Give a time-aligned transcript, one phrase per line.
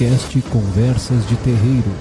[0.00, 1.92] podcast Conversas de Terreiro,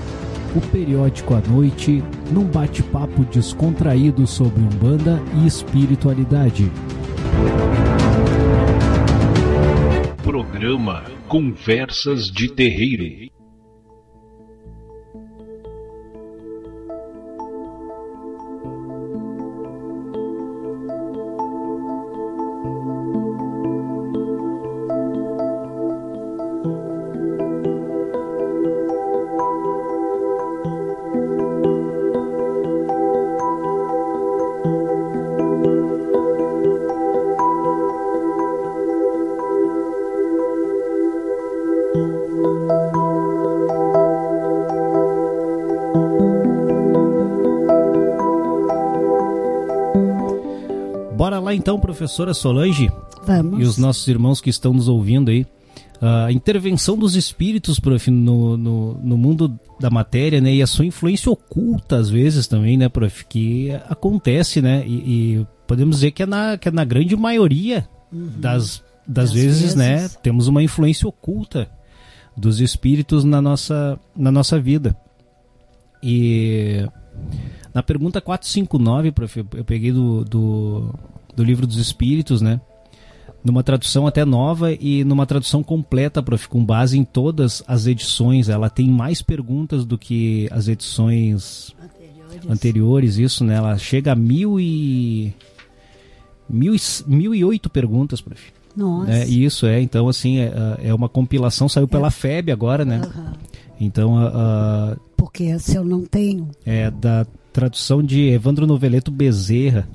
[0.55, 6.71] o periódico à noite, num bate-papo descontraído sobre Umbanda e espiritualidade.
[10.23, 13.38] Programa Conversas de Terreiro.
[51.59, 52.91] Então, professora Solange
[53.25, 53.59] Vamos.
[53.59, 55.45] e os nossos irmãos que estão nos ouvindo aí.
[56.01, 60.53] A intervenção dos espíritos, prof, no, no, no mundo da matéria, né?
[60.55, 63.25] E a sua influência oculta, às vezes, também, né, prof?
[63.25, 64.81] Que acontece, né?
[64.87, 64.93] E,
[65.39, 69.75] e podemos dizer que é na, que é na grande maioria das, das Das vezes,
[69.75, 69.97] né?
[69.97, 70.15] vezes.
[70.23, 71.69] Temos uma influência oculta
[72.35, 74.95] dos espíritos na nossa, na nossa vida.
[76.01, 76.87] E
[77.73, 80.95] na pergunta 459, prof, eu eu peguei do, do,
[81.39, 82.59] do livro dos espíritos, né?
[83.41, 88.49] Numa tradução até nova e numa tradução completa, prof, com base em todas as edições.
[88.49, 92.51] Ela tem mais perguntas do que as edições Anteriores.
[92.51, 93.55] anteriores, isso, né?
[93.55, 95.33] Ela chega a mil e...
[96.49, 98.41] Mil e, mil e oito perguntas, prof.
[98.75, 99.11] Nossa.
[99.11, 100.51] É, isso é, então assim, é,
[100.83, 103.01] é uma compilação, saiu pela FEB agora, né?
[103.03, 103.33] Aham.
[103.79, 104.27] Então, a-
[104.93, 106.49] a- Porque se eu não tenho.
[106.65, 109.87] é da tradução de Evandro Noveleto Bezerra.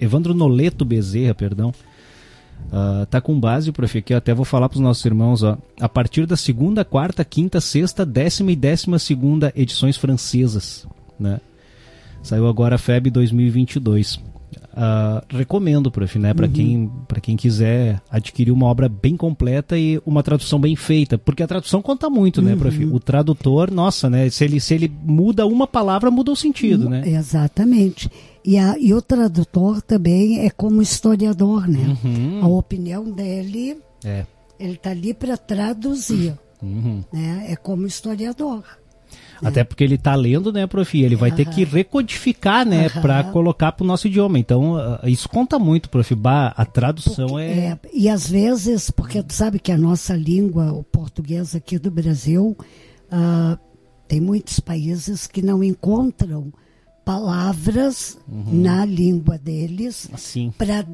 [0.00, 1.72] Evandro Noleto Bezerra, perdão.
[2.72, 5.56] Ah, tá com base, prof, aqui eu até vou falar para os nossos irmãos, ó.
[5.80, 10.86] A partir da segunda, quarta, quinta, sexta, décima e décima segunda edições francesas,
[11.18, 11.40] né?
[12.22, 14.20] Saiu agora a FEB 2022.
[14.78, 20.00] Ah, recomendo, prof, né, para quem para quem quiser adquirir uma obra bem completa e
[20.04, 22.84] uma tradução bem feita, porque a tradução conta muito, né, prof?
[22.86, 27.02] O tradutor, nossa, né, se ele se ele muda uma palavra, muda o sentido, né?
[27.08, 28.10] Exatamente.
[28.44, 31.96] E, a, e o tradutor também é como historiador, né?
[32.04, 32.40] Uhum.
[32.44, 34.24] A opinião dele, É.
[34.60, 36.34] ele está ali para traduzir.
[36.62, 37.02] Uhum.
[37.12, 37.46] Né?
[37.48, 38.62] É como historiador.
[39.42, 40.98] Até porque ele tá lendo, né, prof?
[41.00, 43.00] Ele vai ter que recodificar, né, Aham.
[43.02, 44.38] para colocar pro nosso idioma.
[44.38, 46.14] Então, ah, isso conta muito, prof.
[46.14, 47.50] Bah, a tradução é...
[47.50, 51.90] É, e às vezes, porque tu sabe que a nossa língua, o português aqui do
[51.90, 52.56] Brasil,
[53.10, 53.58] ah,
[54.08, 56.52] tem muitos países que não encontram
[57.04, 58.62] palavras Uhum.
[58.62, 60.84] na língua deles assim, para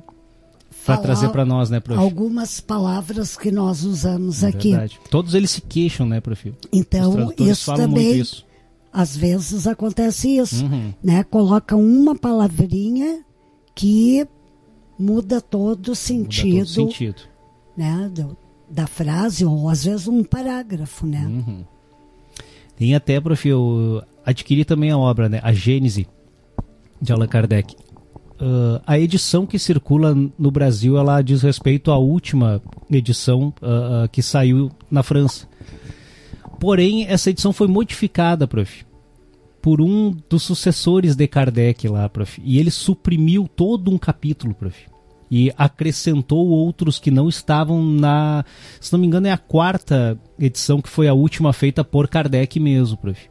[0.84, 1.98] para trazer para nós, né, prof?
[2.00, 4.70] algumas palavras que nós usamos É aqui.
[4.70, 5.00] verdade.
[5.10, 6.52] Todos eles se queixam, né, prof?
[6.72, 8.44] Então, isso também, isso.
[8.92, 10.92] às vezes acontece isso, Uhum.
[11.02, 11.22] né?
[11.24, 13.24] Coloca uma palavrinha
[13.74, 14.26] que
[14.98, 17.22] muda todo o Muda sentido, todo sentido.
[17.76, 18.10] né?
[18.12, 18.36] do-
[18.70, 21.26] da frase, ou às vezes um parágrafo, né?
[21.26, 21.64] Uhum.
[22.76, 26.06] Tem até, prof, eu adquiri também a obra, né, a Gênese,
[27.00, 27.76] de Allan Kardec.
[28.42, 32.60] Ah, a edição que circula no Brasil, ela diz respeito à última
[32.90, 35.46] edição ah, que saiu na França.
[36.58, 38.84] Porém, essa edição foi modificada, prof,
[39.60, 42.40] por um dos sucessores de Kardec lá, prof.
[42.44, 44.76] E ele suprimiu todo um capítulo, prof.
[45.30, 48.44] E acrescentou outros que não estavam na.
[48.80, 52.60] Se não me engano, é a quarta edição que foi a última feita por Kardec
[52.60, 53.30] mesmo, prof.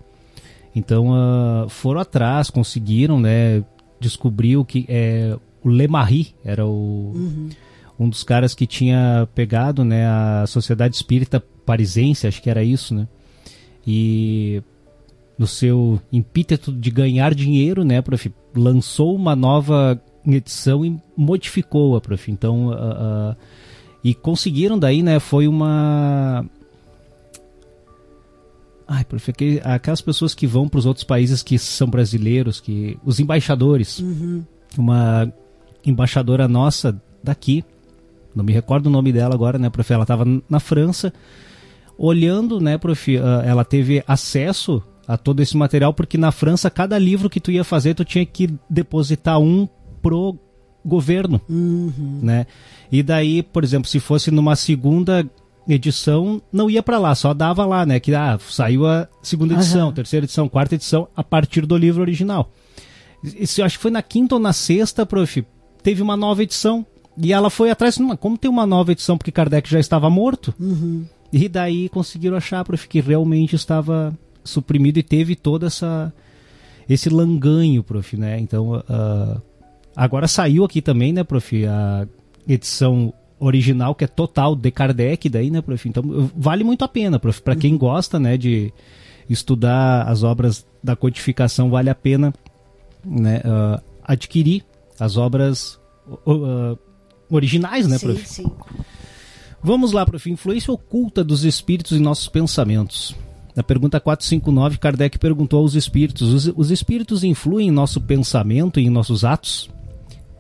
[0.76, 3.64] Então ah, foram atrás, conseguiram, né?
[4.02, 7.14] Descobriu que é, o Lemarie era o,
[8.00, 12.96] um dos caras que tinha pegado né, a Sociedade Espírita Parisense, acho que era isso,
[12.96, 13.08] né?
[13.86, 14.62] E
[15.38, 22.32] no seu impíteto de ganhar dinheiro, né, prof, lançou uma nova edição e modificou-a, prof.
[22.32, 23.36] Então, ah, ah,
[24.04, 26.46] e conseguiram daí, né, foi uma...
[28.94, 32.98] Ai, prof, aquele- aquelas pessoas que vão para os outros países que são brasileiros, que
[33.06, 34.04] os embaixadores,
[34.78, 35.32] uma
[35.86, 37.64] embaixadora nossa daqui,
[38.36, 41.14] não me recordo o nome dela agora, né, prof, ela estava na França,
[41.98, 46.98] olhando, né, prof, ah, ela teve acesso a todo esse material, porque na França, cada
[46.98, 49.68] livro que tu ia fazer, tu tinha que depositar um
[50.02, 50.38] pro
[50.84, 52.46] governo, né?
[52.92, 55.26] E daí, por exemplo, se fosse numa segunda
[55.68, 58.00] edição, não ia para lá, só dava lá, né?
[58.00, 59.94] Que ah, saiu a segunda edição, Aham.
[59.94, 62.52] terceira edição, quarta edição, a partir do livro original.
[63.24, 65.46] Isso, acho que foi na quinta ou na sexta, prof,
[65.84, 66.86] teve uma nova edição.
[67.22, 70.54] E ela foi atrás, "Mas como tem uma nova edição porque Kardec já estava morto?
[71.32, 76.12] E daí conseguiram achar, prof, que realmente estava suprimido e teve toda essa
[76.90, 78.40] esse langanho, prof, né?
[78.40, 79.42] Então, uh,
[79.96, 82.08] agora saiu aqui também, né, prof, a
[82.48, 85.90] edição original que é total de Kardec daí, né, prof?
[85.90, 88.72] Então, vale muito a pena, prof, para quem gosta, né, de
[89.30, 92.34] estudar as obras da codificação, vale a pena,
[93.04, 94.64] né, uh, adquirir
[95.00, 96.78] as obras uh,
[97.30, 98.28] originais, né, prof?
[98.28, 98.52] Sim, sim.
[99.64, 100.30] Vamos lá, prof.
[100.30, 103.16] Influência oculta dos espíritos em nossos pensamentos.
[103.56, 108.86] Na pergunta 459, Kardec perguntou aos espíritos: os, os espíritos influem em nosso pensamento e
[108.86, 109.70] em nossos atos?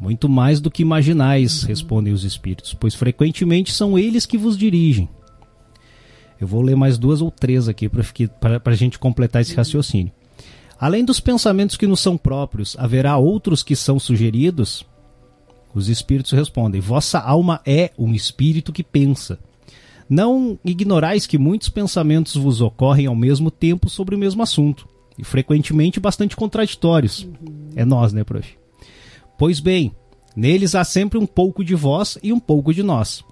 [0.02, 5.08] Muito mais do que imaginais, respondem os espíritos, pois frequentemente são eles que vos dirigem.
[6.40, 10.12] Eu vou ler mais duas ou três aqui para a gente completar esse raciocínio.
[10.80, 14.84] Além dos pensamentos que nos são próprios, haverá outros que são sugeridos?
[15.72, 19.38] Os espíritos respondem: Vossa alma é um espírito que pensa.
[20.10, 25.24] Não ignorais que muitos pensamentos vos ocorrem ao mesmo tempo sobre o mesmo assunto, e
[25.24, 27.22] frequentemente bastante contraditórios.
[27.22, 27.70] Uhum.
[27.76, 28.61] É nós, né, prof?
[29.42, 29.92] Pois bem,
[30.36, 33.24] neles há sempre um pouco de vós e um pouco de nós.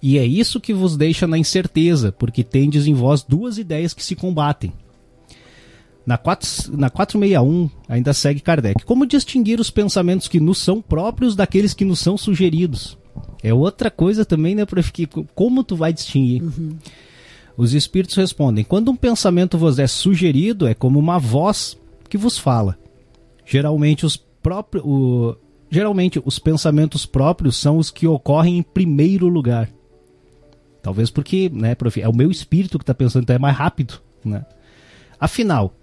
[0.00, 4.02] E é isso que vos deixa na incerteza, porque tendes em vós duas ideias que
[4.02, 4.72] se combatem.
[6.06, 8.82] Na, 4, na 461, ainda segue Kardec.
[8.86, 12.96] Como distinguir os pensamentos que nos são próprios daqueles que nos são sugeridos?
[13.42, 14.62] É outra coisa também, né?
[14.90, 16.42] Que, como tu vai distinguir?
[16.42, 16.78] Uhum.
[17.58, 21.76] Os espíritos respondem: quando um pensamento vos é sugerido, é como uma voz
[22.08, 22.78] que vos fala.
[23.44, 24.16] Geralmente os
[24.46, 24.84] próprios.
[24.86, 25.36] O,
[25.68, 29.68] geralmente os pensamentos próprios são os que ocorrem em primeiro lugar.
[30.80, 34.00] Talvez porque, né, prof, é o meu espírito que está pensando, então é mais rápido,
[34.24, 34.46] né?
[35.18, 35.74] Afinal,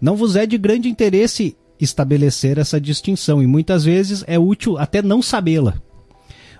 [0.00, 5.00] não vos é de grande interesse estabelecer essa distinção e muitas vezes é útil até
[5.00, 5.74] não sabê-la.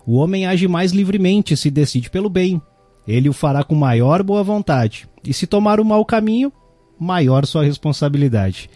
[0.06, 2.62] O homem age mais livremente se decide pelo bem.
[3.06, 5.08] Ele o fará com maior boa vontade.
[5.24, 6.52] E se tomar o mau caminho,
[7.00, 8.70] maior sua responsabilidade.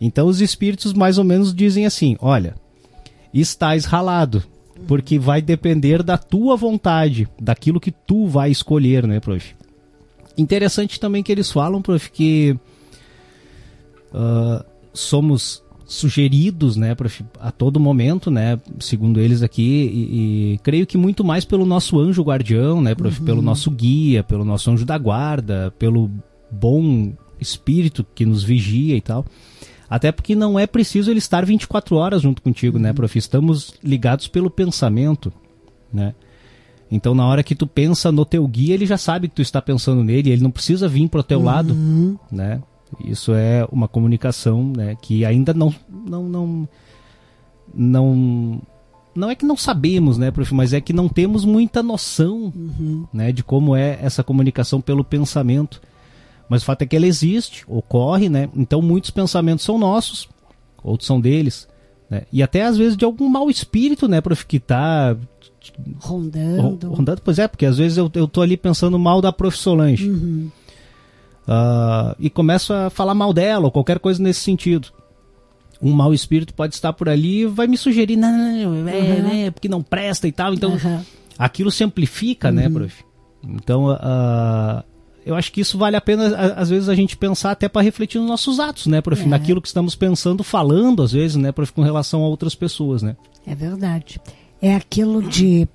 [0.00, 2.54] Então os espíritos mais ou menos dizem assim: olha,
[3.32, 4.42] estás ralado,
[4.86, 9.54] porque vai depender da tua vontade, daquilo que tu vai escolher, né, prof?
[10.36, 12.56] Interessante também que eles falam, prof, que
[14.12, 16.96] uh, somos sugeridos, né,
[17.38, 22.00] a todo momento, né, segundo eles aqui, e, e, creio que muito mais pelo nosso
[22.00, 23.24] anjo guardião, né, uhum.
[23.26, 26.10] pelo nosso guia, pelo nosso anjo da guarda, pelo
[26.50, 29.26] bom espírito que nos vigia e tal.
[29.92, 33.18] Até porque não é preciso ele estar 24 horas junto contigo, né, prof?
[33.18, 35.30] Estamos ligados pelo pensamento,
[35.92, 36.14] né?
[36.90, 39.60] Então, na hora que tu pensa no teu guia, ele já sabe que tu está
[39.60, 41.44] pensando nele, ele não precisa vir pro teu uhum.
[41.44, 41.76] lado,
[42.30, 42.62] né?
[43.04, 46.68] Isso é uma comunicação né, que ainda não, não, não,
[47.74, 48.62] não,
[49.14, 53.04] não é que não sabemos, né, prof, mas é que não temos muita noção uhum.
[53.12, 55.82] né, de como é essa comunicação pelo pensamento.
[56.52, 58.46] Mas o fato é que ela existe, ocorre, né?
[58.54, 60.28] Então muitos pensamentos são nossos,
[60.84, 61.66] outros são deles.
[62.10, 62.24] Né?
[62.30, 65.16] E até às vezes de algum mau espírito, né, prof, que tá
[65.98, 66.90] rondando.
[66.90, 70.10] Rondando, pois é, porque às vezes eu, eu tô ali pensando mal da prof Solange.
[70.10, 70.50] Uhum.
[71.48, 74.88] Uh, e começo a falar mal dela ou qualquer coisa nesse sentido.
[75.80, 79.22] Um mau espírito pode estar por ali e vai me sugerir, não, não, é, uhum.
[79.22, 80.52] né, porque não presta e tal.
[80.52, 81.02] Então, uhum.
[81.38, 82.74] aquilo se amplifica, né, uhum.
[82.74, 83.04] prof?
[83.42, 84.91] Então, uh,
[85.24, 88.18] eu acho que isso vale a pena, às vezes, a gente pensar até para refletir
[88.18, 89.22] nos nossos atos, né, prof?
[89.22, 89.26] É.
[89.26, 93.16] Naquilo que estamos pensando, falando, às vezes, né, prof, com relação a outras pessoas, né?
[93.46, 94.20] É verdade.
[94.60, 95.68] É aquilo de.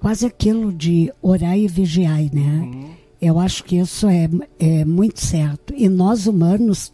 [0.00, 2.62] quase aquilo de orar e vigiar, né?
[2.62, 5.72] Uhum eu acho que isso é, é muito certo.
[5.74, 6.92] E nós humanos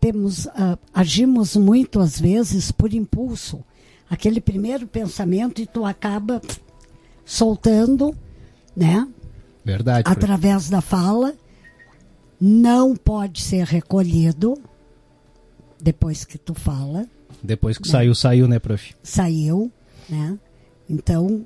[0.00, 3.64] temos, uh, agimos muito às vezes por impulso.
[4.08, 6.40] Aquele primeiro pensamento e tu acaba
[7.24, 8.14] soltando,
[8.76, 9.08] né?
[9.66, 10.08] Verdade.
[10.08, 11.34] Através da fala.
[12.40, 14.56] Não pode ser recolhido
[15.82, 17.04] depois que tu fala.
[17.42, 17.92] Depois que né?
[17.92, 18.94] saiu, saiu, né, prof?
[19.02, 19.72] Saiu,
[20.08, 20.38] né?
[20.88, 21.44] Então,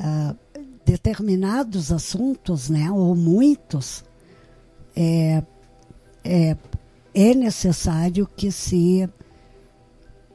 [0.00, 0.36] uh,
[0.86, 4.02] determinados assuntos, né, ou muitos,
[4.96, 5.42] é,
[6.24, 6.56] é,
[7.14, 9.08] é necessário que se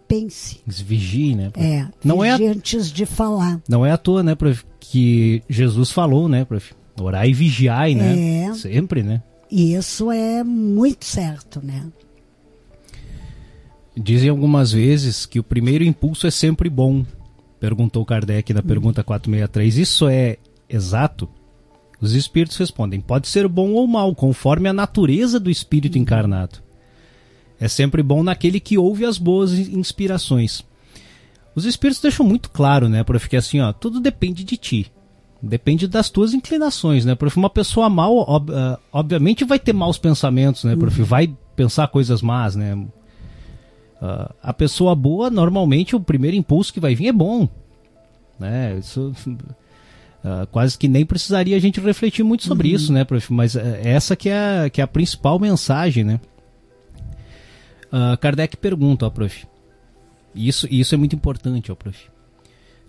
[0.10, 0.60] pense.
[0.68, 1.51] Se vigie, né?
[1.56, 3.62] É, não é antes de falar.
[3.70, 6.74] Não é à toa, né, prof, que Jesus falou, né, prof?
[7.00, 8.48] Orar e vigiar, né?
[8.48, 9.24] É, Sempre, né?
[9.50, 11.86] E isso é muito certo, né?
[13.96, 17.06] Dizem algumas vezes que o primeiro impulso é sempre bom,
[17.60, 19.78] Perguntou Kardec na pergunta 463.
[19.78, 20.38] Isso é
[20.70, 21.28] exato?
[22.00, 26.60] Os espíritos respondem: pode ser bom ou mal, conforme a natureza do espírito encarnado.
[27.60, 30.63] É sempre bom naquele que ouve as boas inspirações.
[31.54, 34.92] Os espíritos deixam muito claro, né, para ficar assim, ó, tudo depende de ti.
[35.42, 37.36] Depende das tuas inclinações, né, prof?
[37.38, 41.00] Uma pessoa mal, ob, uh, obviamente, vai ter maus pensamentos, né, prof?
[41.00, 41.06] Uhum.
[41.06, 42.75] Vai pensar coisas más, né?
[42.75, 47.48] Uh, a pessoa boa, normalmente, o primeiro impulso que vai vir é bom,
[48.39, 48.78] né?
[48.80, 49.13] Isso
[50.24, 52.75] uh, quase que nem precisaria a gente refletir muito sobre uhum.
[52.75, 53.34] isso, né, prof?
[53.34, 56.20] Mas uh, essa que é, a, que é a principal mensagem, né?
[58.19, 59.48] Kardec pergunta, ó, prof.
[60.34, 62.10] Isso, isso é muito importante, ó, prof.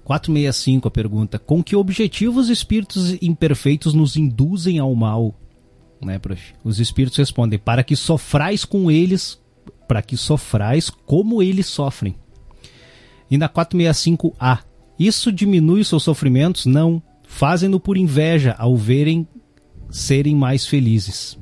[0.04, 5.34] 465 a pergunta: Com que objetivo os espíritos imperfeitos nos induzem ao mal?
[6.00, 6.54] Né, prof?
[6.64, 9.40] Os espíritos respondem: Para que sofrais com eles,
[9.86, 12.14] para que sofrais como eles sofrem.
[13.30, 14.60] E na 465A:
[14.98, 16.66] Isso diminui seus sofrimentos?
[16.66, 17.02] Não.
[17.22, 19.26] Fazem-no por inveja ao verem
[19.88, 21.38] serem mais felizes.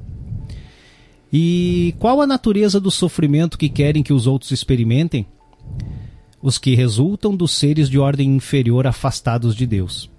[1.33, 5.27] E qual a natureza do sofrimento que querem que os outros experimentem?
[6.43, 10.11] os que resultam dos seres de ordem inferior afastados de Deus.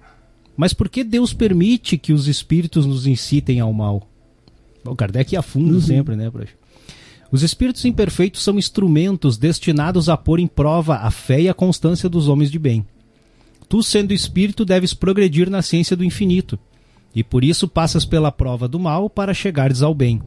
[0.55, 4.07] Mas por que Deus permite que os espíritos nos incitem ao mal?
[4.83, 5.81] O Kardec ia fundo uhum.
[5.81, 6.53] sempre, né, prof?
[7.31, 12.09] Os espíritos imperfeitos são instrumentos destinados a pôr em prova a fé e a constância
[12.09, 12.85] dos homens de bem.
[13.69, 16.57] Tu, sendo espírito, deves progredir na ciência do infinito,
[17.13, 20.19] e por isso passas pela prova do mal para chegares ao bem.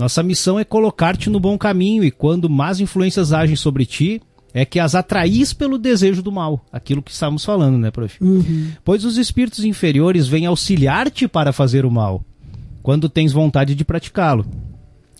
[0.00, 4.22] Nossa missão é colocar-te no bom caminho, e quando más influências agem sobre ti,
[4.54, 8.16] é que as atraís pelo desejo do mal, aquilo que estamos falando, né, prof?
[8.18, 8.70] Uhum.
[8.82, 12.24] Pois os espíritos inferiores vêm auxiliar-te para fazer o mal,
[12.82, 14.46] quando tens vontade de praticá-lo.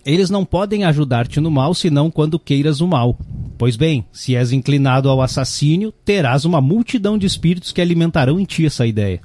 [0.03, 3.19] Eles não podem ajudar-te no mal senão quando queiras o mal.
[3.59, 8.45] Pois bem, se és inclinado ao assassínio, terás uma multidão de espíritos que alimentarão em
[8.45, 9.21] ti essa ideia.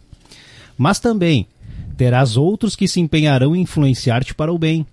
[0.76, 1.46] Mas também
[1.96, 4.84] terás outros que se empenharão em influenciar-te para o bem,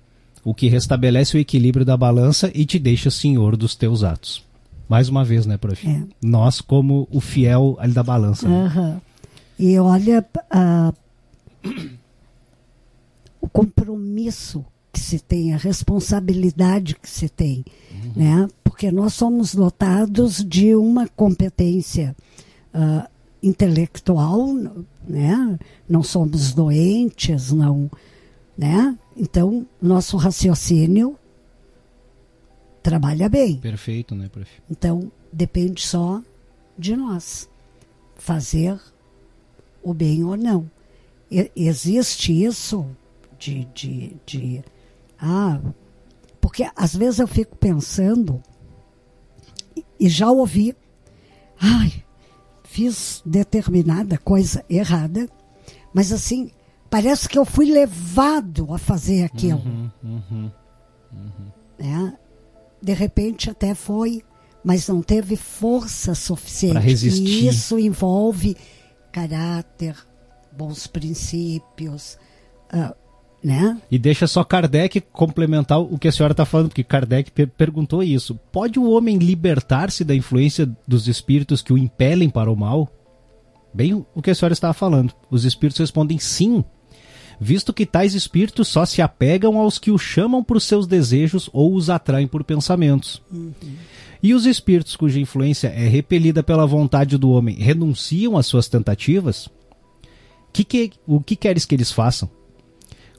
[0.43, 4.43] o que restabelece o equilíbrio da balança e te deixa senhor dos teus atos.
[4.87, 5.87] Mais uma vez, né, prof?
[5.87, 6.03] É.
[6.21, 8.47] Nós como o fiel ali da balança.
[8.47, 8.99] Uhum.
[9.57, 10.93] E olha uh,
[13.39, 18.11] o compromisso que se tem, a responsabilidade que se tem, uhum.
[18.15, 18.47] né?
[18.63, 22.15] Porque nós somos dotados de uma competência
[22.73, 23.07] uh,
[23.41, 24.53] intelectual,
[25.07, 25.57] né?
[25.89, 27.89] Não somos doentes, não,
[28.57, 28.97] né?
[29.15, 31.17] Então, nosso raciocínio
[32.81, 33.57] trabalha bem.
[33.57, 34.49] Perfeito, né, prof?
[34.69, 36.21] Então, depende só
[36.77, 37.49] de nós
[38.15, 38.79] fazer
[39.81, 40.69] o bem ou não.
[41.31, 42.85] E, existe isso
[43.37, 44.63] de, de, de.
[45.19, 45.59] Ah,
[46.39, 48.41] porque às vezes eu fico pensando,
[49.75, 50.75] e, e já ouvi,
[51.59, 52.03] ai,
[52.63, 55.29] fiz determinada coisa errada,
[55.93, 56.51] mas assim,
[56.93, 59.57] parece que eu fui levado a fazer aquilo.
[59.65, 60.51] Uhum, uhum,
[61.11, 61.51] uhum.
[61.79, 62.13] É,
[62.79, 64.21] de repente até foi,
[64.63, 66.73] mas não teve força suficiente.
[66.73, 67.45] Para resistir.
[67.45, 68.55] E isso envolve
[69.11, 69.95] caráter,
[70.55, 72.15] bons princípios,
[72.71, 72.93] uh,
[73.43, 73.81] né?
[73.89, 78.03] E deixa só Kardec complementar o que a senhora está falando, porque Kardec per perguntou
[78.03, 78.35] isso.
[78.51, 82.87] Pode o homem libertar-se da influência dos espíritos que o impelem para o mal?
[83.73, 85.11] Bem o que a senhora estava falando.
[85.31, 86.63] Os espíritos respondem sim
[87.43, 91.75] visto que tais espíritos só se apegam aos que o chamam por seus desejos ou
[91.75, 93.21] os atraem por pensamentos.
[93.31, 93.51] Uhum.
[94.21, 99.49] E os espíritos cuja influência é repelida pela vontade do homem renunciam às suas tentativas?
[100.53, 102.29] Que que, o que queres que eles façam?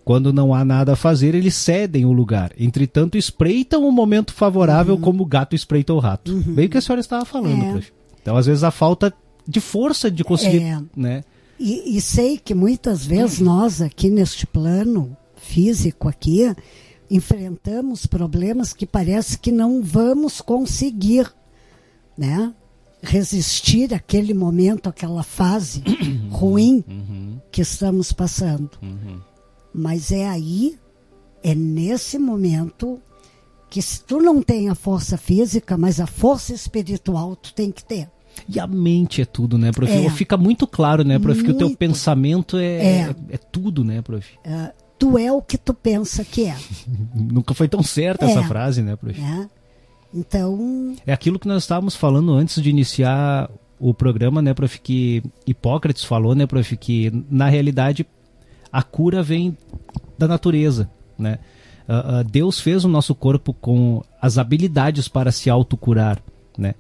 [0.03, 2.53] Quando não há nada a fazer, eles cedem o lugar.
[2.59, 5.01] Entretanto, espreitam o momento favorável uhum.
[5.01, 6.33] como o gato espreita o rato.
[6.33, 6.55] Uhum.
[6.55, 7.83] Bem o que a senhora estava falando, é.
[8.21, 9.13] Então, às vezes, a falta
[9.47, 10.81] de força de conseguir, é.
[10.97, 11.25] né?
[11.59, 16.55] E, e sei que muitas vezes nós aqui neste plano físico aqui
[17.11, 21.33] enfrentamos problemas que parece que não vamos conseguir,
[22.17, 22.53] né?
[23.03, 26.29] Resistir àquele momento, àquela fase uhum.
[26.33, 27.41] ruim uhum.
[27.53, 28.71] que estamos passando.
[28.83, 29.21] Uhum.
[29.73, 30.79] Mas é aí,
[31.43, 33.01] é nesse momento
[33.69, 37.85] que se tu não tem a força física, mas a força espiritual tu tem que
[37.85, 38.09] ter.
[38.49, 39.93] E a mente é tudo, né, prof?
[39.93, 40.11] É.
[40.11, 41.45] Fica muito claro, né, prof, muito.
[41.45, 43.15] que o teu pensamento é, é.
[43.31, 44.27] é, tudo, né, prof?
[44.45, 46.57] Uh, tu é o que tu pensa que é.
[47.15, 48.45] Nunca foi tão certa essa é.
[48.45, 49.21] frase, né, prof?
[49.21, 49.49] É.
[50.13, 50.95] Então.
[51.07, 56.05] É aquilo que nós estávamos falando antes de iniciar o programa, né, prof, que Hipócrates
[56.05, 58.07] falou, né, prof, que na realidade
[58.73, 59.57] a cura vem
[60.19, 61.39] da natureza, né?
[61.87, 66.19] Uh, uh, Deus fez o nosso corpo com as habilidades para se autocurar,
[66.57, 66.75] né?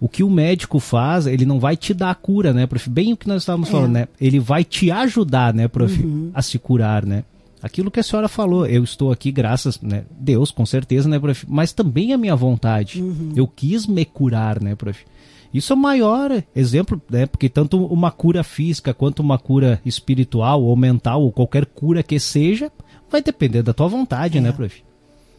[0.00, 2.88] O que o médico faz, ele não vai te dar a cura, né, prof?
[2.88, 3.72] Bem o que nós estávamos é.
[3.72, 4.08] falando, né?
[4.20, 6.30] Ele vai te ajudar, né, prof, uhum.
[6.34, 7.24] a se curar, né?
[7.62, 10.04] Aquilo que a senhora falou, eu estou aqui graças, né?
[10.10, 11.46] Deus, com certeza, né, prof?
[11.48, 13.02] Mas também a minha vontade.
[13.02, 13.32] Uhum.
[13.34, 15.04] Eu quis me curar, né, prof?
[15.52, 17.24] Isso é o maior exemplo, né?
[17.24, 22.20] Porque tanto uma cura física quanto uma cura espiritual ou mental ou qualquer cura que
[22.20, 22.70] seja,
[23.10, 24.52] vai depender da tua vontade, né, é.
[24.52, 24.82] né, prof?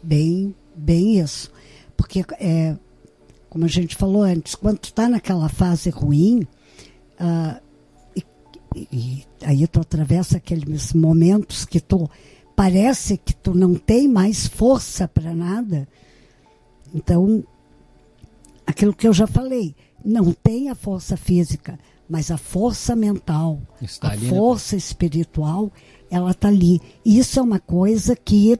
[0.02, 1.50] Bem, bem isso.
[1.96, 2.76] Porque, é,
[3.48, 6.46] como a gente falou antes, quando tu está naquela fase ruim,
[7.20, 7.60] uh,
[8.74, 12.08] e, e, aí tu atravessa aqueles momentos que tu
[12.54, 15.88] parece que tu não tem mais força para nada.
[16.94, 17.44] Então,
[18.66, 19.74] aquilo que eu já falei,
[20.04, 21.78] não tem a força física,
[22.08, 24.78] mas a força mental, Está a ali, né, força né?
[24.78, 25.70] espiritual,
[26.10, 26.80] ela está ali.
[27.04, 28.58] Isso é uma coisa que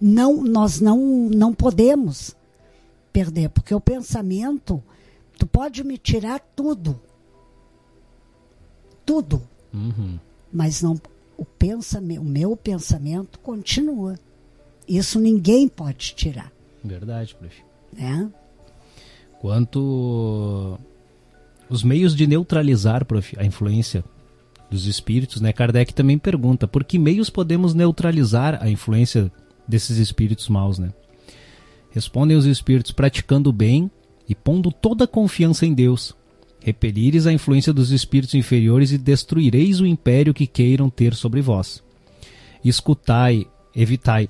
[0.00, 0.98] não, nós não,
[1.30, 2.34] não podemos
[3.16, 4.82] perder, porque o pensamento,
[5.38, 7.00] tu pode me tirar tudo,
[9.06, 9.40] tudo,
[9.72, 10.18] uhum.
[10.52, 11.00] mas não
[11.34, 14.18] o pensamento, o meu pensamento continua.
[14.86, 16.52] Isso ninguém pode tirar.
[16.84, 17.56] Verdade, prof.
[17.96, 18.26] É?
[19.40, 20.78] Quanto
[21.70, 24.04] os meios de neutralizar, prof, a influência
[24.70, 25.54] dos espíritos, né?
[25.54, 29.32] Kardec também pergunta: por que meios podemos neutralizar a influência
[29.66, 30.92] desses espíritos maus, né?
[31.96, 33.90] Respondem os espíritos praticando o bem
[34.28, 36.14] e pondo toda a confiança em Deus.
[36.60, 41.82] Repelires a influência dos espíritos inferiores e destruireis o império que queiram ter sobre vós.
[42.62, 44.28] Escutai, evitai,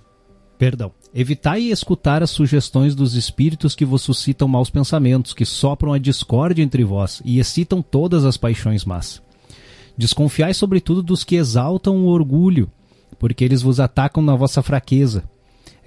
[0.57, 5.99] perdão, evitai escutar as sugestões dos espíritos que vos suscitam maus pensamentos, que sopram a
[5.99, 9.21] discórdia entre vós e excitam todas as paixões más.
[9.99, 12.71] Desconfiai sobretudo dos que exaltam o orgulho,
[13.19, 15.29] porque eles vos atacam na vossa fraqueza.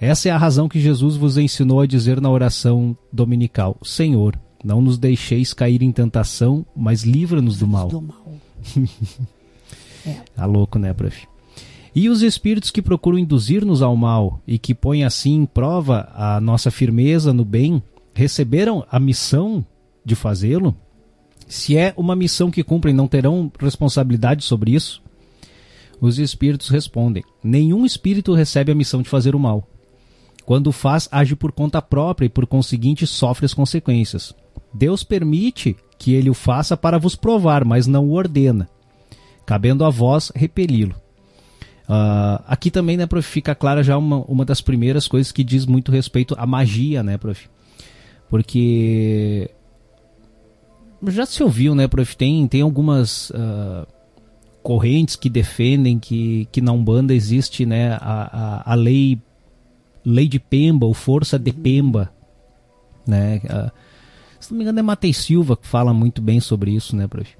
[0.00, 4.80] Essa é a razão que Jesus vos ensinou a dizer na oração dominical: Senhor, não
[4.80, 7.88] nos deixeis cair em tentação, mas livra-nos do mal.
[7.88, 8.24] Do mal.
[10.06, 10.16] é.
[10.34, 11.28] Tá louco, né, prof?
[11.94, 16.40] E os espíritos que procuram induzir-nos ao mal e que põem assim em prova a
[16.40, 17.82] nossa firmeza no bem,
[18.14, 19.64] receberam a missão
[20.04, 20.74] de fazê-lo?
[21.46, 25.02] Se é uma missão que cumprem, não terão responsabilidade sobre isso?
[26.00, 29.68] Os espíritos respondem: Nenhum espírito recebe a missão de fazer o mal.
[30.44, 34.34] Quando faz, age por conta própria e, por conseguinte, sofre as consequências.
[34.72, 38.68] Deus permite que ele o faça para vos provar, mas não o ordena,
[39.44, 40.94] cabendo a vós repeli-lo.
[41.90, 45.66] Uh, aqui também, né, prof, fica clara já uma, uma das primeiras coisas que diz
[45.66, 47.48] muito respeito à magia, né, prof?
[48.28, 49.50] Porque
[51.08, 52.16] já se ouviu, né, prof?
[52.16, 53.86] Tem, tem algumas uh,
[54.62, 59.20] correntes que defendem que, que na Umbanda existe, né, a, a, a lei,
[60.04, 62.12] lei de Pemba, ou força de Pemba,
[63.06, 63.40] né?
[63.44, 63.70] Uh,
[64.40, 67.30] se não me engano é Matei Silva que fala muito bem sobre isso, né, prof?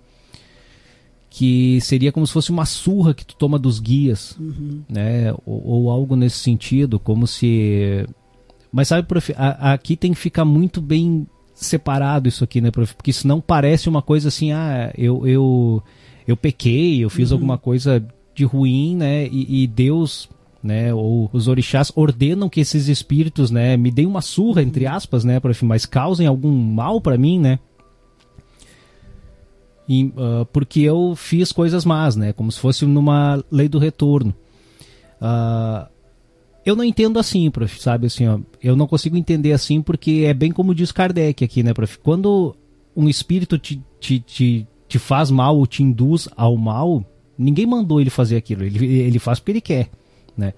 [1.31, 4.83] Que seria como se fosse uma surra que tu toma dos guias, uhum.
[4.89, 5.33] né?
[5.47, 8.07] Ou, ou, algo nesse sentido, como se...
[8.71, 12.95] Mas sabe, prof, a, aqui tem que ficar muito bem separado isso aqui, né, prof?
[12.95, 15.83] Porque senão parece uma coisa assim, ah, eu eu,
[16.27, 17.37] eu pequei, eu fiz uhum.
[17.37, 19.27] alguma coisa de ruim, né?
[19.27, 20.29] E, e, Deus,
[20.63, 25.25] né, ou os orixás ordenam que esses espíritos, né, me deem uma surra entre aspas,
[25.25, 27.59] né, prof, mas causem algum mal para mim, né?
[29.89, 32.33] E, uh, porque eu fiz coisas más, né?
[32.33, 34.33] Como se fosse numa lei do retorno.
[35.21, 35.91] Uh,
[36.65, 40.33] eu não entendo assim, prof, sabe assim, ó, eu não consigo entender assim porque é
[40.33, 41.99] bem como diz Kardec aqui, né, prof?
[41.99, 42.55] Quando
[42.95, 47.05] um espírito te, te, te, te faz mal ou te induz ao mal,
[47.37, 49.91] ninguém mandou ele fazer aquilo, ele, ele faz porque ele quer,
[50.37, 50.53] né?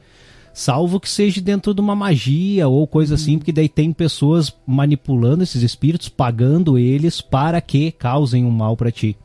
[0.54, 5.42] Salvo que seja dentro de uma magia ou coisa assim, porque daí tem pessoas manipulando
[5.42, 9.16] esses espíritos, pagando eles para que causem um mal para ti,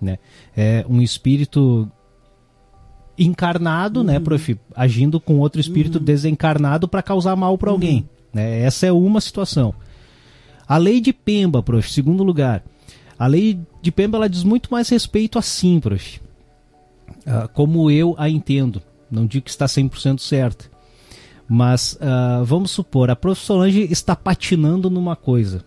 [0.00, 0.18] né?
[0.56, 1.90] É um espírito
[3.18, 4.18] encarnado, né, uhum.
[4.18, 6.04] né, prof, agindo com outro espírito uhum.
[6.04, 7.98] desencarnado para causar mal para alguém.
[7.98, 8.04] Uhum.
[8.32, 8.62] Né?
[8.62, 9.74] Essa é uma situação.
[10.66, 12.64] A lei de Pemba, prof, segundo lugar.
[13.18, 16.20] A lei de Pemba ela diz muito mais respeito assim, prof.
[17.26, 18.80] Uh, como eu a entendo.
[19.10, 20.66] Não digo que está 100% certa.
[21.48, 23.40] Mas uh, vamos supor, a prof.
[23.40, 25.64] Solange está patinando numa coisa.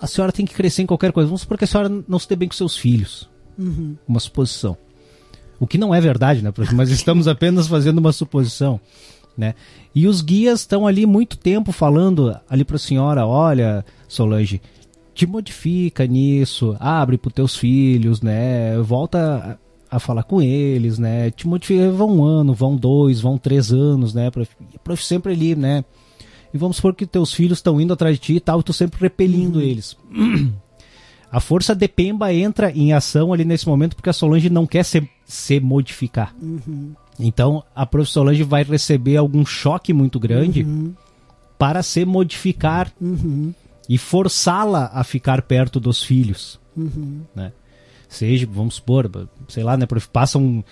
[0.00, 1.28] A senhora tem que crescer em qualquer coisa.
[1.28, 3.28] Vamos supor que a senhora não se dê bem com seus filhos.
[3.56, 3.96] Uhum.
[4.06, 4.76] Uma suposição.
[5.60, 6.74] O que não é verdade, né, prof?
[6.74, 8.80] Mas estamos apenas fazendo uma suposição.
[9.36, 9.54] Né?
[9.94, 14.60] E os guias estão ali muito tempo falando ali para a senhora, olha, Solange,
[15.14, 18.76] te modifica nisso, abre para os teus filhos, né?
[18.78, 19.58] Volta
[19.90, 21.30] a, falar com eles, né?
[21.30, 24.30] Te modifica, vão um ano, vão dois, vão três anos, né?
[24.84, 25.84] Prof sempre ali, né?
[26.52, 28.72] E vamos supor que teus filhos estão indo atrás de ti e tal, e tu
[28.72, 29.64] sempre repelindo uhum.
[29.64, 29.96] eles.
[31.30, 34.82] A força de Pemba entra em ação ali nesse momento porque a Solange não quer
[34.82, 36.34] se, se modificar.
[36.40, 36.94] Uhum.
[37.20, 38.10] Então, a prof.
[38.10, 40.94] Solange vai receber algum choque muito grande Uhum.
[41.58, 42.90] para se modificar
[43.88, 46.58] e forçá-la a ficar perto dos filhos.
[46.74, 47.22] Uhum.
[47.34, 47.52] Né?
[48.08, 49.10] Seja, vamos supor,
[49.48, 50.62] sei lá, né, prof, passa um,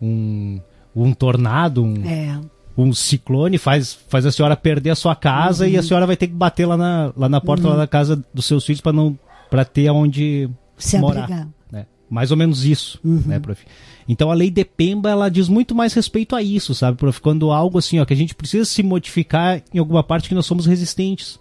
[0.00, 0.60] um,
[0.94, 2.40] um tornado, um, É.
[2.78, 6.28] um ciclone, faz, faz a senhora perder a sua casa e a senhora vai ter
[6.28, 9.18] que bater lá na, lá na porta lá da casa dos seus filhos para não
[9.50, 11.24] para ter onde Se morar.
[11.24, 11.48] abrigar.
[11.70, 11.86] Né?
[12.08, 13.64] Mais ou menos isso, né, prof?
[14.08, 17.20] Então a lei de Pemba ela diz muito mais respeito a isso, sabe, prof?
[17.20, 20.46] Quando algo assim, ó, que a gente precisa se modificar em alguma parte que nós
[20.46, 21.40] somos resistentes,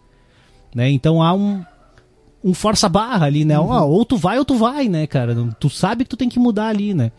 [0.73, 0.89] né?
[0.89, 1.63] Então há um
[2.43, 3.57] um força barra ali, né?
[3.59, 5.35] Ó, ou tu vai ou tu vai, né, cara?
[5.59, 7.11] Tu sabe que tu tem que mudar ali, né?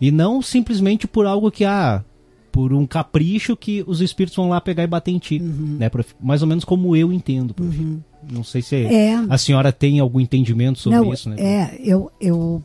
[0.00, 2.02] E não simplesmente por algo que ah,
[2.50, 6.14] por um capricho que os espíritos vão lá pegar e bater em ti, né, prof?
[6.20, 7.98] Mais ou menos como eu entendo, prof.
[8.30, 9.14] Não sei se É.
[9.28, 11.36] a senhora tem algum entendimento sobre Não, isso, né?
[11.38, 12.62] é, eu, eu,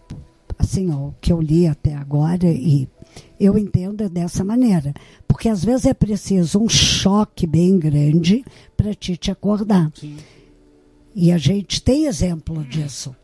[0.57, 2.87] assim, ó, o que eu li até agora e
[3.39, 4.93] eu entendo dessa maneira.
[5.27, 8.43] Porque às vezes é preciso um choque bem grande
[8.77, 9.91] para ti te acordar.
[11.15, 13.15] E a gente tem exemplo disso,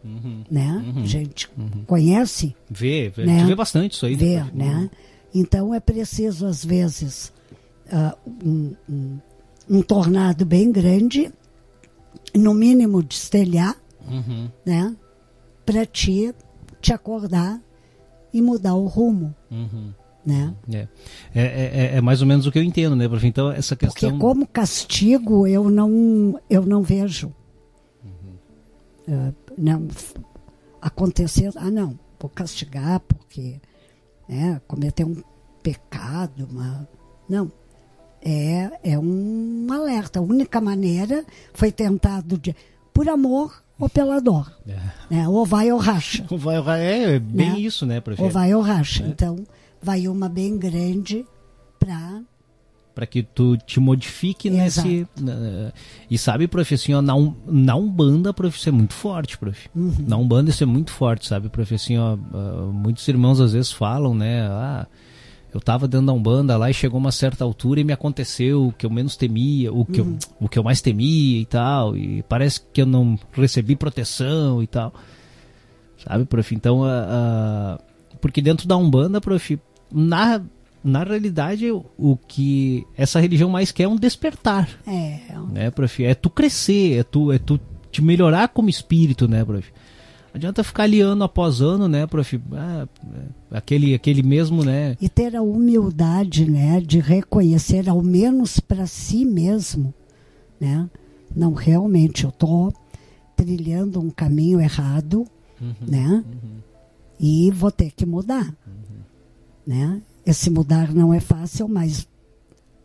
[0.49, 0.83] né?
[0.97, 1.49] A gente
[1.85, 3.35] conhece, Vê, vê, Né?
[3.35, 4.15] a gente vê bastante isso aí.
[4.15, 4.55] vê, prof?
[4.57, 4.89] né?
[5.33, 7.31] Então é preciso, às vezes,
[7.91, 9.19] ah, um, um-
[9.69, 11.31] um tornado bem grande,
[12.35, 13.75] no mínimo destelhar,
[14.07, 14.95] Uhum, né?
[15.65, 16.33] Para te,
[16.81, 17.59] te acordar
[18.33, 19.91] e mudar o rumo, uhum.
[20.25, 20.53] né?
[20.71, 20.87] É.
[21.33, 23.05] É, é, é mais ou menos o que eu entendo, né?
[23.23, 24.17] Então, essa Porque questão.
[24.19, 27.33] como castigo eu não eu não vejo
[29.07, 29.87] Ah, não
[30.81, 33.59] acontecer ah não vou castigar porque
[34.27, 35.21] né, cometeu um
[35.61, 36.87] pecado uma
[37.29, 37.51] não
[38.21, 42.55] é é um alerta a única maneira foi tentado de
[42.93, 45.13] por amor ou pela dor É.
[45.13, 45.27] né?
[45.27, 46.83] ou vai ou racha Vai, vai,
[47.15, 47.59] é bem Né?
[47.59, 48.21] isso, né, prof?
[48.21, 49.07] ou vai ou racha É.
[49.07, 49.43] então
[49.81, 51.25] vai uma bem grande
[51.79, 52.21] para
[52.95, 55.05] Para que tu te modifique nesse.
[55.19, 55.73] na-
[56.09, 59.69] e sabe, prof, assim, ó, na, um, na Umbanda, prof, isso é muito forte, prof.
[59.75, 59.93] Uhum.
[60.07, 63.69] Na Umbanda isso é muito forte, sabe, prof, assim, ó, ah, muitos irmãos às vezes
[63.71, 64.87] falam, né, ah,
[65.53, 68.71] eu tava dentro da Umbanda lá e chegou uma certa altura e me aconteceu o
[68.71, 70.17] que eu menos temia, o que, Uhum.
[70.39, 74.63] eu, o que eu mais temia e tal, e parece que eu não recebi proteção
[74.63, 74.93] e tal.
[75.97, 76.53] Sabe, prof?
[76.55, 77.79] Então, a-
[78.21, 79.59] porque dentro da Umbanda, prof,
[79.91, 80.41] na,
[80.85, 85.19] na realidade, o, que essa religião mais quer é um despertar, é
[85.51, 86.03] né, prof?
[86.03, 87.59] É tu crescer, é tu, é tu
[87.91, 89.67] te melhorar como espírito, né, prof?
[90.27, 92.39] Não adianta ficar ali ano após ano, né, prof?
[92.51, 92.87] Ah,
[93.49, 94.95] aquele, aquele mesmo, né?
[95.01, 99.91] e ter a humildade, né, de reconhecer ao menos para si mesmo,
[100.59, 100.87] né?
[101.35, 102.71] Não realmente eu tô
[103.35, 105.25] trilhando um caminho errado,
[105.81, 106.23] né?
[107.19, 108.53] E vou ter que mudar,
[109.65, 109.99] né?
[110.25, 112.07] Esse mudar não é fácil, mas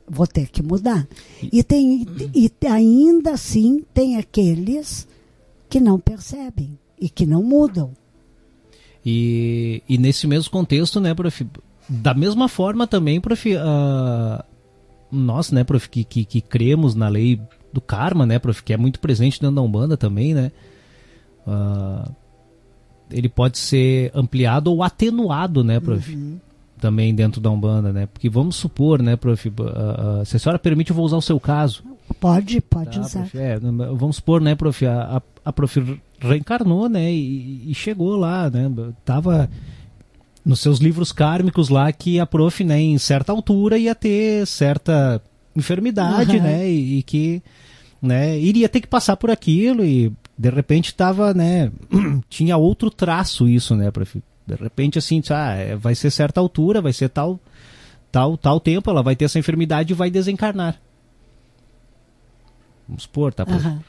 [0.08, 1.06] vou ter que mudar.
[1.52, 5.06] E tem e ainda assim tem aqueles
[5.68, 7.92] que não percebem e que não mudam.
[9.04, 11.46] E, e nesse mesmo contexto, né, prof?
[11.88, 14.44] Da mesma forma também, prof, ah,
[15.10, 17.40] nós, né, prof, que, que, que cremos na lei
[17.72, 20.52] do karma, né, prof, que é muito presente dentro da Umbanda também, né?
[21.46, 22.10] ah,
[23.10, 26.38] ele pode ser ampliado ou atenuado, né, prof?
[26.80, 28.06] Também dentro da Umbanda, né?
[28.06, 31.22] Porque vamos supor, né, prof, ah, ah, se a senhora permite, eu vou usar o
[31.22, 31.82] seu caso.
[32.18, 33.20] Pode, pode Tá, usar.
[33.20, 38.16] prof, é, vamos supor, né, prof, a, a, a prof reencarnou, né, e, e chegou
[38.16, 38.70] lá, né,
[39.04, 39.48] tava
[40.44, 45.22] nos seus livros kármicos lá que a prof, né, em certa altura ia ter certa
[45.54, 46.42] enfermidade, Aham.
[46.46, 47.42] né, e, e que,
[48.00, 51.70] né, iria ter que passar por aquilo e de repente tava, né,
[52.30, 54.20] tinha outro traço isso, né, prof,
[54.56, 57.38] de repente assim, ah, é, vai ser certa altura, vai ser tal,
[58.10, 60.80] tal, tal tempo, ela vai ter essa enfermidade e vai desencarnar.
[62.88, 63.44] Vamos supor, tá?
[63.48, 63.80] Aham.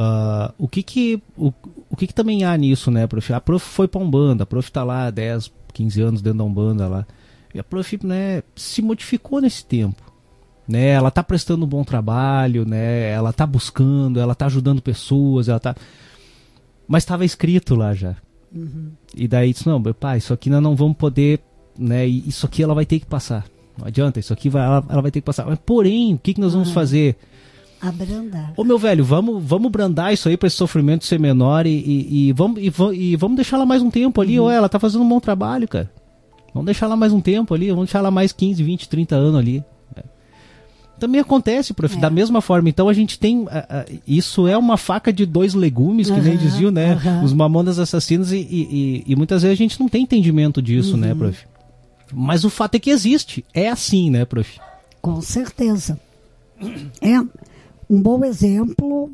[0.00, 1.52] Ah, o que que o,
[1.90, 3.32] o que que também há nisso, né, prof?
[3.32, 6.44] A prof foi pra Umbanda, a prof tá lá há 10, 15 anos dentro da
[6.44, 7.06] Umbanda lá.
[7.52, 10.00] E a prof, né, se modificou nesse tempo.
[10.68, 13.10] Né, ela tá prestando um bom trabalho, né?
[13.10, 15.74] Ela tá buscando, ela tá ajudando pessoas, ela tá
[16.86, 18.16] Mas estava escrito lá já.
[19.14, 21.40] E daí disse, não, meu pai, isso aqui nós não vamos poder,
[21.78, 22.06] né?
[22.06, 23.44] e Isso aqui ela vai ter que passar.
[23.76, 25.46] Não adianta, isso aqui vai, ela, ela vai ter que passar.
[25.46, 27.16] Mas porém, o que, que nós vamos fazer?
[27.80, 28.52] Abrandar.
[28.56, 32.28] Ô meu velho, vamos, vamos brandar isso aí para esse sofrimento ser menor e, e,
[32.28, 34.38] e vamos, e, e vamos deixar ela mais um tempo ali.
[34.38, 35.90] Ô, ela tá fazendo um bom trabalho, cara.
[36.52, 39.38] Vamos deixar ela mais um tempo ali, vamos deixar ela mais 15, 20, 30 anos
[39.38, 39.64] ali.
[40.98, 42.00] Também acontece, prof, É.
[42.00, 42.68] da mesma forma.
[42.68, 43.46] Então a gente tem.
[43.50, 46.98] ah, ah, isso é uma faca de dois legumes, que nem diziam, né?
[47.24, 51.12] Os mamonas assassinos, e, e, e- muitas vezes a gente não tem entendimento disso, né,
[51.12, 51.18] Uhum.
[51.18, 51.46] prof?
[52.12, 53.44] Mas o fato é que existe.
[53.54, 54.58] É assim, né, prof?
[55.00, 56.00] Com certeza.
[57.00, 57.20] É
[57.88, 59.10] um bom exemplo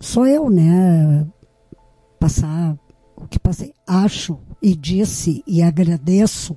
[0.00, 1.26] sou eu, né?
[2.20, 2.76] Passar
[3.16, 3.72] o que passei.
[3.86, 6.56] Acho e disse e agradeço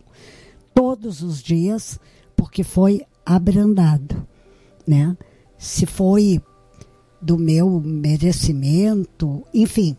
[0.73, 1.99] todos os dias
[2.35, 3.03] porque foi
[3.35, 4.25] abrandado,
[4.87, 5.15] né?
[5.57, 6.41] Se foi
[7.21, 9.95] do meu merecimento, enfim,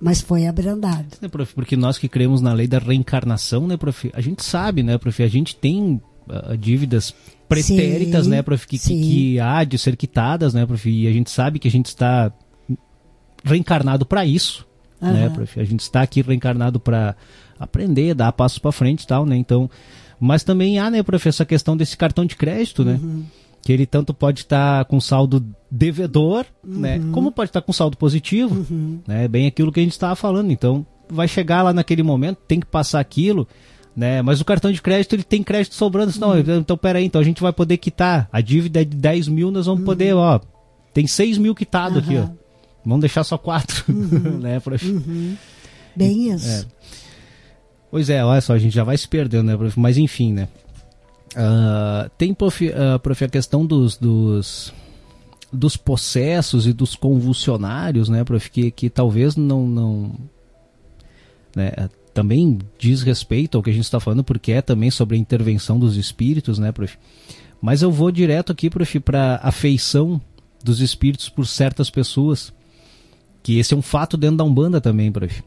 [0.00, 1.16] mas foi abrandado.
[1.20, 4.82] É, prof, porque nós que cremos na lei da reencarnação, né, prof, a gente sabe,
[4.82, 7.14] né, prof, a gente tem uh, dívidas
[7.48, 11.12] pretéritas, sim, né, prof, que, que, que, há de ser quitadas, né, prof, e a
[11.12, 12.32] gente sabe que a gente está
[13.42, 14.66] reencarnado para isso,
[15.00, 17.16] né, prof, a gente está aqui reencarnado para
[17.58, 19.70] aprender, dar passos para frente e tal, né, então,
[20.18, 23.24] mas também há, né, prof, essa questão desse cartão de crédito, né, uhum
[23.64, 27.04] que ele tanto pode estar tá com saldo devedor, né, uhum.
[27.04, 29.00] né, como pode estar tá com saldo positivo, uhum.
[29.06, 30.52] né, bem aquilo que a gente estava falando.
[30.52, 33.48] Então, vai chegar lá naquele momento, tem que passar aquilo,
[33.96, 36.58] né, mas o cartão de crédito ele tem crédito sobrando, não, uhum.
[36.58, 39.66] então peraí, então a gente vai poder quitar a dívida é de 10 mil, nós
[39.66, 40.20] vamos poder, uhum.
[40.20, 40.40] ó,
[40.92, 42.28] tem 6 mil quitado aqui, ó,
[42.84, 44.38] vamos deixar só 4, uhum.
[44.40, 45.36] né, uhum.
[45.96, 46.48] Bem isso.
[46.48, 46.64] É.
[47.94, 50.48] Pois é, olha só, a gente já vai se perdendo, né, mas enfim, né.
[51.30, 54.74] Uh, tem, prof, uh, prof, a questão dos, dos,
[55.52, 59.68] dos possessos e dos convulsionários, né, prof, que, que talvez não.
[59.68, 60.12] não
[61.54, 61.70] né,
[62.12, 65.78] também diz respeito ao que a gente está falando, porque é também sobre a intervenção
[65.78, 66.98] dos espíritos, né, prof?
[67.62, 70.20] Mas eu vou direto aqui, prof, para a afeição
[70.64, 72.52] dos espíritos por certas pessoas.
[73.40, 75.44] Que esse é um fato dentro da Umbanda também, prof.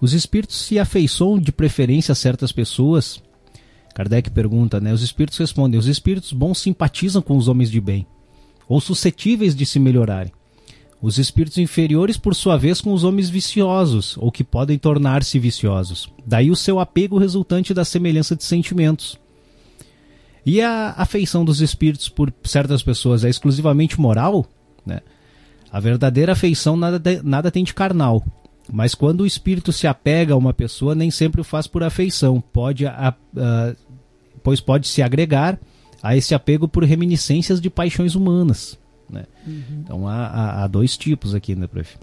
[0.00, 3.22] Os espíritos se afeiçoam de preferência a certas pessoas
[3.94, 4.92] Kardec pergunta, né?
[4.92, 8.06] Os espíritos respondem: os espíritos bons simpatizam com os homens de bem,
[8.68, 10.32] ou suscetíveis de se melhorarem.
[11.02, 16.12] Os espíritos inferiores, por sua vez, com os homens viciosos, ou que podem tornar-se viciosos.
[16.26, 19.18] Daí o seu apego resultante da semelhança de sentimentos.
[20.44, 24.46] E a afeição dos espíritos por certas pessoas é exclusivamente moral?
[24.84, 25.00] Né?
[25.72, 28.22] A verdadeira afeição nada, nada tem de carnal.
[28.72, 32.40] Mas quando o espírito se apega a uma pessoa, nem sempre o faz por afeição,
[32.40, 33.74] pode a, a,
[34.42, 35.58] pois pode se agregar
[36.02, 38.78] a esse apego por reminiscências de paixões humanas.
[39.08, 39.24] Né?
[39.46, 39.80] Uhum.
[39.80, 41.96] Então há, há, dois tipos aqui, né, prof?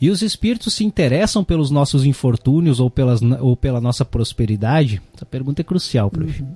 [0.00, 5.02] E os espíritos se interessam pelos nossos infortúnios ou, pelas, ou pela nossa prosperidade?
[5.14, 6.42] Essa pergunta é crucial, prof.
[6.42, 6.54] Uhum.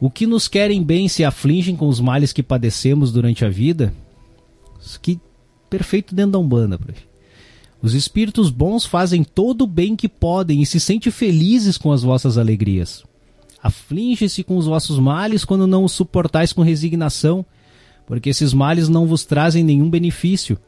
[0.00, 3.92] O que nos querem bem se afligem com os males que padecemos durante a vida?
[5.00, 5.18] Que
[5.70, 7.07] perfeito dentro da Umbanda, prof.
[7.80, 12.02] Os espíritos bons fazem todo o bem que podem e se sentem felizes com as
[12.02, 13.04] vossas alegrias.
[13.62, 17.44] Aflige-se com os vossos males quando não os suportais com resignação,
[18.06, 20.58] porque esses males não vos trazem nenhum benefício,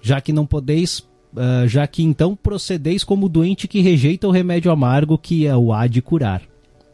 [0.00, 4.70] já que não podeis, uh, já que então procedeis como doente que rejeita o remédio
[4.70, 6.42] amargo que é o há de curar.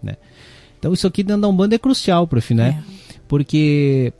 [0.02, 0.16] Né?
[0.78, 2.83] Então isso aqui dentro da Umbanda é crucial, prof, né?
[2.83, 3.20] É.
[3.28, 4.12] Porque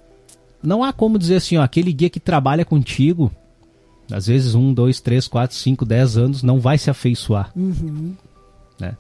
[0.63, 3.33] não há como dizer assim, ó, aquele guia que trabalha contigo,
[4.11, 7.53] às vezes um, dois, três, quatro, cinco, dez anos, não vai se afeiçoar.
[7.57, 8.14] Uhum.
[8.79, 8.96] Né?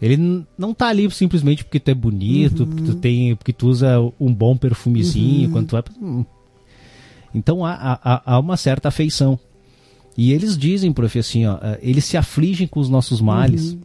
[0.00, 2.66] Ele não tá ali simplesmente porque tu é bonito, uhum.
[2.66, 5.52] porque tu tem, porque tu usa um bom perfumezinho, uhum.
[5.52, 5.84] quando tu é...
[7.34, 9.38] Então há, há, há, uma certa afeição.
[10.16, 13.80] E eles dizem, prof, assim, ó, eh, eles se afligem com os nossos males, uhum.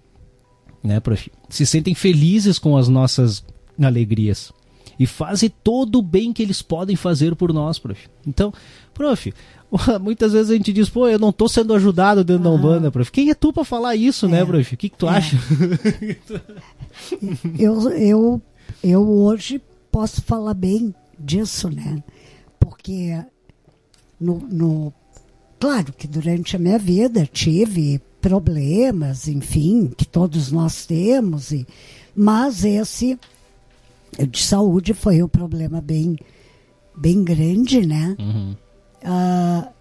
[0.83, 1.31] né, prof?
[1.49, 3.43] Se sentem felizes com as nossas
[3.81, 4.51] alegrias
[4.99, 8.07] e fazem todo o bem que eles podem fazer por nós, prof.
[8.27, 8.53] Então,
[8.93, 9.33] prof,
[10.01, 12.49] Muitas vezes a gente diz, pô, eu não tô sendo ajudado dentro ah.
[12.49, 13.11] da Umbanda, prof.
[13.11, 14.39] Quem é tu para falar isso, né, é.
[14.41, 14.73] né, prof?
[14.73, 15.09] O que, que tu é.
[15.09, 15.37] acha?
[17.57, 18.41] eu, eu,
[18.83, 22.03] eu hoje posso falar bem disso, né?
[22.59, 23.23] Porque
[24.19, 24.93] no, no,
[25.59, 31.65] claro que durante a minha vida tive problemas, enfim, que todos nós temos, e,
[32.15, 33.17] mas esse
[34.17, 36.17] de saúde foi um problema bem,
[36.97, 38.15] bem grande, né?
[38.19, 38.55] Uhum.
[39.03, 39.71] Ah,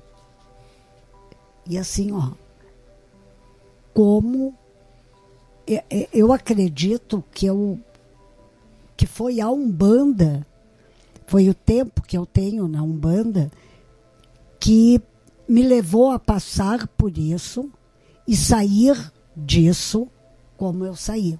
[1.66, 2.32] e assim, ó,
[3.92, 4.54] como
[6.12, 7.78] eu acredito que eu
[8.96, 10.44] que foi a Umbanda,
[11.26, 13.50] foi o tempo que eu tenho na Umbanda
[14.58, 15.00] que
[15.48, 17.70] me levou a passar por isso
[18.26, 20.08] e sair disso
[20.56, 21.38] como eu saí.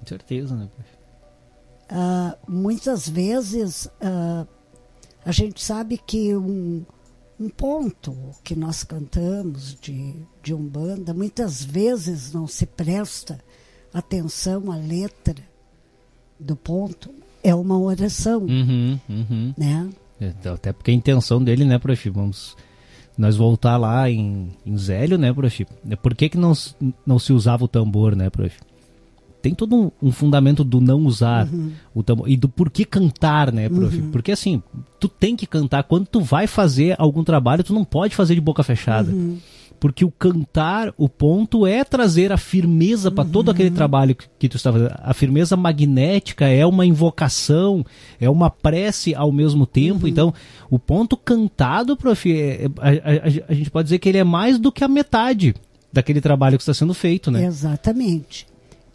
[0.00, 0.68] Com certeza, né?
[1.90, 4.48] Uh, muitas vezes uh,
[5.24, 6.84] a gente sabe que um,
[7.38, 13.38] um ponto que nós cantamos de, de Umbanda muitas vezes não se presta
[13.92, 15.36] atenção à letra
[16.38, 17.10] do ponto.
[17.42, 18.42] É uma oração.
[18.42, 19.54] Uhum, uhum.
[19.56, 19.90] Né?
[20.20, 22.10] É, até porque a intenção dele, né, prof?
[22.10, 22.56] Vamos
[23.18, 25.66] nós voltar lá em, em Zélio, né, prof?
[26.00, 26.52] Por que, que não,
[27.04, 28.56] não se usava o tambor, né, prof?
[29.42, 31.48] Tem todo um, um fundamento do não usar
[31.94, 34.00] o tambor e do porquê cantar, né, prof?
[34.12, 34.62] Porque assim,
[35.00, 38.40] tu tem que cantar quando tu vai fazer algum trabalho, tu não pode fazer de
[38.40, 39.12] boca fechada.
[39.80, 44.48] Porque o cantar, o ponto é trazer a firmeza para todo aquele trabalho que, que
[44.48, 44.94] tu está fazendo.
[44.96, 47.84] A firmeza magnética é uma invocação,
[48.20, 50.06] é uma prece ao mesmo tempo.
[50.06, 50.32] Então,
[50.70, 54.24] o ponto cantado, prof, é- é- a, a- a gente pode dizer que ele é
[54.24, 55.52] mais do que a metade
[55.92, 57.44] daquele trabalho que está sendo feito, né?
[57.44, 58.46] Exatamente.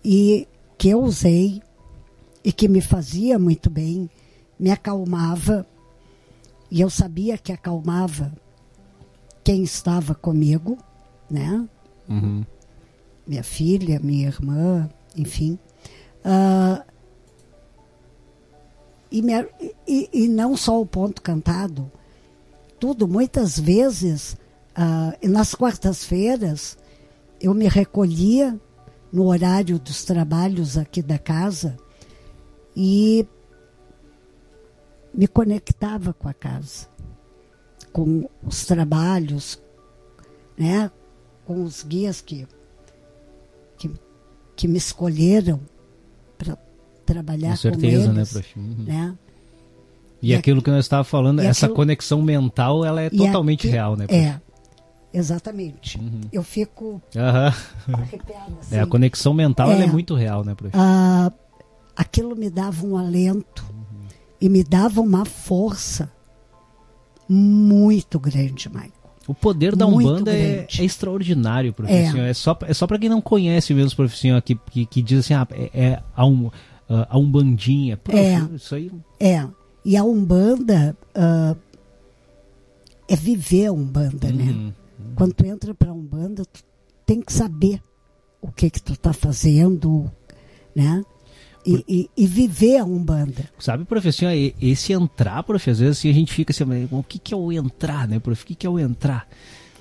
[0.09, 1.61] E que eu usei
[2.41, 4.09] e que me fazia muito bem,
[4.57, 5.67] me acalmava,
[6.71, 8.31] e eu sabia que acalmava
[9.43, 10.77] quem estava comigo,
[11.29, 11.67] né?
[12.07, 12.45] Uhum.
[13.27, 15.59] Minha filha, minha irmã, enfim.
[16.23, 16.85] Ah,
[19.11, 19.45] e, me-
[19.85, 21.91] e- e não só o ponto cantado,
[22.79, 24.37] tudo, muitas vezes,
[25.21, 26.77] e nas quartas-feiras,
[27.41, 28.57] eu me recolhia
[29.17, 31.75] no horário dos trabalhos aqui da casa
[32.75, 33.25] e
[35.11, 36.87] me conectava com a casa,
[37.91, 39.59] com os trabalhos,
[40.55, 40.91] né,
[41.45, 42.47] com os guias que,
[43.79, 43.89] que,
[44.55, 45.59] que me escolheram
[46.37, 46.55] para
[47.03, 48.59] trabalhar Com certeza, com né, eles, prof?
[48.59, 48.75] Uhum.
[48.85, 49.15] né?
[50.21, 53.69] E, E aquilo que nós estávamos falando, essa aquilo- conexão mental, ela é totalmente aqui-
[53.75, 54.05] real, né?
[54.05, 54.19] prof?
[54.21, 54.39] É,
[55.13, 55.97] exatamente.
[55.99, 56.21] Uhum.
[56.31, 57.53] Eu fico Aham.
[57.93, 58.53] arrepiada.
[58.59, 58.75] Assim.
[58.75, 59.87] É, a conexão mental é É.
[59.87, 60.71] muito real, né, prof?
[60.77, 61.31] Ah,
[61.95, 63.65] aquilo me dava um alento
[64.39, 66.11] e me dava uma força
[67.29, 68.91] muito grande, Michael.
[69.27, 72.19] O poder da Muito Umbanda é, é extraordinário, professor.
[72.19, 72.33] É.
[72.33, 75.45] só, é só para quem não conhece mesmo, professor, que, que, que diz assim, ah,
[75.51, 76.49] é, é a, um,
[76.87, 77.97] a Umbandinha.
[77.97, 78.39] Pô, É.
[78.55, 78.89] Isso aí.
[79.19, 79.45] É,
[79.83, 81.55] e a Umbanda ah,
[83.09, 84.71] é viver a Umbanda, né?
[85.17, 85.27] Uhum.
[85.27, 86.63] Quando tu entra para Umbanda, tu
[87.05, 87.81] tem que saber
[88.41, 90.09] o que que tu tá fazendo,
[90.75, 91.03] né?
[91.65, 93.49] E, e- e viver a Umbanda.
[93.59, 97.19] Sabe, professor, e- esse entrar, prof, às vezes assim, a gente fica assim, o que,
[97.19, 98.41] que é o entrar, né, prof?
[98.41, 99.27] O que, que é o entrar?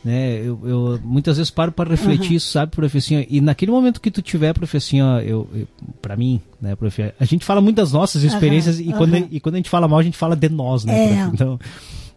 [0.05, 3.25] Né, eu, eu muitas vezes paro para refletir isso, sabe, professor?
[3.29, 5.67] E naquele momento que tu tiver, professor, eu, eu
[6.01, 9.57] para mim, né, prof, a gente fala muito das nossas experiências e, quando, e quando
[9.57, 11.23] a gente fala mal, a gente fala de nós, né, É.
[11.35, 11.59] Então,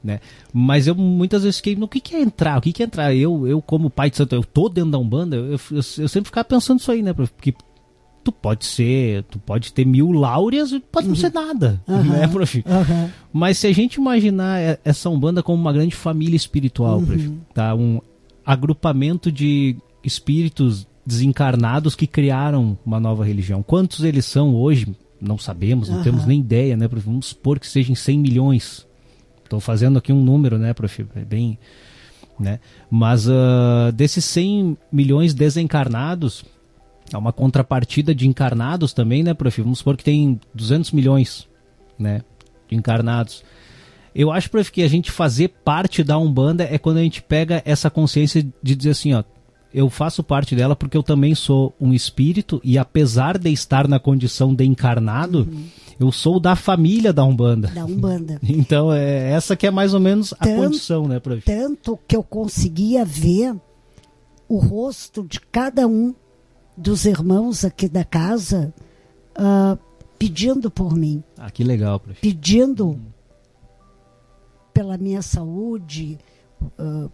[0.03, 0.19] né?
[0.53, 2.57] Mas eu muitas vezes fiquei, no que, que é entrar?
[2.57, 3.13] O que, que é entrar?
[3.13, 6.25] Eu, eu como pai de santo, eu tô dentro da Umbanda, eu, eu, eu sempre
[6.25, 7.13] ficava pensando isso aí, né?
[7.13, 7.53] Porque
[8.23, 12.03] tu pode ser, tu pode ter mil láureas e pode não ser nada, Aham.
[12.03, 12.63] né, prof?
[12.65, 13.09] Aham.
[13.33, 17.73] Mas se a gente imaginar essa Umbanda como uma grande família espiritual, prof, tá?
[17.75, 17.99] Um
[18.45, 23.63] agrupamento de espíritos desencarnados que criaram uma nova religião.
[23.63, 24.95] Quantos eles são hoje?
[25.19, 27.05] Não sabemos, não temos nem ideia, né, prof?
[27.05, 28.87] Vamos supor que sejam 100 milhões.
[29.49, 31.07] Estou fazendo aqui um número, né, prof?
[31.15, 31.57] É Bem,
[32.39, 32.59] né?
[32.89, 36.45] Mas ah, desses 100 milhões desencarnados,
[37.11, 39.59] há uma contrapartida de encarnados também, né, prof?
[39.59, 41.47] Vamos supor que tem 200 milhões,
[41.97, 42.21] né,
[42.69, 43.43] de encarnados.
[44.13, 47.63] Eu acho, prof, que a gente fazer parte da Umbanda é quando a gente pega
[47.65, 49.23] essa consciência de dizer assim, ó,
[49.73, 53.99] eu faço parte dela porque eu também sou um espírito e apesar de estar na
[53.99, 55.47] condição de encarnado,
[55.99, 57.67] eu sou da família da Umbanda.
[57.69, 58.39] Da Umbanda.
[58.43, 61.41] Então, é essa que é mais ou menos a Tanto- condição, né, prof?
[61.45, 63.55] Tanto que eu conseguia ver
[64.47, 66.15] o rosto de cada um
[66.75, 68.73] dos irmãos aqui da casa
[69.35, 69.77] ah,
[70.17, 72.19] pedindo por mim, Ah, que legal, prof.
[72.19, 72.99] pedindo
[74.73, 76.17] pela minha saúde,
[76.77, 77.07] ah,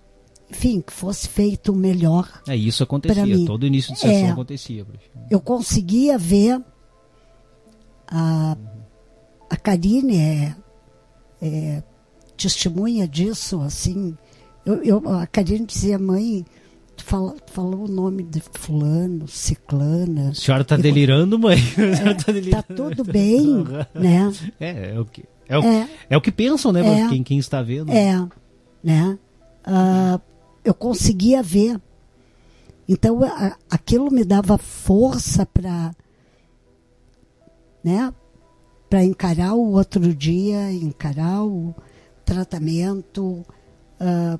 [0.49, 2.29] enfim, que fosse feito melhor.
[2.47, 3.45] É, isso acontecia, mim.
[3.45, 4.31] todo início de sessão É.
[4.31, 4.85] acontecia.
[5.29, 6.61] Eu conseguia ver
[8.07, 8.55] a,
[9.49, 10.55] a Karine é,
[11.41, 11.83] é
[12.37, 14.15] testemunha disso, assim.
[14.65, 16.45] Eu, eu- a Karine dizia, mãe,
[16.95, 20.29] tu, fala- tu falou o nome de fulano, ciclana.
[20.29, 21.57] A senhora tá E- delirando, mãe?
[21.75, 22.63] Senhora tá Tá delirando.
[22.75, 24.31] tudo bem, né?
[24.59, 25.89] É, é o que, é o, É.
[26.11, 27.09] é o que pensam, né, É.
[27.09, 27.91] Quem, quem está vendo.
[27.91, 28.15] É,
[28.83, 29.17] né?
[29.63, 30.19] Ah,
[30.65, 31.79] eu conseguia ver.
[32.87, 35.93] Então, a- aquilo me dava força para
[37.83, 38.13] né?
[38.89, 41.73] Para encarar o outro dia, encarar o
[42.23, 43.45] tratamento,
[43.99, 44.39] ah,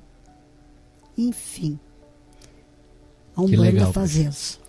[1.16, 1.78] enfim.
[3.36, 4.60] A Umbanda legal, faz isso.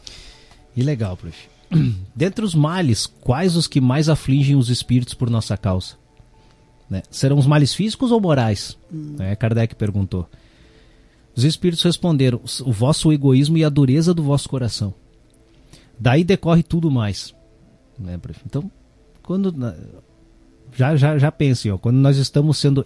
[0.76, 1.48] E legal, prof.
[2.16, 5.96] Dentre os males, quais os que mais afligem os espíritos por nossa causa?
[6.90, 7.02] Né?
[7.10, 8.78] Serão os males físicos ou morais?
[8.92, 9.36] Né?
[9.36, 10.28] Kardec perguntou.
[11.38, 14.94] Os espíritos responderam: o vosso egoísmo e a dureza do vosso coração.
[16.00, 17.34] Daí decorre tudo mais.
[17.98, 18.20] Né?
[18.44, 18.70] Então,
[19.22, 19.54] quando.
[20.76, 22.84] Já, já, já pense, ó, quando nós estamos sendo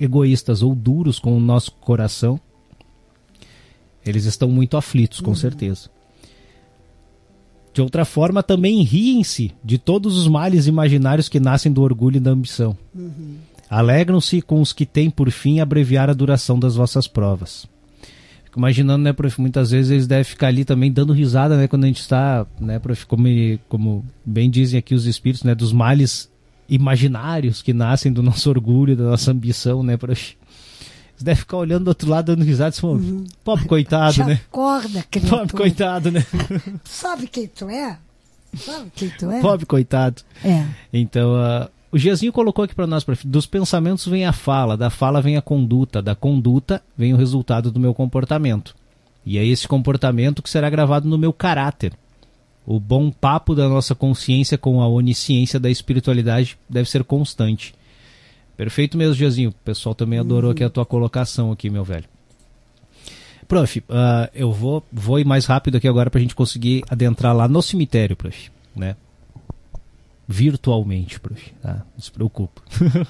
[0.00, 2.40] egoístas ou duros com o nosso coração,
[4.06, 5.90] eles estão muito aflitos, com certeza.
[7.74, 12.20] De outra forma, também riem-se de todos os males imaginários que nascem do orgulho e
[12.20, 12.76] da ambição.
[12.94, 13.36] Uhum.
[13.70, 17.66] Alegram-se com os que têm por fim abreviar a duração das vossas provas.
[18.44, 21.84] Fico imaginando, né, prof, muitas vezes eles devem ficar ali também dando risada, né, quando
[21.84, 23.28] a gente está, né, prof, como,
[23.68, 26.30] como bem dizem aqui os espíritos, né, dos males
[26.66, 30.36] imaginários que nascem do nosso orgulho, da nossa ambição, né, prof.
[31.12, 33.24] Eles devem ficar olhando do outro lado, dando risada, e falando, uhum.
[33.44, 34.40] pobre coitado, Já né?
[34.48, 35.40] acorda, criatura.
[35.40, 36.24] Pobre coitado, né?
[36.84, 37.98] Sabe quem tu é?
[38.56, 39.40] Sabe quem tu é?
[39.42, 40.22] Pobre coitado.
[40.42, 40.64] É.
[40.92, 45.22] Então, uh, o Giazinho colocou aqui para nós, dos pensamentos vem a fala, da fala
[45.22, 48.76] vem a conduta, da conduta vem o resultado do meu comportamento.
[49.24, 51.92] E é esse comportamento que será gravado no meu caráter.
[52.66, 57.74] O bom papo da nossa consciência com a onisciência da espiritualidade deve ser constante.
[58.56, 59.50] Perfeito mesmo, Giazinho.
[59.50, 60.52] O pessoal também adorou uhum.
[60.52, 62.04] aqui a tua colocação aqui, meu velho.
[63.46, 63.84] Prof, uh,
[64.34, 67.62] eu vou, vou ir mais rápido aqui agora para a gente conseguir adentrar lá no
[67.62, 68.50] cemitério, prof.
[68.76, 68.94] Né?
[70.28, 71.52] Virtualmente, prof.
[71.62, 71.86] Tá?
[71.94, 72.60] Não se preocupa.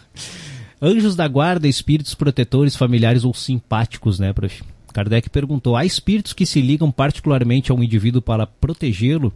[0.80, 4.62] Anjos da guarda, espíritos protetores, familiares ou simpáticos, né, prof?
[4.92, 9.32] Kardec perguntou: há espíritos que se ligam particularmente a um indivíduo para protegê-lo?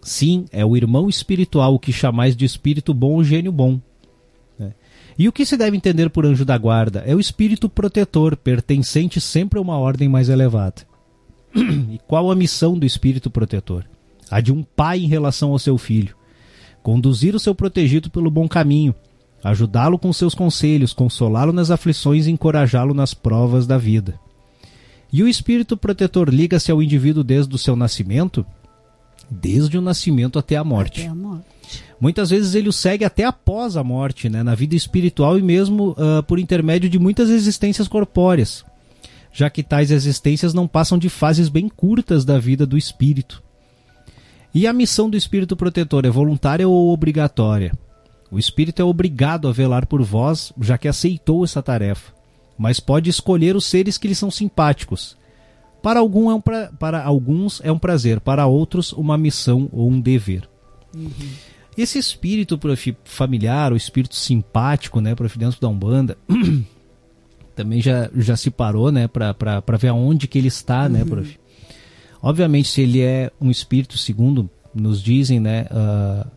[0.00, 3.78] Sim, é o irmão espiritual, o que chamais de espírito bom ou gênio bom.
[5.20, 7.02] E o que se deve entender por anjo da guarda?
[7.06, 10.86] É o espírito protetor, pertencente sempre a uma ordem mais elevada.
[11.54, 13.84] e qual a missão do espírito protetor?
[14.30, 16.16] A de um pai em relação ao seu filho.
[16.82, 18.94] Conduzir o seu protegido pelo bom caminho,
[19.44, 24.18] ajudá-lo com seus conselhos, consolá-lo nas aflições e encorajá-lo nas provas da vida.
[25.12, 28.46] E o espírito protetor liga-se ao indivíduo desde o seu nascimento?
[29.30, 31.02] Desde o nascimento até a morte.
[31.02, 31.44] Até a morte.
[32.00, 35.90] Muitas vezes ele o segue até após a morte, né, na vida espiritual e mesmo
[35.90, 38.64] uh, por intermédio de muitas existências corpóreas,
[39.32, 43.42] já que tais existências não passam de fases bem curtas da vida do espírito.
[44.52, 47.72] E a missão do espírito protetor é voluntária ou obrigatória?
[48.30, 52.12] O espírito é obrigado a velar por vós, já que aceitou essa tarefa,
[52.56, 55.16] mas pode escolher os seres que lhe são simpáticos.
[55.82, 56.70] Para, algum é um pra...
[56.78, 60.48] para alguns é um prazer, para outros, uma missão ou um dever.
[60.94, 61.10] Uhum.
[61.76, 66.18] Esse espírito prof, familiar, o espírito simpático, né, prof, dentro da Umbanda,
[67.56, 71.04] também já, já se parou, né, para ver aonde que ele está, né, uhum.
[71.04, 71.39] né, prof.
[72.22, 76.28] Obviamente, se ele é um espírito, segundo nos dizem, né, uh,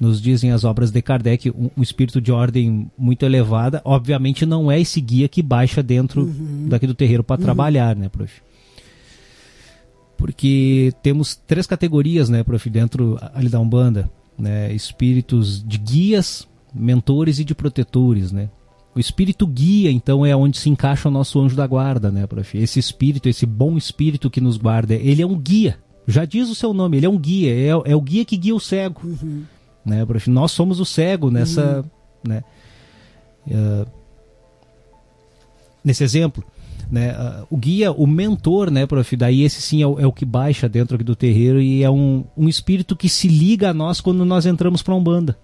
[0.00, 4.70] nos dizem as obras de Kardec, um, um, espírito de ordem muito elevada, obviamente não
[4.70, 6.66] é esse guia que baixa dentro uhum.
[6.68, 7.44] daqui do terreiro para uhum.
[7.44, 8.32] trabalhar, né, prof?
[10.16, 14.08] Porque temos três categorias, né, prof, dentro ali da Umbanda
[14.38, 18.50] né, espíritos de guias, mentores e de protetores, né?
[18.94, 22.56] O espírito guia, então, é onde se encaixa o nosso anjo da guarda, né, prof?
[22.56, 25.78] Esse espírito, esse bom espírito que nos guarda, ele é um guia.
[26.06, 28.54] Já diz o seu nome, ele é um guia, é, é o guia que guia
[28.54, 29.00] o cego.
[29.02, 29.42] Uhum.
[29.84, 30.30] Né, prof?
[30.30, 31.80] Nós somos o cego nessa.
[31.80, 32.30] Uhum.
[32.30, 32.44] Né,
[33.48, 33.86] uh,
[35.84, 36.44] nesse exemplo.
[36.88, 39.16] Né, uh, o guia, o mentor, né, prof?
[39.16, 42.24] Daí esse sim é o, é o que baixa dentro do terreiro e é um,
[42.36, 45.36] um espírito que se liga a nós quando nós entramos para Umbanda.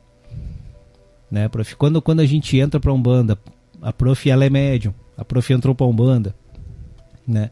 [1.30, 1.76] Né, prof?
[1.76, 3.38] Quando, quando a gente entra para Umbanda,
[3.80, 6.34] a prof ela é médium, a prof entrou para Umbanda,
[7.26, 7.50] né?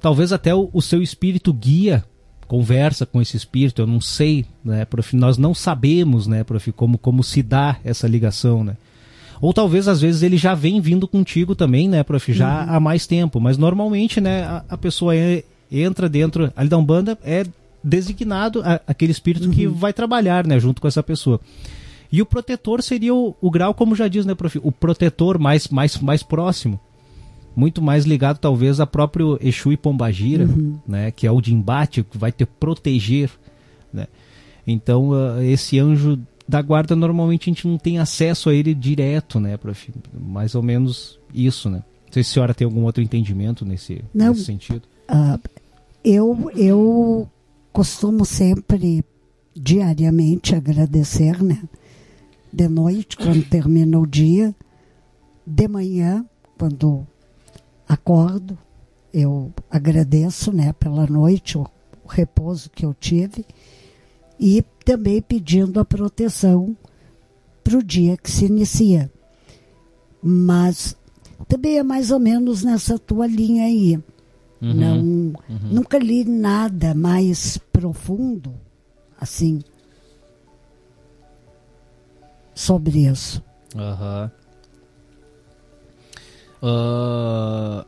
[0.00, 2.04] Talvez até o, o seu espírito guia
[2.46, 5.14] conversa com esse espírito, eu não sei, né, prof?
[5.14, 8.76] Nós não sabemos, né, prof, como, como se dá essa ligação, né?
[9.40, 12.74] Ou talvez às vezes ele já vem vindo contigo também, né, prof, já uhum.
[12.74, 13.38] há mais tempo.
[13.38, 17.44] Mas normalmente, né, a, a pessoa é, entra dentro ali da Umbanda, é
[17.84, 19.52] designado a, aquele espírito uhum.
[19.52, 21.40] que vai trabalhar, né, junto com essa pessoa.
[22.10, 25.68] E o protetor seria o, o, grau, como já diz, né, prof, o protetor mais,
[25.68, 26.80] mais, mais próximo.
[27.54, 30.78] Muito mais ligado, talvez, a próprio Exu e Pombagira, uhum.
[30.86, 33.30] né, que é o de embate, que vai te proteger,
[33.92, 34.06] né.
[34.66, 39.38] Então, uh, esse anjo da guarda normalmente a gente não tem acesso a ele direto,
[39.38, 39.92] né, prof?
[40.18, 41.82] Mais ou menos isso, né?
[42.06, 44.82] Não sei se a senhora tem algum outro entendimento nesse, não, nesse sentido.
[45.10, 45.38] Uh,
[46.02, 47.28] eu, eu
[47.70, 49.04] costumo sempre,
[49.54, 51.62] diariamente, agradecer, né?
[52.52, 54.54] De noite, quando termina o dia,
[55.46, 56.24] de manhã,
[56.58, 57.06] quando
[57.88, 58.56] acordo,
[59.12, 61.62] eu agradeço, né, pela noite, o,
[62.04, 63.44] o repouso que eu tive
[64.38, 66.76] e também pedindo a proteção
[67.64, 69.10] para o dia que se inicia.
[70.22, 70.96] Mas
[71.46, 73.96] também é mais ou menos nessa tua linha aí.
[74.60, 75.34] Uhum, Não, uhum.
[75.70, 78.52] Nunca li nada mais profundo
[79.20, 79.60] assim
[82.58, 83.40] sobre isso.
[83.72, 84.30] Uhum.
[86.60, 87.84] Uh,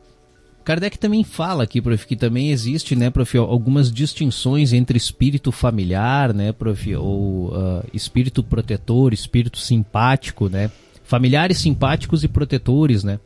[0.63, 6.33] Kardec também fala aqui, prof, que também existe, né, prof, algumas distinções entre espírito familiar,
[6.33, 10.71] né, prof, ou uh, espírito protetor, espírito simpático, né,
[11.03, 13.19] familiares simpáticos e protetores, né.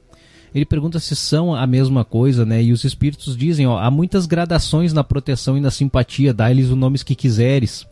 [0.54, 4.26] Ele pergunta se são a mesma coisa, né, e os espíritos dizem, ó, há muitas
[4.26, 7.86] gradações na proteção e na simpatia, dá-lhes os nomes que quiseres.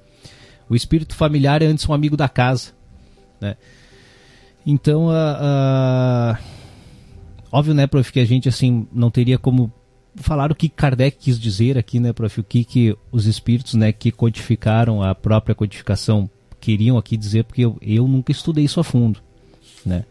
[0.67, 2.71] O espírito familiar é antes um amigo da casa,
[3.43, 3.55] né.
[4.65, 6.63] Então, a uh
[7.53, 9.71] Óbvio, né, prof, que a gente assim não teria como
[10.15, 13.91] falar o que Kardec quis dizer aqui, né, prof, o que, que os espíritos, né,
[13.93, 16.27] que codificaram a própria codificação
[16.59, 19.19] queriam aqui dizer, porque eu, eu nunca estudei isso a fundo,
[19.85, 20.03] né.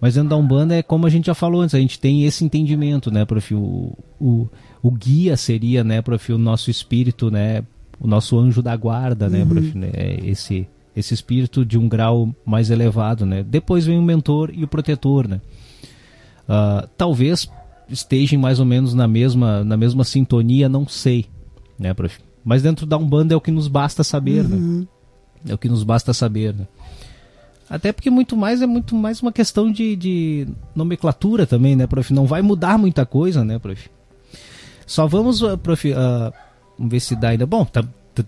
[0.00, 2.44] Mas dentro da Umbanda é como a gente já falou antes, a gente tem esse
[2.44, 4.48] entendimento, né, prof, o, o,
[4.82, 7.62] o guia seria, né, prof, o nosso espírito, né,
[8.00, 9.48] o nosso anjo da guarda, né, uhum.
[9.48, 10.66] prof, né, é esse
[10.98, 13.42] esse espírito de um grau mais elevado, né.
[13.42, 15.40] Depois vem o mentor e o protetor, né
[16.48, 17.48] uh, talvez
[17.88, 21.26] estejam mais ou menos na mesma, na mesma sintonia, não sei,
[21.78, 22.18] né, prof?
[22.44, 24.56] Mas dentro da Umbanda é o que nos basta saber, né?
[24.56, 24.80] uhum.
[25.44, 25.52] né?
[25.52, 26.66] É o que nos basta saber, né?
[27.68, 32.12] Até porque muito mais é muito mais uma questão de, de nomenclatura também, né, prof?
[32.12, 33.90] Não vai mudar muita coisa, né, prof?
[34.86, 36.32] Só vamos, uh, prof, uh,
[36.78, 37.46] vamos ver se dá ainda.
[37.46, 37.82] Bom, tá,
[38.14, 38.24] tá,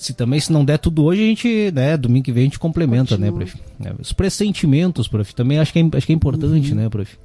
[0.00, 2.58] se também se não der tudo hoje, a gente, né, domingo que vem a gente
[2.58, 3.50] complementa, né, Continua.
[3.78, 4.00] né, prof?
[4.00, 6.76] Os pressentimentos, prof, também acho que é, acho que é importante, uhum.
[6.78, 7.18] né, prof?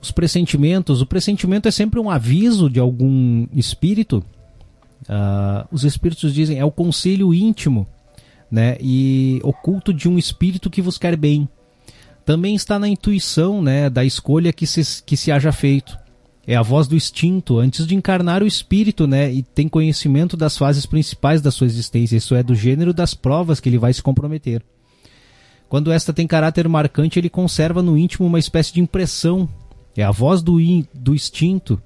[0.00, 4.24] Os pressentimentos, o pressentimento é sempre um aviso de algum espírito.
[5.08, 7.84] Uh, os espíritos dizem, é o conselho íntimo,
[8.48, 11.48] né, e oculto de um espírito que vos quer bem.
[12.24, 15.98] Também está na intuição, né, da escolha que se, que se haja feito
[16.48, 19.30] é a voz do instinto antes de encarnar o espírito, né?
[19.30, 23.60] E tem conhecimento das fases principais da sua existência, isso é, do gênero das provas
[23.60, 24.62] que ele vai se comprometer.
[25.68, 29.46] Quando esta tem caráter marcante, ele conserva no íntimo uma espécie de impressão.
[29.94, 31.78] É a voz do, in, do instinto.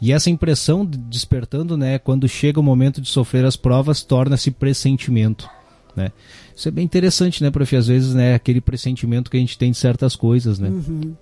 [0.00, 5.46] E essa impressão, despertando, né, quando chega o momento de sofrer as provas, torna-se pressentimento.
[5.94, 6.10] Né?
[6.56, 7.76] Isso é bem interessante, né, prof?
[7.76, 10.70] Às vezes, né, aquele pressentimento que a gente tem de certas coisas, né?
[10.70, 11.14] Uhum.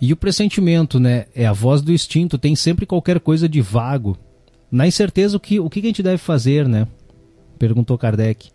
[0.00, 1.26] E o pressentimento, né?
[1.34, 4.16] É a voz do instinto, tem sempre qualquer coisa de vago.
[4.70, 6.86] Na incerteza, o que, o que a gente deve fazer, né?
[7.58, 8.50] Perguntou Kardec.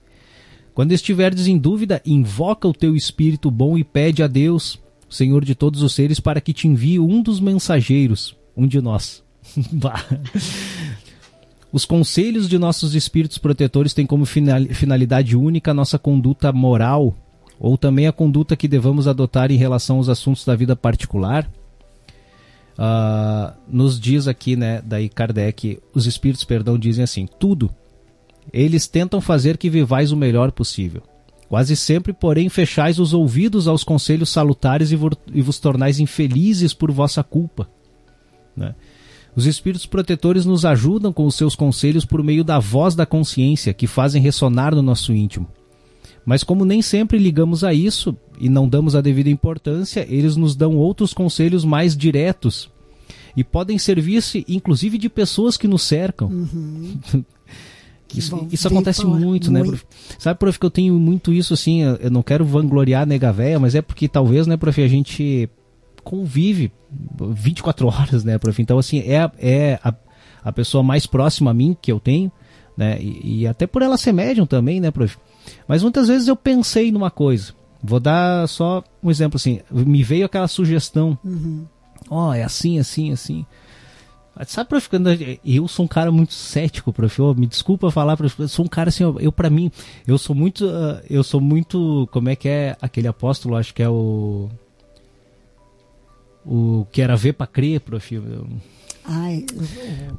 [0.74, 4.80] Quando estiveres em dúvida, invoca o teu espírito bom e pede a Deus,
[5.10, 9.24] Senhor de todos os seres, para que te envie um dos mensageiros, um de nós.
[11.72, 17.16] Os conselhos de nossos espíritos protetores têm como finalidade única a nossa conduta moral
[17.64, 21.50] ou também a conduta que devamos adotar em relação aos assuntos da vida particular.
[22.78, 27.74] Uh, nos diz aqui, né, daí Kardec, os espíritos, perdão, dizem assim: tudo.
[28.52, 31.02] Eles tentam fazer que vivais o melhor possível.
[31.48, 37.24] Quase sempre, porém, fechais os ouvidos aos conselhos salutares e, vos tornais infelizes por vossa
[37.24, 37.70] culpa.
[38.58, 38.76] Né?
[39.34, 43.74] Os espíritos protetores nos ajudam com os seus conselhos por meio da voz da consciência
[43.74, 45.48] que fazem ressonar no nosso íntimo.
[46.26, 50.56] Mas como nem sempre ligamos a isso e não damos a devida importância, eles nos
[50.56, 52.70] dão outros conselhos mais diretos
[53.36, 56.28] e podem servir-se inclusive de pessoas que nos cercam.
[56.28, 56.98] Uhum.
[58.16, 59.84] Isso, isso acontece muito, né, prof?
[60.20, 63.60] Sabe, prof, que eu tenho muito isso, assim, eu não quero vangloriar a nega véia,
[63.60, 65.50] mas é porque talvez, né, prof, a gente
[66.04, 66.72] convive
[67.32, 68.62] 24 horas, né, prof?
[68.62, 69.96] Então, assim, é, é a,
[70.44, 72.32] a pessoa mais próxima a mim que eu tenho,
[72.78, 75.18] né, e, e até por ela ser médium também, né, prof?
[75.68, 77.54] Mas muitas vezes eu pensei numa coisa.
[77.84, 79.60] Vou dar só um exemplo assim.
[79.70, 81.18] Me veio aquela sugestão.
[81.24, 81.66] Uhum.
[82.10, 83.46] Ó, oh, é assim, assim, assim.
[84.48, 84.90] Sabe, prof,
[85.46, 87.22] eu sou um cara muito cético, prof.
[87.22, 88.40] Oh, me desculpa falar, prof.
[88.40, 89.72] Eu sou um cara assim, eu para mim,
[90.08, 93.84] eu sou muito, uh, eu sou muito, como é que é aquele apóstolo, acho que
[93.84, 94.50] é o
[96.46, 98.16] o que era ver para crer, prof.
[98.16, 98.48] Eu,
[99.06, 99.46] Ai,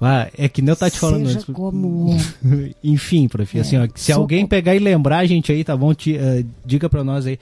[0.00, 1.44] ah, é que nem eu tava te falando antes.
[1.44, 2.14] Como...
[2.84, 5.94] Enfim, prof, é, assim, ó, se alguém pegar e lembrar a gente aí, tá bom?
[5.94, 7.38] Te, uh, diga para nós aí.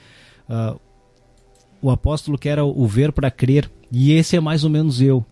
[0.48, 0.78] Uh,
[1.80, 5.24] o apóstolo que era o ver para crer, e esse é mais ou menos eu.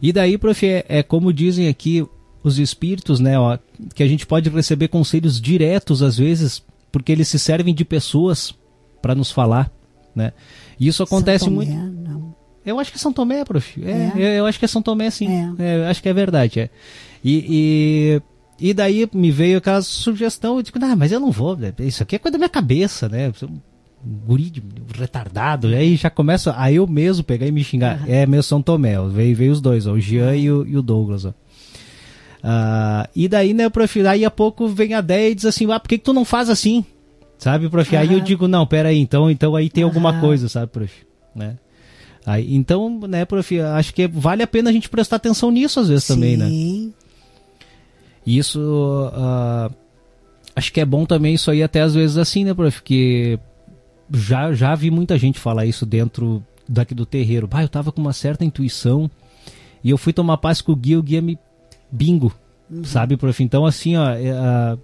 [0.00, 2.06] E daí, prof, é, é como dizem aqui
[2.44, 3.56] os espíritos, né, ó,
[3.94, 8.54] que a gente pode receber conselhos diretos às vezes, porque eles se servem de pessoas
[9.00, 9.72] para nos falar,
[10.14, 10.32] né?
[10.78, 11.72] E isso acontece muito.
[12.64, 13.82] Eu acho que é São Tomé, prof.
[13.84, 14.40] É, é.
[14.40, 15.28] Eu acho que é São Tomé, sim.
[15.28, 15.52] É.
[15.58, 16.60] É, eu acho que é verdade.
[16.60, 16.70] É.
[17.24, 18.20] E,
[18.60, 21.72] e, e, daí me veio aquela sugestão, eu digo, ah, mas eu não vou, né?
[21.80, 23.32] isso aqui é coisa da minha cabeça, né?
[23.42, 23.58] Um
[24.26, 24.62] guri de,
[24.98, 25.68] retardado.
[25.68, 28.08] Aí já começa a eu mesmo pegar e me xingar.
[28.08, 30.82] É meu São Tomé, veio, veio os dois, ó, o Jean e o, e o
[30.82, 31.24] Douglas.
[31.24, 31.30] Ó.
[32.42, 35.78] Uh, e daí, né, prof, aí a pouco vem a ideia e diz assim, ah,
[35.78, 36.84] por que, que tu não faz assim?
[37.38, 37.96] Sabe, prof?
[37.96, 40.92] Aí eu digo, não, pera aí, então, então aí tem alguma coisa, sabe, prof?
[41.34, 41.56] Né?
[42.24, 45.88] Aí, então, né, prof, acho que vale a pena a gente prestar atenção nisso às
[45.88, 46.14] vezes Sim.
[46.14, 46.48] também, né?
[48.24, 49.72] Isso, uh,
[50.54, 53.38] acho que é bom também isso aí até às vezes assim, né, prof, que
[54.12, 57.48] já, já vi muita gente falar isso dentro daqui do terreiro.
[57.48, 59.10] Bah, eu tava com uma certa intuição
[59.82, 61.38] e eu fui tomar paz com o guia, o guia me
[61.90, 62.32] bingo,
[62.70, 62.84] Uhum.
[62.84, 63.42] sabe, prof?
[63.42, 64.78] Então, assim, ó, ah,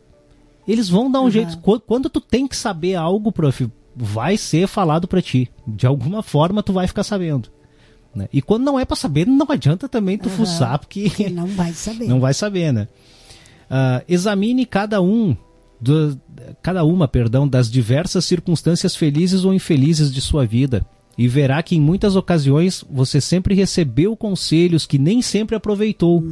[0.66, 1.30] eles vão dar um Uhum.
[1.30, 1.56] jeito.
[1.58, 3.66] Quando, quando tu tem que saber algo, prof,
[3.98, 5.50] vai ser falado pra ti.
[5.66, 7.48] De alguma forma tu vai ficar sabendo.
[8.14, 8.28] né?
[8.32, 10.36] E quando não é pra saber, não adianta também tu Uhum.
[10.36, 12.06] fuçar, porque Porque não vai saber.
[12.08, 12.88] não vai saber, né?
[13.70, 15.36] Ah, examine cada um,
[15.80, 16.18] do-
[16.62, 20.84] cada uma, perdão, das diversas circunstâncias felizes ou infelizes de sua vida
[21.18, 26.24] e verá que em muitas ocasiões você sempre recebeu conselhos que nem sempre aproveitou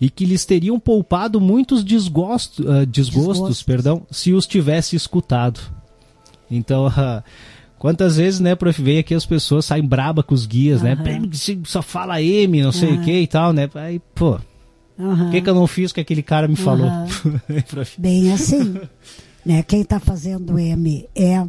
[0.00, 3.62] e que lhes teriam poupado muitos desgosto, ah, desgostos, Desgostos.
[3.62, 5.60] perdão, se os tivesse escutado.
[6.56, 7.22] Então, ah,
[7.78, 10.92] quantas vezes, né, prof, vem aqui as pessoas saem braba com os guias, né?
[10.92, 11.30] Aham.
[11.64, 13.02] Só fala M, não sei o Aham.
[13.02, 13.68] que e tal, né?
[13.74, 14.38] Aí, pô,
[14.98, 16.88] o que, que eu não fiz que aquele cara me falou?
[17.68, 18.00] Prof.
[18.00, 18.74] Bem assim.
[19.44, 19.62] né?
[19.62, 21.44] Quem está fazendo M é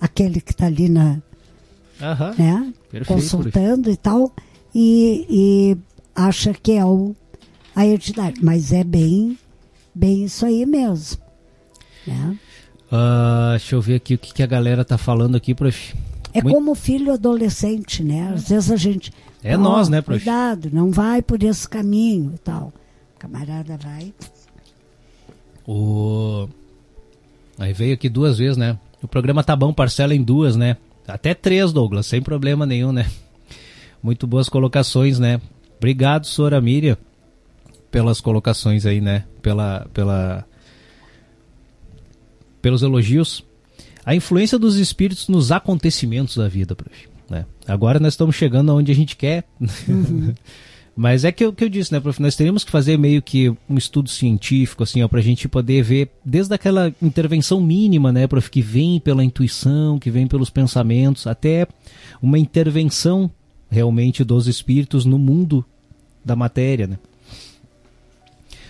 [0.00, 1.18] aquele que está ali na,
[2.38, 2.72] né?
[2.90, 4.32] Perfeito, consultando e tal,
[4.74, 5.76] e, e
[6.14, 7.14] acha que é o,
[7.74, 8.42] a entidade.
[8.42, 9.38] Mas é bem,
[9.94, 11.18] bem isso aí mesmo.
[12.06, 12.38] Né?
[12.90, 15.94] Ah, deixa eu ver aqui o que, que a galera tá falando aqui, prof.
[16.32, 18.32] É Muito- como filho adolescente, né?
[18.34, 19.12] Às vezes a gente.
[19.42, 20.18] É ó, nós, né, prof?
[20.22, 22.72] Cuidado, não vai por esse caminho e tal.
[23.18, 24.12] Camarada vai.
[25.66, 26.48] O...
[27.58, 28.78] Aí veio aqui duas vezes, né?
[29.02, 30.76] O programa tá bom, parcela em duas, né?
[31.08, 33.06] Até três, Douglas, sem problema nenhum, né?
[34.02, 35.40] Muito boas colocações, né?
[35.78, 36.96] Obrigado, Sora Miriam,
[37.90, 39.24] pelas colocações aí, né?
[39.42, 40.44] Pela, pela,
[42.66, 43.44] pelos elogios.
[44.04, 47.08] A influência dos espíritos nos acontecimentos da vida, prof.
[47.30, 47.46] Né?
[47.64, 49.44] Agora nós estamos chegando aonde a gente quer.
[50.96, 52.20] Mas é que o que eu disse, né, prof?
[52.20, 56.10] Nós teríamos que fazer meio que um estudo científico, assim, ó, pra gente poder ver
[56.24, 61.68] desde aquela intervenção mínima, né, prof, que vem pela intuição, que vem pelos pensamentos, até
[62.20, 63.30] uma intervenção
[63.70, 65.64] realmente dos espíritos no mundo
[66.24, 66.98] da matéria, né?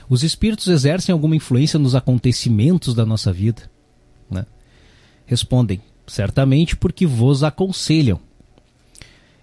[0.07, 3.74] Os espíritos exercem alguma influência nos acontecimentos da nossa vida?
[5.27, 8.20] Respondem, certamente porque vos aconselham.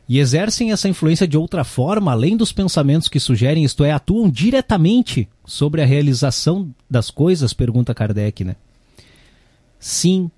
[0.07, 4.29] E exercem essa influência de outra forma, além dos pensamentos que sugerem, isto é, atuam
[4.29, 7.53] diretamente sobre a realização das coisas?
[7.53, 8.55] Pergunta Kardec, né?
[9.79, 10.29] Sim,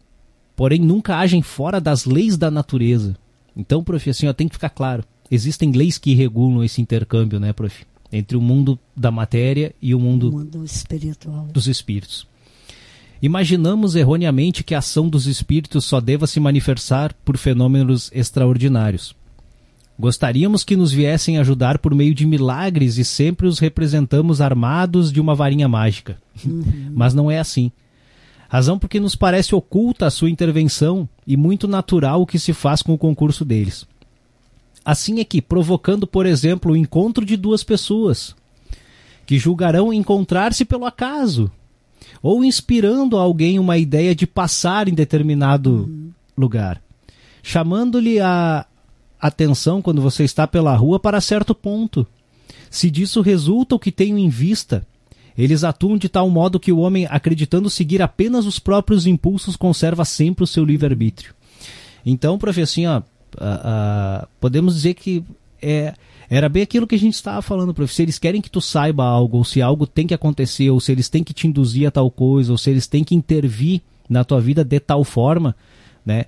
[0.56, 3.18] porém nunca agem fora das leis da natureza.
[3.56, 5.04] Então, prof, assim, ó, tem que ficar claro.
[5.30, 7.86] Existem leis que regulam esse intercâmbio, né, prof?
[8.12, 11.48] Entre o mundo da matéria e o mundo mundo espiritual.
[11.52, 12.28] dos espíritos.
[13.22, 19.16] Imaginamos erroneamente que a ação dos espíritos só deva se manifestar por fenômenos extraordinários.
[19.98, 25.22] Gostaríamos que nos viessem ajudar por meio de milagres e sempre os representamos armados de
[25.22, 26.18] uma varinha mágica.
[26.92, 27.72] Mas não é assim.
[28.50, 32.82] Razão porque nos parece oculta a sua intervenção e muito natural o que se faz
[32.82, 33.88] com o concurso deles.
[34.84, 38.36] Assim é que, provocando, por exemplo, o encontro de duas pessoas,
[39.26, 41.50] que julgarão encontrar-se pelo acaso,
[42.22, 46.82] ou inspirando a alguém uma ideia de passar em determinado lugar,
[47.42, 48.66] chamando-lhe a
[49.20, 52.06] atenção quando você está pela rua para certo ponto.
[52.70, 54.86] Se disso resulta o que tenho em vista,
[55.38, 60.06] eles atuam de tal modo que o homem, acreditando seguir apenas os próprios impulsos, conserva
[60.06, 61.34] sempre o seu livre-arbítrio.
[62.06, 63.04] Então, prof, assim, ah,
[63.40, 65.24] ah, podemos dizer que
[65.66, 65.94] é,
[66.30, 67.94] era bem aquilo que a gente estava falando, prof.
[67.94, 70.92] Se eles querem que tu saiba algo, ou se algo tem que acontecer, ou se
[70.92, 74.24] eles têm que te induzir a tal coisa, ou se eles têm que intervir na
[74.24, 75.56] tua vida de tal forma,
[76.06, 76.26] né?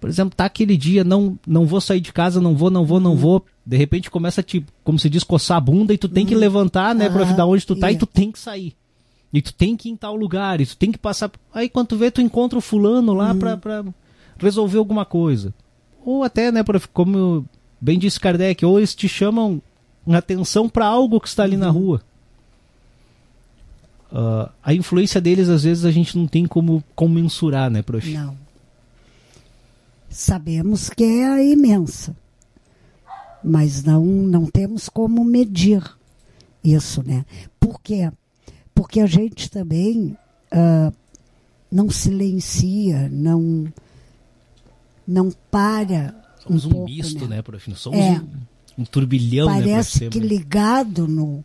[0.00, 2.98] Por exemplo, tá aquele dia, não, não vou sair de casa, não vou, não vou,
[2.98, 3.44] não vou.
[3.66, 6.34] De repente começa a te, como se diz, coçar a bunda e tu tem que
[6.34, 7.98] levantar, né, prof, Aham, da onde tu tá e é.
[7.98, 8.74] tu tem que sair.
[9.32, 11.30] E tu tem que ir em tal lugar, e tu tem que passar.
[11.52, 13.84] Aí quando tu vê, tu encontra o fulano lá pra, pra
[14.38, 15.52] resolver alguma coisa.
[16.04, 17.44] Ou até, né, prof, como
[17.80, 19.60] bem disse Kardec, ou eles te chamam
[20.08, 22.02] atenção para algo que está ali na rua.
[24.12, 28.12] Ah, a influência deles, às vezes, a gente não tem como, como mensurar, né, prof?
[28.12, 28.36] Não.
[30.08, 32.16] Sabemos que é imensa,
[33.44, 35.82] mas não, não temos como medir
[36.64, 37.24] isso, né?
[37.60, 38.10] Por quê?
[38.74, 40.16] Porque a gente também
[40.50, 40.92] ah,
[41.70, 43.72] não silencia, não,
[45.06, 46.19] não para
[46.50, 47.36] Um, pouco, misto, né?
[47.36, 47.68] né, prof?
[47.68, 48.12] Não Somos É.
[48.78, 49.60] um, um turbilhão, né?
[49.62, 50.20] Parece que Sempre.
[50.20, 51.44] ligado no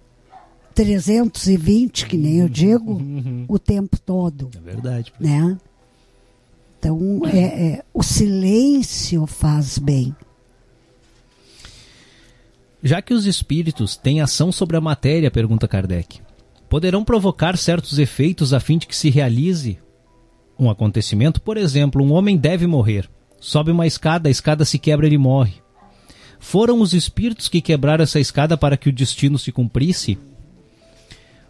[0.73, 3.45] 320, que nem eu digo, Uhum.
[3.47, 5.23] o tempo todo É verdade, prof.
[5.23, 5.57] né?
[6.79, 10.15] Então, é, é, o silêncio faz bem.
[12.83, 16.19] Já que os espíritos têm ação sobre a matéria, pergunta Kardec,
[16.69, 19.79] poderão provocar certos efeitos a fim de que se realize
[20.59, 21.41] um acontecimento?
[21.41, 23.09] Por exemplo, um homem deve morrer.
[23.39, 25.53] Sobe uma escada, a escada se quebra e ele morre.
[26.39, 30.17] Foram os espíritos que quebraram essa escada para que o destino se cumprisse?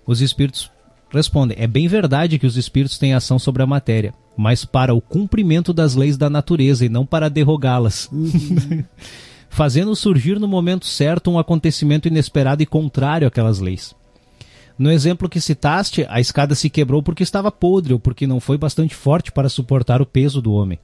[0.06, 0.72] Os espíritos
[1.10, 5.02] respondem: é bem verdade que os espíritos têm ação sobre a matéria, mas para o
[5.02, 8.10] cumprimento das leis da natureza e não para derrogá-las.
[8.12, 8.84] Uhum.
[9.50, 13.96] Fazendo surgir no momento certo um acontecimento inesperado e contrário àquelas leis.
[14.78, 18.58] No exemplo que citaste, a escada se quebrou porque estava podre ou porque não foi
[18.58, 20.78] bastante forte para suportar o peso do homem.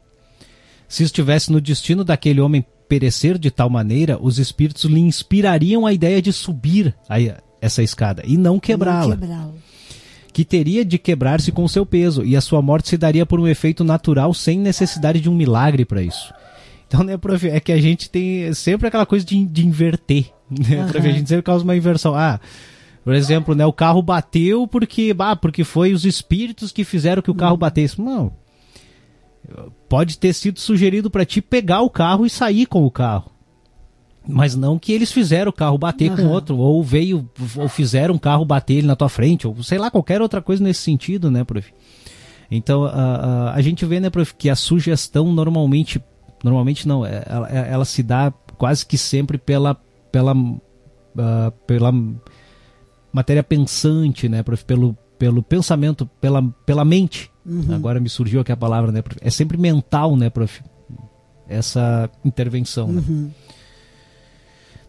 [0.92, 5.94] Se estivesse no destino daquele homem perecer de tal maneira, os espíritos lhe inspirariam a
[5.94, 7.16] ideia de subir a,
[7.62, 9.16] essa escada e não quebrá-la.
[9.16, 9.50] Quebrá
[10.34, 13.48] que teria de quebrar-se com seu peso, e a sua morte se daria por um
[13.48, 16.34] efeito natural sem necessidade de um milagre para isso.
[16.88, 20.84] Então, né, prof, é que a gente tem sempre aquela coisa de, de inverter, né,
[20.84, 20.88] uhum.
[20.90, 22.14] prof, a gente sempre causa uma inversão.
[22.14, 22.38] Ah,
[23.02, 27.32] por exemplo, né, o carro bateu porque, bah, porque foi os espíritos que fizeram que
[27.32, 27.60] o carro uhum.
[27.60, 28.02] batesse.
[28.02, 28.41] Não.
[29.90, 33.32] Pode ter sido sugerido para ti pegar o carro e sair com o carro.
[34.28, 36.18] Mas não que eles fizeram o carro bater uhum.
[36.18, 37.28] com outro, ou veio,
[37.58, 40.64] ou fizeram um carro bater ele na tua frente, ou sei lá, qualquer outra coisa
[40.64, 41.74] nesse sentido, né, prof?
[42.50, 46.00] Então, a, a, a gente vê, né, prof, que a sugestão normalmente,
[46.44, 49.76] normalmente não, é, ela, é, ela se dá quase que sempre pela,
[50.12, 51.92] pela, uh, pela
[53.12, 57.31] matéria pensante, né, prof, pelo, pelo pensamento, pela, pela mente.
[57.46, 57.74] Uhum.
[57.74, 59.04] Agora me surgiu aqui a palavra, né?
[59.22, 60.62] É sempre mental, né, prof?
[61.48, 63.04] Essa intervenção, né?
[63.08, 63.32] uhum.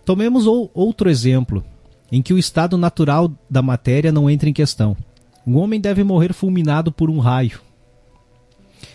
[0.04, 1.64] Tomemos outro exemplo,
[2.10, 4.96] em que o estado natural da matéria não entra em questão.
[5.46, 7.60] Um homem deve morrer fulminado por um raio.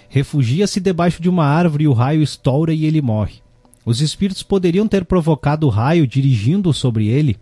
[0.10, 3.41] Refugia-se debaixo de uma árvore e o raio estoura e ele morre.
[3.86, 7.38] Os espíritos poderiam ter provocado o raio dirigindo sobre ele?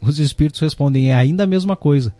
[0.00, 2.14] Os espíritos respondem: é ainda a mesma coisa.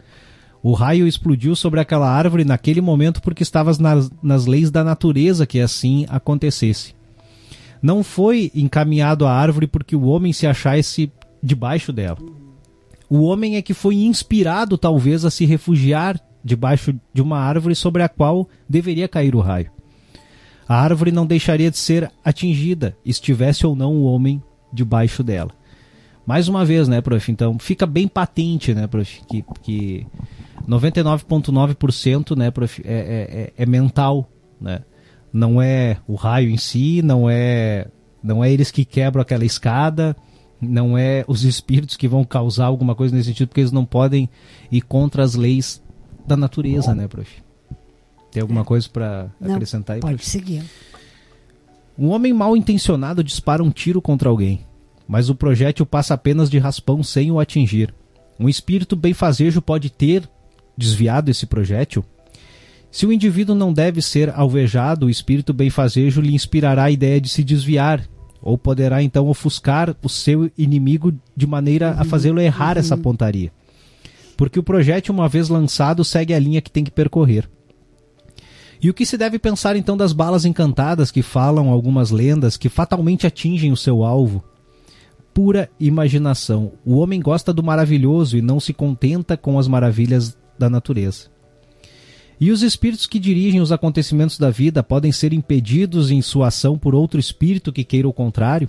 [0.67, 5.47] O raio explodiu sobre aquela árvore naquele momento porque estavas nas, nas leis da natureza
[5.47, 6.93] que assim acontecesse
[7.81, 12.19] não foi encaminhado à árvore porque o homem se achasse debaixo dela.
[13.09, 18.03] O homem é que foi inspirado, talvez, a se refugiar debaixo de uma árvore sobre
[18.03, 19.71] a qual deveria cair o raio.
[20.69, 24.43] A árvore não deixaria de ser atingida, estivesse ou não o homem
[24.73, 25.53] debaixo dela.
[26.27, 27.31] Mais uma vez, né, prof?
[27.31, 29.23] Então fica bem patente, né, prof?
[29.29, 30.07] Que, que
[30.69, 34.29] 99,9% né, prof, é, é, é, é mental,
[34.61, 34.81] né?
[35.33, 37.89] não é o raio em si, não é
[38.23, 40.17] não é eles que quebram aquela escada,
[40.61, 44.29] não é os espíritos que vão causar alguma coisa nesse sentido, porque eles não podem
[44.73, 45.81] ir contra as leis
[46.27, 47.31] da natureza, né, prof?
[48.33, 48.65] Tem alguma é.
[48.65, 50.01] coisa para acrescentar aí?
[50.01, 50.29] Pode prof?
[50.29, 50.65] seguir.
[51.99, 54.61] Um homem mal intencionado dispara um tiro contra alguém,
[55.07, 57.95] mas o projétil passa apenas de raspão sem o atingir.
[58.41, 60.29] Um espírito benfazejo pode ter
[60.77, 62.05] desviado esse projétil?
[62.91, 67.29] Se o indivíduo não deve ser alvejado, o espírito benfazejo lhe inspirará a ideia de
[67.29, 68.09] se desviar,
[68.41, 73.53] ou poderá então ofuscar o seu inimigo de maneira a fazê-lo errar essa pontaria.
[74.37, 77.49] Porque o projétil, uma vez lançado, segue a linha que tem que percorrer.
[78.81, 82.69] E o que se deve pensar então das balas encantadas que falam algumas lendas que
[82.69, 84.45] fatalmente atingem o seu alvo?
[85.33, 86.73] Pura imaginação.
[86.85, 91.29] O homem gosta do maravilhoso e não se contenta com as maravilhas da natureza.
[92.39, 96.79] E os espíritos que dirigem os acontecimentos da vida podem ser impedidos em sua ação
[96.79, 98.69] por outro espírito que queira o contrário?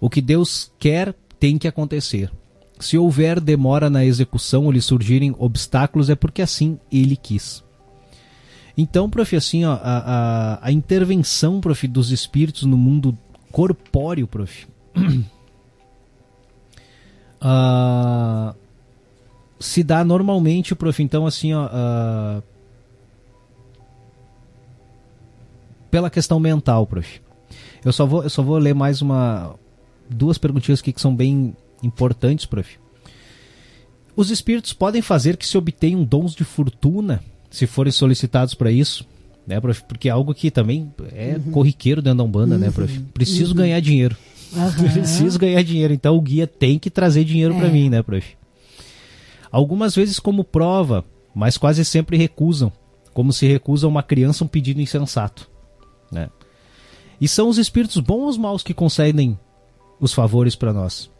[0.00, 2.30] O que Deus quer tem que acontecer.
[2.78, 7.64] Se houver demora na execução ou lhe surgirem obstáculos, é porque assim ele quis.
[8.76, 13.18] Então, prof, assim, ó, a, a, a intervenção, prof, dos espíritos no mundo
[13.50, 14.68] corpóreo, prof.
[17.42, 18.54] uh,
[19.58, 21.02] se dá normalmente, prof.
[21.02, 22.42] Então, assim, ó, uh,
[25.90, 27.20] pela questão mental, prof.
[27.84, 29.54] Eu só vou, eu só vou ler mais uma
[30.08, 32.78] duas perguntinhas aqui que são bem importantes, prof.
[34.16, 39.06] Os espíritos podem fazer que se obtenham dons de fortuna se forem solicitados para isso,
[39.46, 39.82] né, prof?
[39.88, 41.52] Porque é algo que também é uhum.
[41.52, 42.60] corriqueiro dentro da Umbanda, uhum.
[42.60, 42.98] né, prof?
[42.98, 43.04] Uhum.
[43.14, 43.58] Preciso uhum.
[43.58, 44.16] ganhar dinheiro.
[44.92, 47.58] Preciso ganhar dinheiro, então o guia tem que trazer dinheiro é.
[47.58, 48.37] para mim, né, prof?
[49.50, 52.72] Algumas vezes como prova, mas quase sempre recusam,
[53.12, 55.50] como se recusa uma criança um pedido insensato.
[56.10, 56.28] Né?
[57.20, 59.38] E são os espíritos bons ou maus que concedem
[60.00, 61.10] os favores para nós?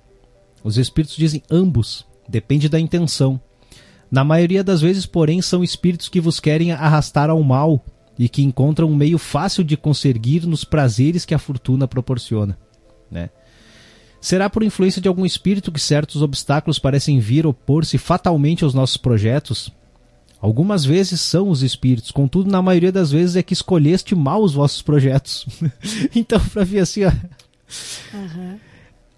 [0.63, 3.41] Os espíritos dizem ambos, depende da intenção.
[4.11, 7.85] Na maioria das vezes, porém, são espíritos que vos querem arrastar ao mal
[8.19, 12.59] e que encontram um meio fácil de conseguir nos prazeres que a fortuna proporciona.
[13.11, 13.31] Né?
[14.21, 18.97] Será por influência de algum espírito que certos obstáculos parecem vir opor-se fatalmente aos nossos
[18.97, 19.73] projetos?
[20.41, 24.53] Algumas vezes são os espíritos, contudo, na maioria das vezes é que escolheste mal os
[24.53, 25.47] vossos projetos.
[26.15, 27.13] então, para ver assim, ó,
[28.15, 28.59] uhum.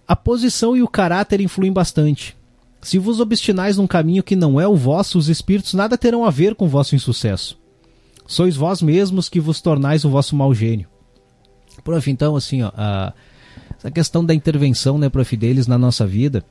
[0.08, 2.36] a posição e o caráter influem bastante.
[2.80, 6.30] Se vos obstinais num caminho que não é o vosso, os espíritos nada terão a
[6.30, 7.58] ver com o vosso insucesso.
[8.26, 10.88] Sois vós mesmos que vos tornais o vosso mau gênio.
[11.84, 13.12] Prof, então, assim, ó, a,
[13.80, 16.44] essa questão da intervenção, né, prof, deles na nossa vida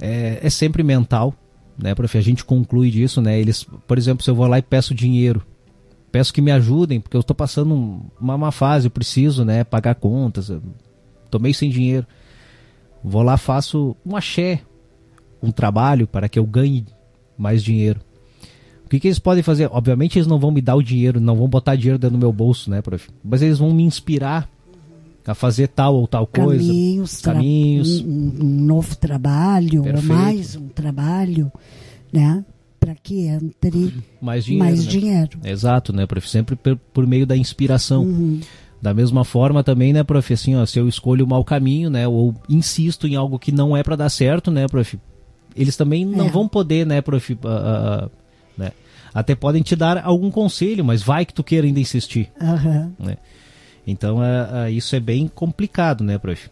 [0.00, 1.34] é, é sempre mental,
[1.76, 2.16] né, prof?
[2.16, 3.38] A gente conclui disso, né?
[3.38, 5.44] Eles, por exemplo, se eu vou lá e peço dinheiro,
[6.12, 7.74] peço que me ajudem, porque eu estou passando
[8.20, 10.48] uma, uma fase, eu preciso, né, pagar contas,
[11.24, 12.06] estou meio sem dinheiro.
[13.02, 14.62] Vou lá, faço um axé,
[15.42, 16.86] um trabalho para que eu ganhe
[17.36, 18.00] mais dinheiro.
[18.86, 19.68] O que, que eles podem fazer?
[19.72, 22.32] Obviamente eles não vão me dar o dinheiro, não vão botar dinheiro dentro do meu
[22.32, 23.10] bolso, né, prof?
[23.24, 24.48] Mas eles vão me inspirar
[25.26, 26.62] a fazer tal ou tal coisa.
[26.62, 28.00] Caminhos, caminhos.
[28.00, 30.12] Um, um novo trabalho, Perfeito.
[30.12, 31.50] ou mais um trabalho,
[32.12, 32.44] né?
[32.78, 34.64] Para que entre mais dinheiro.
[34.64, 34.90] Mais né?
[34.90, 35.38] dinheiro.
[35.42, 36.28] Exato, né, prof?
[36.28, 38.02] Sempre por, por meio da inspiração.
[38.02, 38.40] Uhum.
[38.82, 42.06] Da mesma forma também, né, prof, assim, ó, se eu escolho o mau caminho, né,
[42.06, 44.98] ou insisto em algo que não é para dar certo, né, prof,
[45.56, 46.04] eles também é.
[46.04, 48.10] não vão poder, né, prof, uh, uh,
[48.58, 48.72] né,
[49.14, 52.92] até podem te dar algum conselho, mas vai que tu queira ainda insistir, uhum.
[52.98, 53.16] né.
[53.86, 56.50] Então uh, isso é bem complicado, né, prof?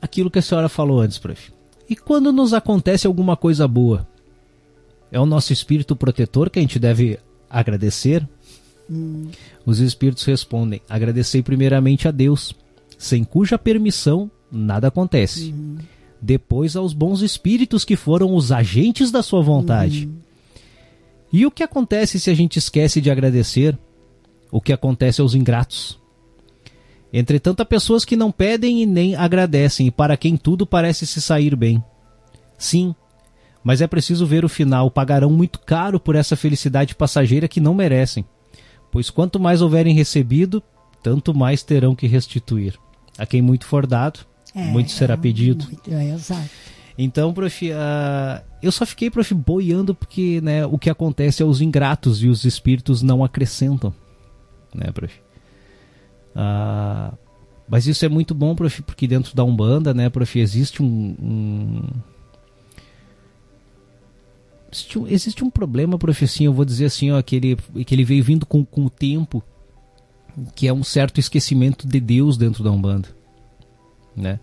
[0.00, 1.52] Aquilo que a senhora falou antes, prof.
[1.88, 4.06] E quando nos acontece alguma coisa boa?
[5.12, 7.18] É o nosso espírito protetor que a gente deve
[7.48, 8.26] agradecer?
[8.90, 9.28] Hum.
[9.64, 12.54] Os espíritos respondem: agradecei primeiramente a Deus,
[12.98, 15.52] sem cuja permissão nada acontece.
[15.52, 15.78] Uhum.
[16.20, 20.06] Depois aos bons espíritos que foram os agentes da sua vontade.
[20.06, 20.14] Uhum.
[21.32, 23.76] E o que acontece se a gente esquece de agradecer?
[24.54, 25.98] O que acontece aos ingratos.
[27.12, 31.20] Entretanto, há pessoas que não pedem e nem agradecem, e para quem tudo parece se
[31.20, 31.82] sair bem.
[32.56, 32.94] Sim,
[33.64, 37.74] mas é preciso ver o final, pagarão muito caro por essa felicidade passageira que não
[37.74, 38.24] merecem,
[38.92, 40.62] pois quanto mais houverem recebido,
[41.02, 42.78] tanto mais terão que restituir.
[43.18, 44.20] A quem muito for dado,
[44.54, 45.64] é, muito será pedido.
[45.64, 46.48] Muito, é, exato.
[46.96, 51.60] Então, prof, uh, eu só fiquei, prof, boiando porque né, o que acontece é os
[51.60, 53.92] ingratos e os espíritos não acrescentam
[54.74, 55.14] né, prof?
[56.34, 57.14] Ah,
[57.68, 61.82] mas isso é muito bom, prof, porque dentro da Umbanda, né, prof, existe um, um
[64.70, 67.56] existe um, existe um problema, prof, assim, eu vou dizer assim, ó, que ele,
[67.86, 69.42] que ele veio vindo com, com o tempo,
[70.54, 73.08] que é um certo esquecimento de Deus dentro da Umbanda,
[74.16, 74.40] né?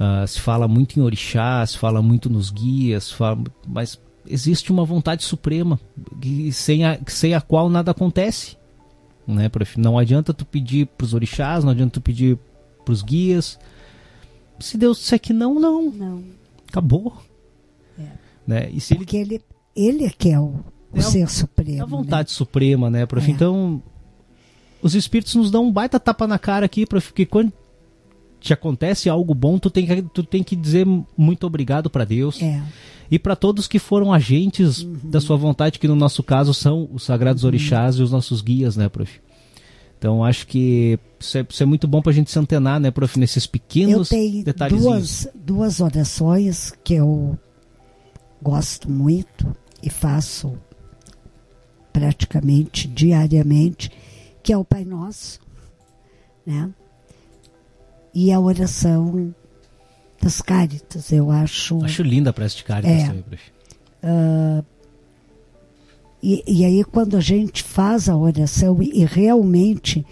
[0.00, 3.38] Uh, se fala muito em orixá, se fala muito nos guias, fala,
[3.68, 5.78] mas existe uma vontade suprema
[6.20, 8.56] que, sem, a, sem a qual nada acontece
[9.26, 9.50] né?
[9.76, 12.38] Não adianta tu pedir pros orixás, não adianta tu pedir
[12.84, 13.58] pros guias.
[14.58, 15.90] Se Deus disser que não, não.
[15.90, 16.24] Não.
[16.68, 17.22] Acabou.
[17.98, 18.06] É.
[18.46, 18.70] Né?
[18.70, 19.40] E se Porque ele,
[19.74, 21.78] ele, é que é o, o é ser supremo.
[21.78, 22.34] É a vontade né?
[22.34, 23.28] suprema, né, prof?
[23.28, 23.32] É.
[23.32, 23.82] Então,
[24.80, 27.52] os espíritos nos dão um baita tapa na cara aqui, prof, porque quando
[28.42, 30.86] te acontece algo bom, tu tem que, tu tem que dizer
[31.16, 32.42] muito obrigado para Deus.
[32.42, 32.62] É
[33.12, 34.98] e para todos que foram agentes uhum.
[35.04, 37.48] da sua vontade, que no nosso caso são os sagrados uhum.
[37.48, 39.20] orixás e os nossos guias, né, prof?
[39.98, 42.90] Então acho que isso é, isso é muito bom para a gente se antenar, né,
[42.90, 44.42] prof, nesses pequenos eu tenho
[44.80, 47.38] Duas, duas orações que eu
[48.40, 50.54] gosto muito e faço
[51.92, 53.90] praticamente diariamente,
[54.42, 55.38] que é o Pai Nosso,
[56.46, 56.70] né?
[58.14, 59.34] E a oração
[60.20, 61.82] das Cáritas, eu acho.
[61.84, 63.38] Acho linda a prece de Cáritas é, também,
[64.04, 64.64] uh,
[66.22, 70.06] e, e, aí quando a gente faz a oração e, e realmente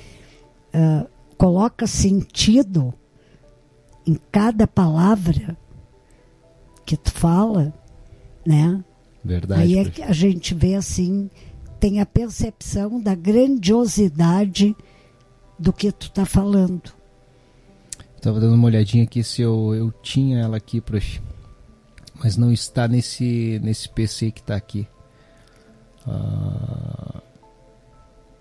[0.75, 2.93] uh, coloca sentido
[4.05, 5.57] em cada palavra
[6.85, 7.73] que tu fala,
[8.45, 8.83] né?
[9.25, 9.63] Verdade.
[9.63, 11.31] Aí é que a gente vê assim,
[11.79, 14.75] tem a percepção da grandiosidade
[15.57, 17.00] do que tu está falando.
[18.21, 21.21] Tava dando uma olhadinha aqui se eu, eu tinha ela aqui, prof.
[22.23, 24.87] Mas não está nesse, nesse PC que está aqui.
[26.07, 27.21] Uh,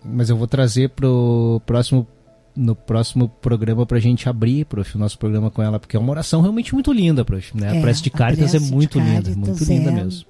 [0.03, 2.07] mas eu vou trazer pro próximo
[2.55, 6.11] no próximo programa pra gente abrir, prof, o nosso programa com ela, porque é uma
[6.11, 7.75] oração realmente muito linda, prof, né?
[7.75, 9.93] É, a prece de Caritas é muito linda, muito linda é.
[9.93, 10.25] mesmo.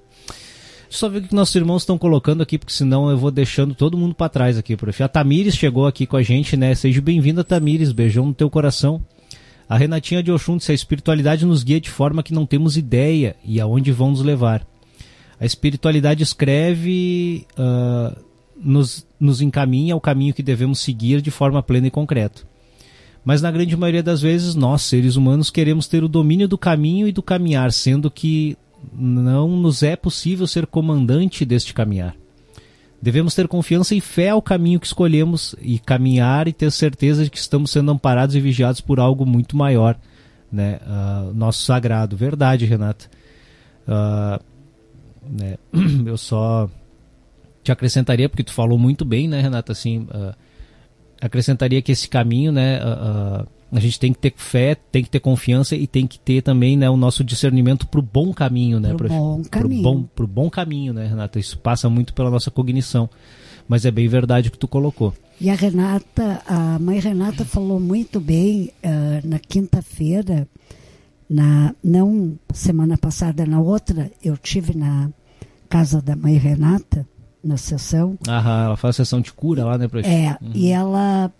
[0.88, 3.96] Só ver o que nossos irmãos estão colocando aqui, porque senão eu vou deixando todo
[3.96, 5.02] mundo para trás aqui, prof.
[5.02, 6.74] A Tamires chegou aqui com a gente, né?
[6.74, 7.90] Seja bem-vinda, Tamires.
[7.90, 9.02] Beijão no teu coração.
[9.70, 13.36] A Renatinha de Oxum disse: a espiritualidade nos guia de forma que não temos ideia
[13.44, 14.66] e aonde vão nos levar.
[15.38, 18.20] A espiritualidade escreve, uh,
[18.56, 22.42] nos, nos encaminha ao caminho que devemos seguir de forma plena e concreta.
[23.24, 27.06] Mas na grande maioria das vezes, nós, seres humanos, queremos ter o domínio do caminho
[27.06, 28.58] e do caminhar, sendo que
[28.92, 32.16] não nos é possível ser comandante deste caminhar.
[33.02, 37.30] Devemos ter confiança e fé ao caminho que escolhemos e caminhar e ter certeza de
[37.30, 39.98] que estamos sendo amparados e vigiados por algo muito maior,
[40.52, 40.80] né?
[40.86, 42.16] Uh, nosso sagrado.
[42.16, 43.06] Verdade, Renata.
[43.88, 44.42] Uh,
[45.30, 45.56] né?
[46.04, 46.68] Eu só
[47.62, 50.34] te acrescentaria, porque tu falou muito bem, né, Renata, assim, uh,
[51.20, 55.20] acrescentaria que esse caminho, né, uh, a gente tem que ter fé, tem que ter
[55.20, 58.94] confiança e tem que ter também, né, o nosso discernimento para o bom caminho, né,
[58.94, 62.50] pro bom caminho, pro bom, pro bom caminho, né, Renata, isso passa muito pela nossa
[62.50, 63.08] cognição,
[63.68, 65.14] mas é bem verdade o que tu colocou.
[65.40, 70.46] E a Renata, a mãe Renata falou muito bem uh, na quinta-feira,
[71.28, 75.08] na não semana passada, na outra, eu tive na
[75.68, 77.06] casa da mãe Renata
[77.42, 78.18] na sessão.
[78.28, 80.12] Aham, ela faz sessão de cura lá, né, professor?
[80.12, 80.50] É, uhum.
[80.54, 81.32] e ela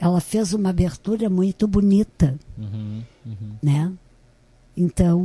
[0.00, 3.50] ela fez uma abertura muito bonita, uhum, uhum.
[3.62, 3.92] né?
[4.76, 5.22] Então,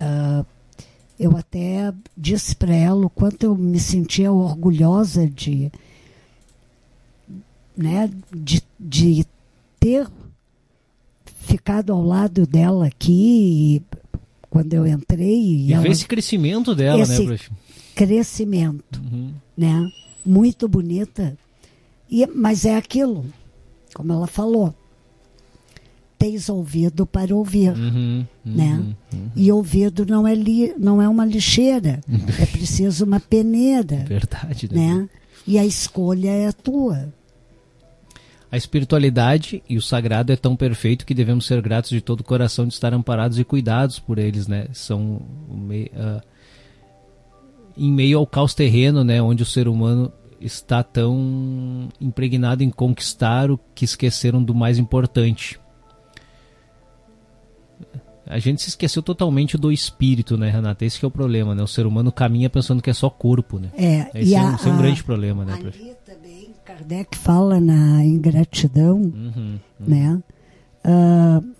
[0.00, 0.46] uh,
[1.18, 5.70] eu até disse para ela o quanto eu me sentia orgulhosa de,
[7.76, 9.24] né, de, de
[9.78, 10.08] ter
[11.42, 13.82] ficado ao lado dela aqui
[14.50, 15.38] quando eu entrei.
[15.38, 17.38] E, e ela, esse crescimento dela, né, esse, né,
[17.94, 19.32] crescimento, uhum.
[19.56, 19.88] né?
[20.24, 21.36] Muito bonita.
[22.10, 23.24] E, mas é aquilo,
[23.94, 24.74] como ela falou,
[26.18, 28.94] tens ouvido para ouvir, uhum, uhum, né?
[29.12, 29.30] Uhum.
[29.34, 32.00] E ouvido não é li, não é uma lixeira,
[32.40, 34.04] é preciso uma peneira.
[34.06, 34.94] Verdade, né?
[34.94, 35.08] né?
[35.46, 37.12] E a escolha é tua.
[38.52, 42.24] A espiritualidade e o sagrado é tão perfeito que devemos ser gratos de todo o
[42.24, 44.68] coração de estar amparados e cuidados por eles, né?
[44.72, 46.22] São uh,
[47.76, 50.12] em meio ao caos terreno, né, onde o ser humano
[50.44, 55.60] está tão impregnado em conquistar o que esqueceram do mais importante.
[58.26, 60.84] A gente se esqueceu totalmente do espírito, né, Renata?
[60.84, 61.62] Esse é o problema, né?
[61.62, 63.70] O ser humano caminha pensando que é só corpo, né?
[63.74, 65.54] É, Esse e é, um, é um grande problema, né?
[65.54, 69.58] Ali também, Kardec fala na ingratidão, uhum, uhum.
[69.80, 70.22] né?
[70.84, 71.52] Uh,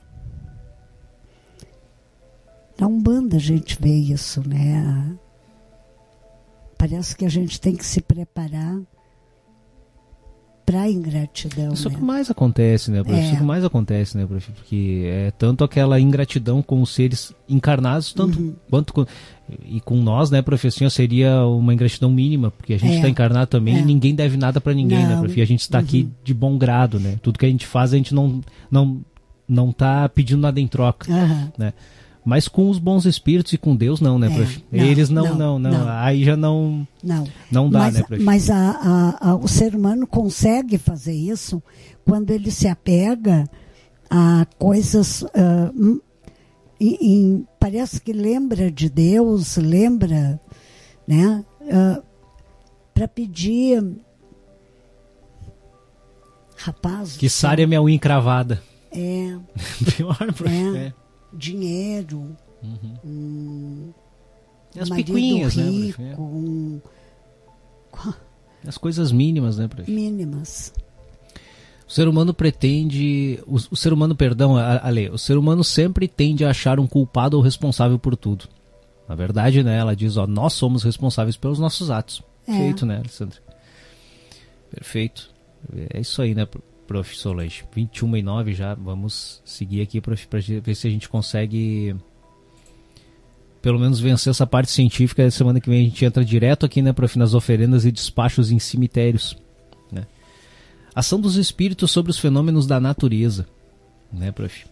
[2.80, 5.14] na Umbanda a gente vê isso, né?
[6.82, 8.76] Parece que a gente tem que se preparar
[10.66, 11.74] para ingratidão.
[11.74, 11.94] Isso né?
[11.94, 13.16] que mais acontece, né, prof?
[13.16, 13.22] É.
[13.22, 14.50] Isso que mais acontece, né, prof?
[14.50, 18.56] Porque é tanto aquela ingratidão com os seres encarnados, tanto uhum.
[18.68, 19.06] quanto com,
[19.64, 23.10] e com nós, né, professor, seria uma ingratidão mínima, porque a gente está é.
[23.10, 23.78] encarnado também é.
[23.78, 25.14] e ninguém deve nada para ninguém, né, não.
[25.14, 25.38] né, prof?
[25.38, 25.84] E a gente está uhum.
[25.84, 27.16] aqui de bom grado, né?
[27.22, 29.00] Tudo que a gente faz, a gente não não
[29.48, 31.48] não tá pedindo nada em troca, uhum.
[31.56, 31.74] né?
[32.24, 34.64] Mas com os bons espíritos e com Deus não, né, é, prof?
[34.70, 38.02] Não, Eles não não, não, não, não, Aí já não não, não dá, mas, né,
[38.04, 38.22] prof?
[38.22, 38.70] Mas a,
[39.20, 41.60] a, a, o ser humano consegue fazer isso
[42.04, 43.48] quando ele se apega
[44.08, 46.00] a coisas uh,
[46.80, 50.40] em, em, parece que lembra de Deus, lembra,
[51.06, 51.44] né?
[51.60, 52.02] Uh,
[52.94, 53.82] para pedir
[56.56, 57.16] rapaz.
[57.16, 58.62] Que sária minha unha encravada.
[58.92, 59.36] É.
[59.96, 60.48] Pior, prof.
[60.48, 60.86] É.
[60.86, 61.01] é
[61.32, 62.94] dinheiro, uhum.
[63.04, 63.92] um,
[64.78, 66.16] as picuinhas, né, rico, né?
[66.18, 66.80] Um,
[68.66, 69.90] as coisas mínimas, né, prof?
[69.90, 70.72] Mínimas.
[71.86, 76.44] O ser humano pretende, o, o ser humano, perdão, Ale, o ser humano sempre tende
[76.44, 78.46] a achar um culpado ou responsável por tudo.
[79.08, 82.22] Na verdade, né, ela diz, ó, nós somos responsáveis pelos nossos atos.
[82.46, 82.52] É.
[82.52, 83.38] Perfeito, né, Alessandra?
[84.70, 85.30] Perfeito.
[85.92, 86.46] É isso aí, né,
[86.92, 87.16] prof.
[87.16, 87.64] Solange.
[87.74, 88.74] 21 e 9 já.
[88.74, 90.14] Vamos seguir aqui, para
[90.62, 91.96] ver se a gente consegue
[93.62, 95.30] pelo menos vencer essa parte científica.
[95.30, 98.58] Semana que vem a gente entra direto aqui, né, prof, nas oferendas e despachos em
[98.58, 99.36] cemitérios.
[99.90, 100.06] Né?
[100.94, 103.46] Ação dos espíritos sobre os fenômenos da natureza,
[104.12, 104.66] né, prof?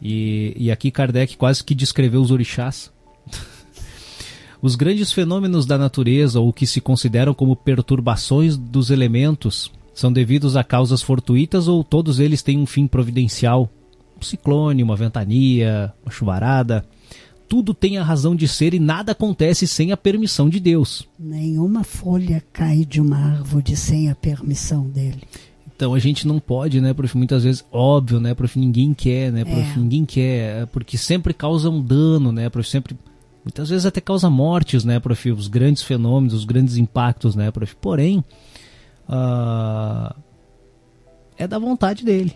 [0.00, 2.90] E, e aqui Kardec quase que descreveu os orixás.
[4.62, 10.58] Os grandes fenômenos da natureza, ou que se consideram como perturbações dos elementos, são devidos
[10.58, 13.70] a causas fortuitas ou todos eles têm um fim providencial?
[14.18, 16.84] Um ciclone, uma ventania, uma chuvarada.
[17.48, 21.08] Tudo tem a razão de ser e nada acontece sem a permissão de Deus.
[21.18, 25.22] Nenhuma folha cai de uma árvore sem a permissão dele.
[25.74, 27.16] Então a gente não pode, né, prof?
[27.16, 28.58] Muitas vezes, óbvio, né, prof?
[28.58, 29.60] Ninguém quer, né, prof?
[29.60, 29.78] É.
[29.78, 32.68] Ninguém quer, porque sempre causa um dano, né, prof?
[32.68, 32.98] Sempre,
[33.42, 35.32] muitas vezes até causa mortes, né, prof?
[35.32, 37.74] Os grandes fenômenos, os grandes impactos, né, prof?
[37.80, 38.22] Porém,
[39.08, 40.14] uh,
[41.36, 42.34] é da vontade dele.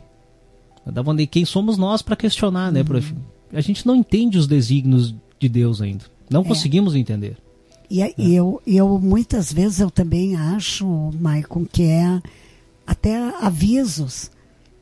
[0.87, 1.27] É da vontade.
[1.27, 3.13] Quem somos nós para questionar, né, prof?
[3.13, 3.21] Uhum.
[3.53, 6.05] A gente não entende os desígnios de Deus ainda.
[6.31, 6.45] Não é.
[6.45, 7.37] conseguimos entender.
[7.91, 8.15] E é.
[8.19, 10.87] eu, eu muitas vezes eu também acho,
[11.19, 12.23] Maicon, que é
[12.87, 14.31] até avisos,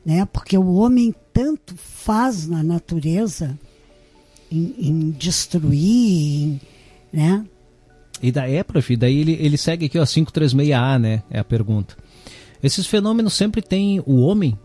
[0.05, 0.25] né?
[0.25, 3.57] Porque o homem tanto faz na natureza
[4.51, 6.61] em, em destruir, em,
[7.11, 7.45] né?
[8.21, 11.23] E daí, é, prof, daí ele, ele segue aqui, ó, 536A, né?
[11.29, 11.95] É a pergunta.
[12.61, 14.57] Esses fenômenos sempre têm o homem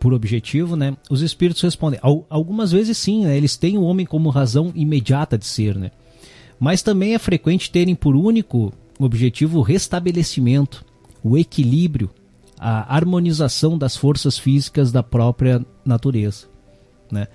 [0.00, 0.96] por objetivo, né?
[1.10, 2.00] Os espíritos respondem.
[2.28, 3.36] Algumas vezes sim, né?
[3.36, 5.90] Eles têm o homem como razão imediata de ser, né?
[6.58, 10.84] Mas também é frequente terem por único objetivo o restabelecimento,
[11.22, 12.10] o equilíbrio,
[12.58, 16.46] a harmonização das forças físicas da própria natureza,
[17.10, 17.26] né?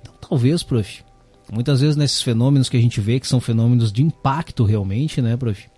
[0.00, 1.04] Então, talvez, prof,
[1.52, 5.36] muitas vezes nesses fenômenos que a gente vê que são fenômenos de impacto realmente, né,
[5.36, 5.68] prof?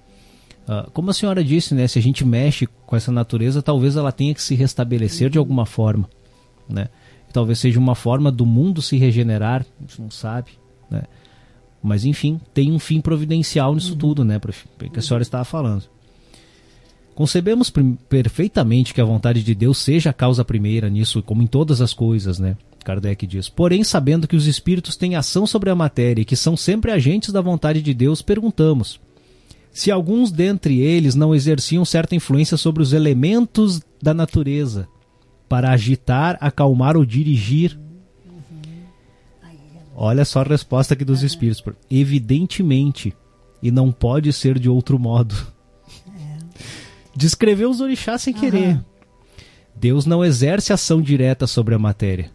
[0.68, 4.12] Uh, como a senhora disse, né, se a gente mexe com essa natureza, talvez ela
[4.12, 6.09] tenha que se restabelecer de alguma forma,
[6.68, 6.89] né?
[7.33, 10.51] Talvez seja uma forma do mundo se regenerar, a gente não sabe,
[10.91, 11.03] né?
[11.83, 13.99] Mas enfim, tem um fim providencial nisso uhum.
[13.99, 14.66] tudo, né, prof?
[14.93, 15.85] Que a senhora estava falando.
[17.14, 17.70] Concebemos
[18.09, 21.93] perfeitamente que a vontade de Deus seja a causa primeira nisso, como em todas as
[21.93, 22.57] coisas, né?
[22.83, 23.49] Kardec diz.
[23.49, 27.33] Porém, sabendo que os espíritos têm ação sobre a matéria e que são sempre agentes
[27.33, 29.01] da vontade de Deus, perguntamos:
[29.72, 34.87] se alguns dentre eles não exerciam certa influência sobre os elementos da natureza
[35.49, 37.78] para agitar, acalmar ou dirigir.
[39.95, 41.62] Olha só a resposta aqui dos espíritos.
[41.91, 43.14] Evidentemente,
[43.62, 45.35] e não pode ser de outro modo.
[47.14, 48.83] Descreveu os orixás sem querer.
[49.76, 52.30] Deus não exerce ação direta sobre a matéria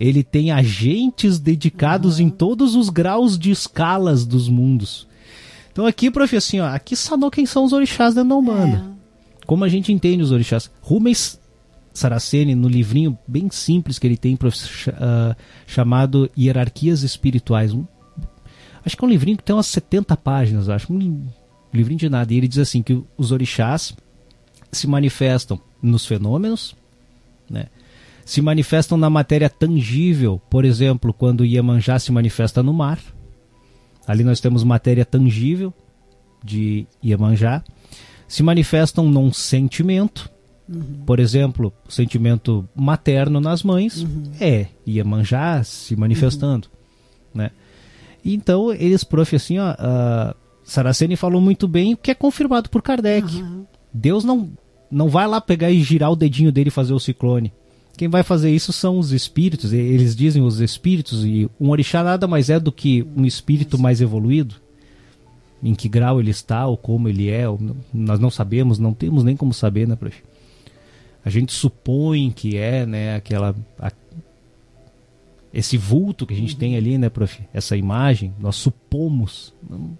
[0.00, 2.26] ele tem agentes dedicados uhum.
[2.26, 5.06] em todos os graus de escalas dos mundos.
[5.70, 8.78] Então aqui, prof, assim, ó, aqui sanou quem são os orixás da Umbanda.
[8.78, 9.46] É.
[9.46, 10.70] Como a gente entende os orixás.
[10.80, 11.38] Rubens
[11.92, 14.56] Saraceni, no livrinho bem simples que ele tem, prof,
[14.88, 15.36] uh,
[15.66, 17.74] chamado Hierarquias Espirituais.
[17.74, 17.84] Um,
[18.82, 20.90] acho que é um livrinho que tem umas 70 páginas, acho.
[20.90, 21.26] Um
[21.74, 22.32] livrinho de nada.
[22.32, 23.94] E ele diz assim que os orixás
[24.72, 26.74] se manifestam nos fenômenos,
[27.50, 27.66] né?
[28.30, 33.00] Se manifestam na matéria tangível, por exemplo, quando Iemanjá se manifesta no mar.
[34.06, 35.74] Ali nós temos matéria tangível
[36.40, 37.64] de Iemanjá.
[38.28, 40.30] Se manifestam num sentimento,
[40.68, 41.02] uhum.
[41.04, 44.30] por exemplo, o sentimento materno nas mães uhum.
[44.40, 46.68] é Iemanjá se manifestando,
[47.34, 47.40] uhum.
[47.40, 47.50] né?
[48.24, 49.74] Então eles, prof, assim, ó,
[50.62, 53.26] Saraceni falou muito bem, o que é confirmado por Kardec.
[53.92, 54.52] Deus não
[54.88, 57.52] não vai lá pegar e girar o dedinho dele e fazer o ciclone.
[58.00, 62.26] Quem vai fazer isso são os espíritos, eles dizem os espíritos, e um orixá nada
[62.26, 64.54] mais é do que um espírito mais evoluído.
[65.62, 67.44] Em que grau ele está, ou como ele é,
[67.92, 70.16] nós não sabemos, não temos nem como saber, né, prof?
[71.22, 73.54] A gente supõe que é, né, aquela.
[73.78, 73.92] A,
[75.52, 77.38] esse vulto que a gente tem ali, né, prof?
[77.52, 79.52] Essa imagem, nós supomos.
[79.68, 79.94] Não,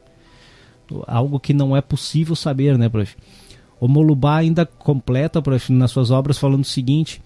[1.07, 3.15] algo que não é possível saber, né, prof?
[3.79, 7.21] O Molubá ainda completa, prof, nas suas obras, falando o seguinte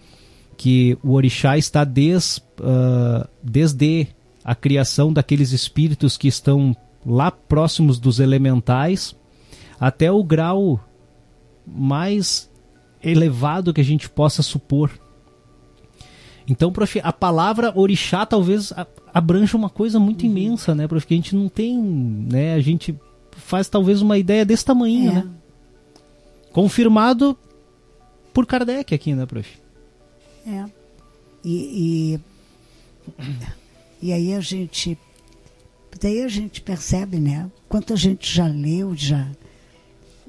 [0.56, 4.08] que o orixá está des, uh, desde
[4.44, 9.16] a criação daqueles espíritos que estão lá próximos dos elementais
[9.78, 10.80] até o grau
[11.66, 12.50] mais
[13.02, 14.90] elevado que a gente possa supor.
[16.46, 18.72] Então, prof, a palavra orixá talvez
[19.12, 20.30] abranja uma coisa muito uhum.
[20.30, 22.98] imensa, né, prof, que a gente não tem, né, a gente
[23.32, 25.14] faz talvez uma ideia desse tamanho, é.
[25.14, 25.30] né?
[26.52, 27.36] Confirmado
[28.32, 29.63] por Kardec aqui, né, prof?
[30.46, 30.64] É.
[31.44, 32.18] E,
[33.18, 34.98] e, e aí a gente.
[36.00, 37.50] Daí a gente percebe, né?
[37.68, 39.28] Quanto a gente já leu, já.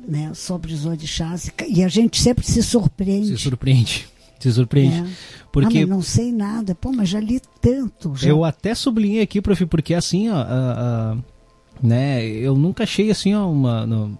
[0.07, 3.29] Né, sobre os orixás e a gente sempre se surpreende.
[3.29, 4.07] Se surpreende.
[4.39, 4.97] Se surpreende.
[4.97, 5.05] É.
[5.51, 6.75] Porque ah, não sei nada.
[6.75, 8.15] Pô, mas já li tanto.
[8.15, 8.29] Já.
[8.29, 10.43] Eu até sublinhei aqui, prof, porque assim, ó, a,
[11.13, 11.17] a,
[11.81, 14.15] né, eu nunca achei assim, ó, uma, no,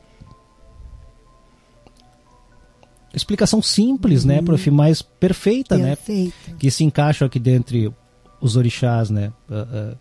[3.16, 4.42] explicação simples, né, uhum.
[4.42, 6.46] né, prof, mas perfeita, Perfeito.
[6.48, 6.56] né?
[6.60, 7.92] Que se encaixa aqui dentre
[8.42, 9.32] os orixás, né?
[9.50, 9.98] Uh, uh,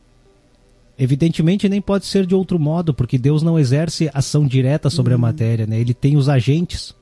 [0.98, 5.18] evidentemente nem pode ser de outro modo, porque Deus não exerce ação direta sobre uhum.
[5.18, 5.80] a matéria, né?
[5.80, 6.94] Ele tem os agentes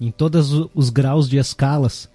[0.00, 2.08] em todos os graus de escalas.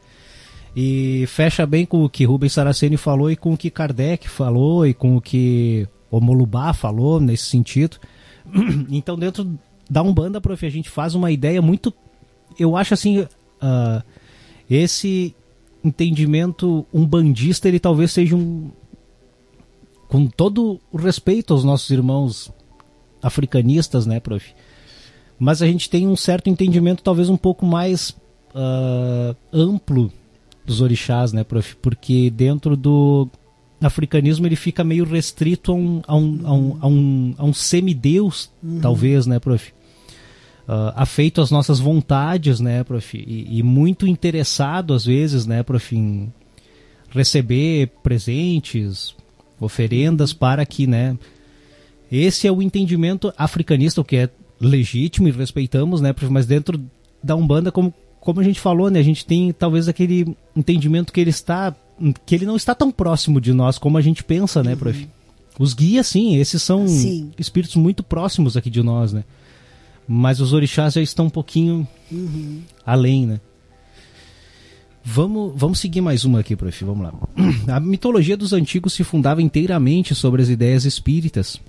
[0.75, 4.85] E fecha bem com o que Rubens Saraceni falou e com o que Kardec falou
[4.85, 7.97] e com o que o Molubá falou nesse sentido.
[8.89, 9.57] Então, dentro
[9.89, 11.93] da Umbanda, prof, a gente faz uma ideia muito
[12.57, 14.03] eu acho assim, uh,
[14.69, 15.35] esse
[15.83, 18.71] entendimento umbandista, ele talvez seja um.
[20.07, 22.51] Com todo o respeito aos nossos irmãos
[23.21, 24.53] africanistas, né, prof?
[25.37, 28.11] Mas a gente tem um certo entendimento, talvez um pouco mais
[28.51, 30.11] uh, amplo
[30.65, 31.75] dos orixás, né, prof?
[31.81, 33.27] Porque dentro do
[33.81, 37.53] africanismo ele fica meio restrito a um, a um, a um, a um, a um
[37.53, 38.79] semideus, uhum.
[38.79, 39.73] talvez, né, prof?
[40.67, 43.17] Uh, afeito às nossas vontades, né, prof?
[43.17, 46.31] E, e, muito interessado, às vezes, né, prof, em,
[47.09, 49.15] receber presentes,
[49.59, 51.17] oferendas para que, né?
[52.11, 54.29] Esse é o entendimento africanista, o que é
[54.59, 56.13] legítimo e respeitamos, né?
[56.29, 56.79] Mas dentro
[57.23, 58.99] da Umbanda, como, como a gente falou, né?
[58.99, 61.75] A gente tem talvez aquele entendimento que ele está
[62.25, 65.01] que ele não está tão próximo de nós como a gente pensa, né, prof?
[65.01, 65.07] Uhum.
[65.57, 67.31] Os guias, sim, esses são sim.
[67.39, 69.23] espíritos muito próximos aqui de nós, né?
[70.07, 72.61] Mas os orixás já estão um pouquinho uhum.
[72.85, 73.39] além, né?
[75.07, 76.83] Vamos, vamos seguir mais uma aqui, prof.
[76.83, 77.13] Vamos lá.
[77.75, 81.61] A mitologia dos antigos se fundava inteiramente sobre as ideias espíritas,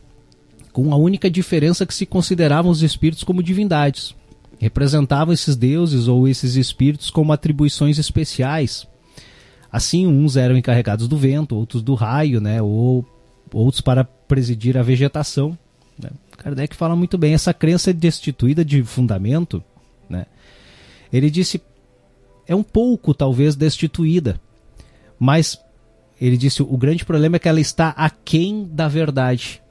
[0.73, 4.15] com a única diferença que se consideravam os espíritos como divindades.
[4.59, 8.87] Representavam esses deuses ou esses espíritos como atribuições especiais.
[9.71, 12.63] Assim, uns eram encarregados do vento, outros do raio, né?
[12.63, 13.05] Ou
[13.53, 15.59] outros para presidir a vegetação.
[15.99, 16.09] Né?
[16.37, 19.63] Kardec fala muito bem, essa crença é destituída de fundamento,
[20.09, 20.27] né?
[21.13, 21.61] ele disse,
[22.47, 24.41] é um pouco talvez destituída,
[25.19, 25.59] mas
[26.21, 29.63] ele disse, o grande problema é que ela está aquém da verdade.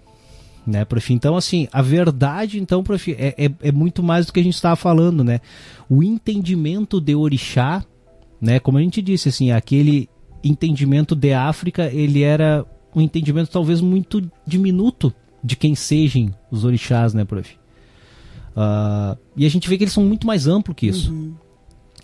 [0.66, 1.14] Né, prof?
[1.14, 4.56] Então, assim, a verdade, então, prof, é, é, é muito mais do que a gente
[4.56, 5.40] estava falando, né?
[5.88, 7.86] O entendimento de orixá,
[8.42, 8.60] né?
[8.60, 10.10] Como a gente disse, assim, aquele
[10.44, 12.66] entendimento de África, ele era
[12.96, 15.14] um entendimento talvez muito diminuto
[15.46, 17.56] de quem sejam os orixás, né, prof?
[18.56, 21.12] Uh, e a gente vê que eles são muito mais amplos que isso.
[21.14, 21.36] Uhum.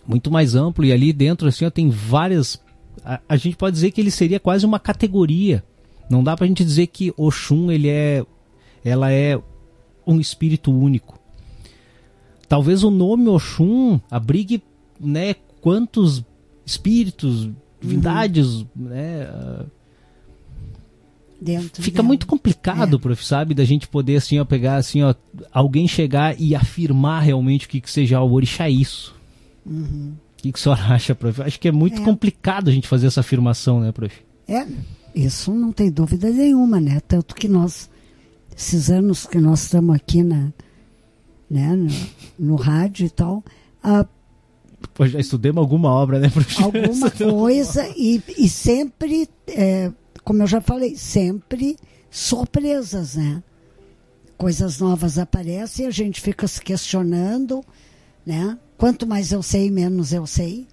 [0.06, 0.86] Muito mais amplo.
[0.86, 2.62] E ali dentro, assim, ó, tem várias.
[3.04, 5.64] A, a, gente pode dizer que ele seria quase uma categoria.
[6.08, 8.24] Não dá pra gente dizer que Oxum ele é.
[8.86, 9.42] Ela é
[10.06, 11.20] um espírito único.
[12.48, 14.62] Talvez o nome Oxum abrigue
[15.00, 16.24] né, quantos
[16.66, 17.50] espíritos,
[17.82, 18.68] divindades, uhum.
[18.76, 19.30] né?
[19.30, 19.81] Uh,
[21.42, 22.08] Dentro Fica dela.
[22.08, 23.00] muito complicado, é.
[23.00, 25.16] prof, sabe, da gente poder assim, ó, pegar assim, ó,
[25.52, 29.16] alguém chegar e afirmar realmente o que, que seja o orixá isso.
[29.66, 30.14] Uhum.
[30.14, 31.42] O que, que a senhora acha, prof?
[31.42, 32.06] Acho que é muito é.
[32.06, 34.16] complicado a gente fazer essa afirmação, né, prof?
[34.48, 34.68] É,
[35.16, 37.00] isso não tem dúvida nenhuma, né?
[37.08, 37.90] Tanto que nós,
[38.56, 40.54] esses anos que nós estamos aqui na,
[41.50, 41.90] né, no,
[42.38, 43.44] no rádio e tal,
[43.84, 44.06] a
[44.94, 46.58] Pô, já estudemos alguma obra, né, prof?
[46.62, 49.92] Alguma coisa e, e sempre é,
[50.24, 51.78] como eu já falei, sempre
[52.10, 53.42] surpresas, né?
[54.38, 57.64] Coisas novas aparecem e a gente fica se questionando,
[58.26, 58.58] né?
[58.78, 60.68] Quanto mais eu sei, menos eu sei.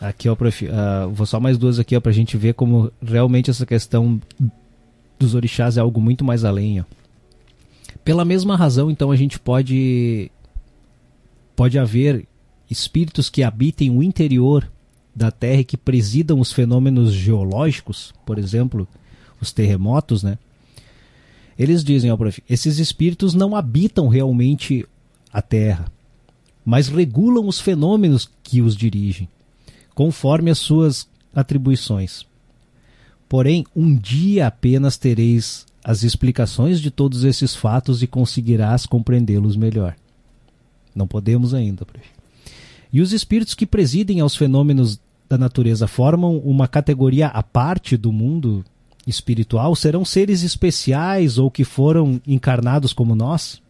[0.00, 3.50] Aqui, ó, prof, uh, vou só mais duas aqui, ó, pra gente ver como realmente
[3.50, 4.20] essa questão
[5.18, 6.84] dos orixás é algo muito mais além, ó.
[8.04, 10.30] Pela mesma razão, então, a gente pode
[11.56, 12.28] pode haver
[12.70, 14.70] espíritos que habitem o interior
[15.16, 18.86] da Terra que presidam os fenômenos geológicos, por exemplo,
[19.40, 20.38] os terremotos, né?
[21.58, 24.84] Eles dizem, ó, prof, esses espíritos não habitam realmente
[25.32, 25.90] a Terra,
[26.62, 29.26] mas regulam os fenômenos que os dirigem,
[29.94, 32.26] conforme as suas atribuições.
[33.26, 39.96] Porém, um dia apenas tereis as explicações de todos esses fatos e conseguirás compreendê-los melhor.
[40.94, 42.06] Não podemos ainda, prof.
[42.92, 48.12] E os espíritos que presidem aos fenômenos da natureza formam uma categoria à parte do
[48.12, 48.64] mundo
[49.06, 49.74] espiritual?
[49.74, 53.60] Serão seres especiais ou que foram encarnados como nós?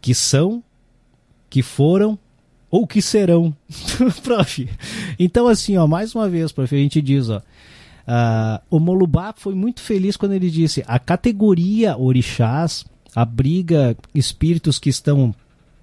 [0.00, 0.62] Que são,
[1.48, 2.18] que foram
[2.70, 3.54] ou que serão?
[4.22, 4.68] prof.
[5.18, 7.38] Então, assim, ó, mais uma vez, prof, a gente diz, ó.
[8.06, 12.84] Uh, o Molubá foi muito feliz quando ele disse: a categoria orixás
[13.14, 15.34] abriga espíritos que estão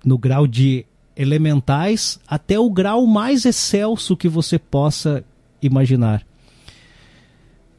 [0.05, 0.85] no grau de
[1.21, 5.23] elementais até o grau mais excelso que você possa
[5.61, 6.25] imaginar.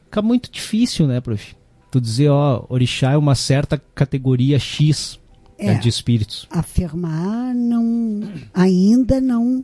[0.05, 1.55] Fica muito difícil, né, prof?
[1.91, 5.19] Tu dizer, ó, orixá é uma certa categoria X
[5.59, 6.47] né, é, de espíritos.
[6.49, 8.21] Afirmar não
[8.53, 9.63] ainda não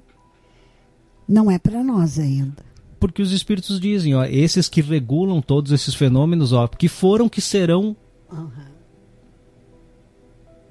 [1.27, 2.63] não é para nós ainda.
[2.99, 7.39] Porque os espíritos dizem, ó, esses que regulam todos esses fenômenos, ó, que foram que
[7.39, 7.95] serão.
[8.31, 8.49] Uhum.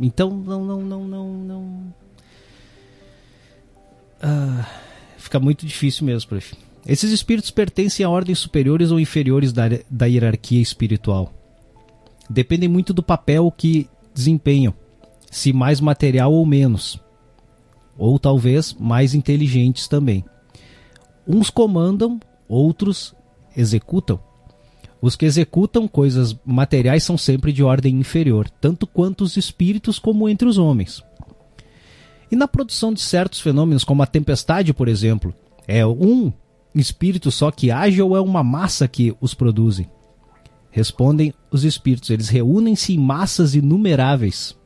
[0.01, 1.94] Então não não não não não
[4.23, 4.66] ah,
[5.16, 6.55] fica muito difícil mesmo, prof.
[6.86, 11.32] Esses espíritos pertencem a ordens superiores ou inferiores da, da hierarquia espiritual.
[12.31, 14.74] Dependem muito do papel que desempenham,
[15.31, 17.01] se mais material ou menos,
[17.97, 20.24] ou talvez mais inteligentes também.
[21.27, 22.19] Uns comandam,
[22.49, 23.15] outros
[23.57, 24.19] executam.
[25.01, 30.28] Os que executam coisas materiais são sempre de ordem inferior, tanto quanto os espíritos como
[30.28, 31.03] entre os homens.
[32.30, 35.34] E na produção de certos fenômenos, como a tempestade, por exemplo,
[35.66, 36.32] é um
[36.74, 39.88] espírito só que age ou é uma massa que os produzem?
[40.70, 44.56] Respondem os espíritos, eles reúnem-se em massas inumeráveis.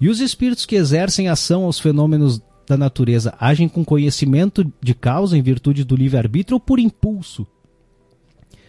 [0.00, 5.36] E os espíritos que exercem ação aos fenômenos da natureza agem com conhecimento de causa
[5.36, 7.46] em virtude do livre-arbítrio ou por impulso?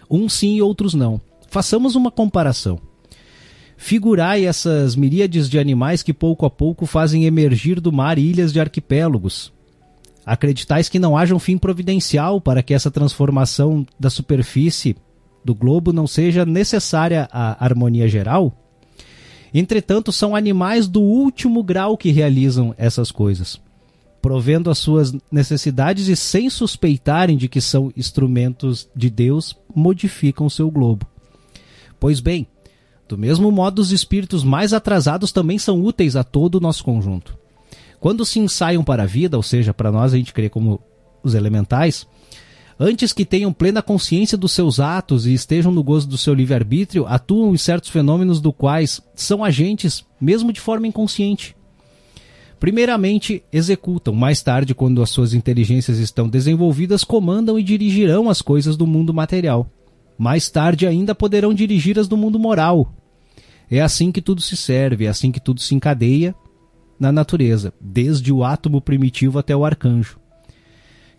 [0.10, 1.20] Uns sim e outros não.
[1.50, 2.80] Façamos uma comparação.
[3.84, 8.62] Figurai essas miríades de animais que pouco a pouco fazem emergir do mar ilhas de
[8.62, 9.52] arquipélagos.
[10.26, 14.96] Acreditais que não haja um fim providencial para que essa transformação da superfície
[15.44, 18.58] do globo não seja necessária à harmonia geral?
[19.54, 23.60] Entretanto, são animais do último grau que realizam essas coisas,
[24.22, 30.72] provendo as suas necessidades e sem suspeitarem de que são instrumentos de Deus, modificam seu
[30.72, 31.06] globo.
[32.00, 32.48] Pois bem,
[33.08, 37.38] do mesmo modo, os espíritos mais atrasados também são úteis a todo o nosso conjunto.
[38.00, 40.82] Quando se ensaiam para a vida, ou seja, para nós a gente crê como
[41.24, 42.06] os elementais,
[42.80, 47.06] antes que tenham plena consciência dos seus atos e estejam no gozo do seu livre-arbítrio,
[47.08, 51.56] atuam em certos fenômenos do quais são agentes, mesmo de forma inconsciente.
[52.60, 58.78] Primeiramente, executam, mais tarde, quando as suas inteligências estão desenvolvidas, comandam e dirigirão as coisas
[58.78, 59.70] do mundo material.
[60.24, 62.94] Mais tarde ainda poderão dirigir as do mundo moral.
[63.70, 66.34] É assim que tudo se serve, é assim que tudo se encadeia
[67.00, 70.24] na natureza, desde o átomo primitivo até o arcanjo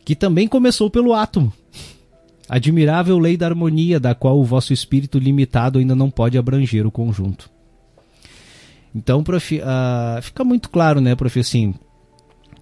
[0.04, 1.52] que também começou pelo átomo.
[2.48, 6.90] Admirável lei da harmonia, da qual o vosso espírito limitado ainda não pode abranger o
[6.90, 7.50] conjunto.
[8.94, 11.74] Então, prof, uh, fica muito claro, né, prof, assim,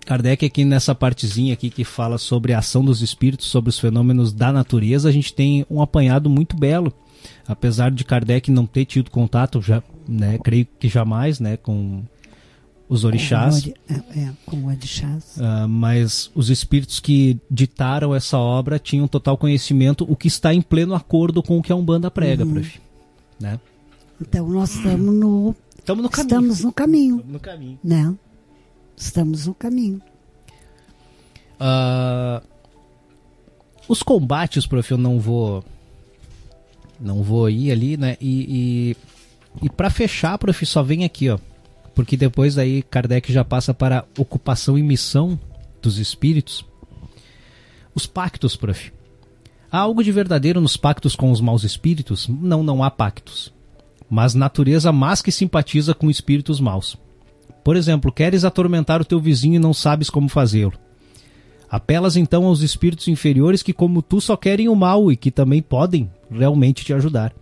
[0.04, 4.32] Kardec aqui nessa partezinha aqui que fala sobre a ação dos espíritos, sobre os fenômenos
[4.32, 6.92] da natureza, a gente tem um apanhado muito belo.
[7.46, 12.02] Apesar de Kardec não ter tido contato, já, né, creio que jamais, né, com
[12.88, 13.64] os orixás.
[13.64, 15.36] Com, é, é, com orixás.
[15.36, 20.60] Uh, mas os espíritos que ditaram essa obra tinham total conhecimento, o que está em
[20.60, 22.54] pleno acordo com o que a Umbanda prega, uhum.
[22.54, 22.80] prof.
[23.40, 23.58] Né?
[24.20, 26.28] Então nós estamos no, estamos no caminho.
[26.28, 27.16] Estamos no caminho.
[27.16, 27.78] Estamos no caminho.
[27.82, 28.14] Né?
[28.97, 30.01] Estamos no caminho.
[31.60, 32.44] Uh,
[33.89, 35.64] os combates, prof, eu não vou.
[37.01, 38.16] Não vou ir ali, né?
[38.20, 38.94] E,
[39.60, 41.39] e, e para fechar, prof, só vem aqui, ó
[41.94, 45.39] porque depois aí Kardec já passa para ocupação e missão
[45.81, 46.64] dos espíritos.
[47.94, 48.93] Os pactos, prof.
[49.70, 52.28] Há algo de verdadeiro nos pactos com os maus espíritos?
[52.28, 53.52] Não, não há pactos.
[54.09, 56.97] Mas natureza mais que simpatiza com espíritos maus.
[57.64, 60.72] Por exemplo, queres atormentar o teu vizinho e não sabes como fazê-lo.
[61.70, 65.62] Apelas então aos espíritos inferiores que, como tu, só querem o mal e que também
[65.62, 67.32] podem realmente te ajudar.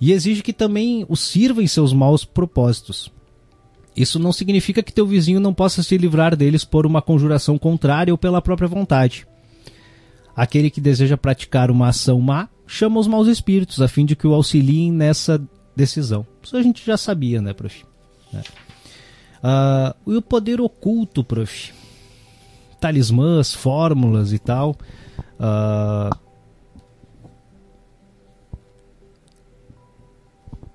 [0.00, 3.10] E exige que também os sirva em seus maus propósitos.
[3.96, 8.12] Isso não significa que teu vizinho não possa se livrar deles por uma conjuração contrária
[8.12, 9.26] ou pela própria vontade.
[10.36, 14.26] Aquele que deseja praticar uma ação má chama os maus espíritos a fim de que
[14.26, 15.42] o auxiliem nessa
[15.74, 16.24] decisão.
[16.42, 17.84] Isso a gente já sabia, né, prof?
[19.38, 21.72] Uh, e o poder oculto, prof?
[22.80, 24.76] Talismãs, fórmulas e tal.
[25.38, 26.16] Uh,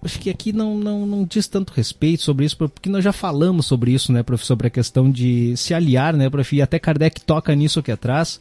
[0.05, 3.65] acho que aqui não, não, não diz tanto respeito sobre isso, porque nós já falamos
[3.65, 7.21] sobre isso, né, prof, sobre a questão de se aliar, né, prof, e até Kardec
[7.21, 8.39] toca nisso aqui atrás,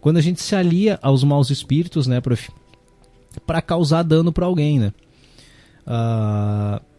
[0.00, 2.50] quando a gente se alia aos maus espíritos, né, prof,
[3.46, 4.92] para causar dano para alguém, né.
[5.86, 6.93] Uh,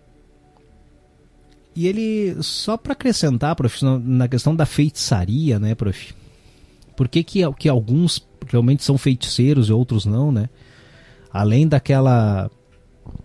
[1.76, 6.14] e ele, só para acrescentar, prof, na questão da feitiçaria, né, prof,
[6.96, 10.50] por que, que, que alguns realmente são feiticeiros e outros não, né,
[11.32, 12.50] além daquela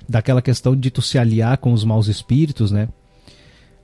[0.08, 2.88] daquela questão de tu se aliar com os maus espíritos, né?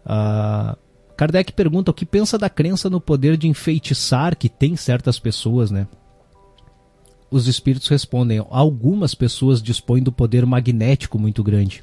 [0.05, 0.77] Uh,
[1.17, 5.71] Kardec pergunta o que pensa da crença no poder de enfeitiçar que tem certas pessoas,
[5.71, 5.87] né?
[7.31, 11.83] Os espíritos respondem: algumas pessoas dispõem do poder magnético muito grande,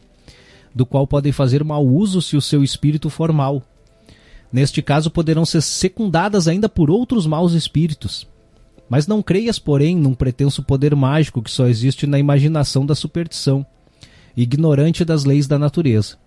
[0.74, 3.62] do qual podem fazer mau uso se o seu espírito for mal.
[4.52, 8.28] Neste caso, poderão ser secundadas ainda por outros maus espíritos.
[8.90, 13.66] Mas não creias, porém, num pretenso poder mágico que só existe na imaginação da superstição
[14.36, 16.18] ignorante das leis da natureza.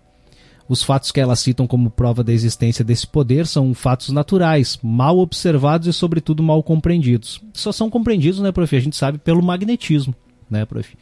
[0.69, 5.17] Os fatos que elas citam como prova da existência desse poder são fatos naturais, mal
[5.17, 7.41] observados e, sobretudo, mal compreendidos.
[7.53, 8.75] Só são compreendidos, né, prof?
[8.75, 10.13] A gente sabe pelo magnetismo,
[10.49, 10.97] né, prof?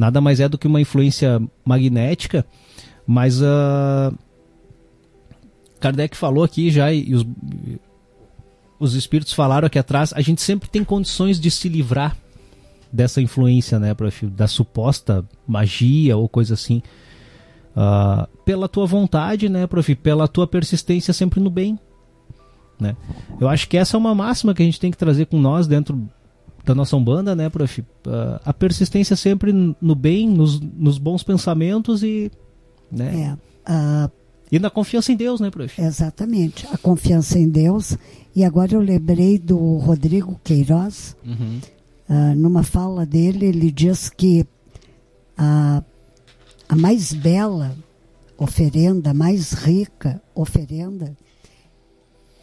[0.00, 2.46] Nada mais é do que uma influência magnética,
[3.06, 4.16] mas uh,
[5.78, 7.26] Kardec falou aqui já, e os,
[8.78, 12.16] os espíritos falaram aqui atrás, a gente sempre tem condições de se livrar
[12.90, 16.82] dessa influência, né, prof, da suposta magia ou coisa assim,
[17.76, 21.78] uh, pela tua vontade, né, prof, pela tua persistência sempre no bem,
[22.80, 22.96] né?
[23.38, 25.66] Eu acho que essa é uma máxima que a gente tem que trazer com nós
[25.66, 26.08] dentro
[26.70, 27.80] da nossa umbanda, né, prof?
[27.80, 27.84] Uh,
[28.44, 32.30] a persistência sempre no bem, nos, nos bons pensamentos e,
[32.92, 33.36] né?
[33.66, 34.10] É, uh,
[34.52, 35.80] E na confiança em Deus, né, prof?
[35.82, 37.96] Exatamente, a confiança em Deus.
[38.36, 41.58] E agora eu lembrei do Rodrigo Queiroz, Uhum.
[42.08, 44.46] ah, numa fala dele, ele diz que
[45.36, 45.82] a,
[46.68, 47.76] a mais bela
[48.38, 51.16] oferenda, a mais rica oferenda,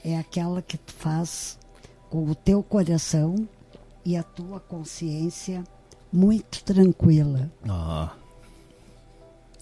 [0.04, 1.58] é aquela que tu faz
[2.10, 3.48] com o teu coração
[4.08, 5.66] e a tua consciência
[6.14, 7.52] muito tranquila.
[7.68, 8.14] Ah.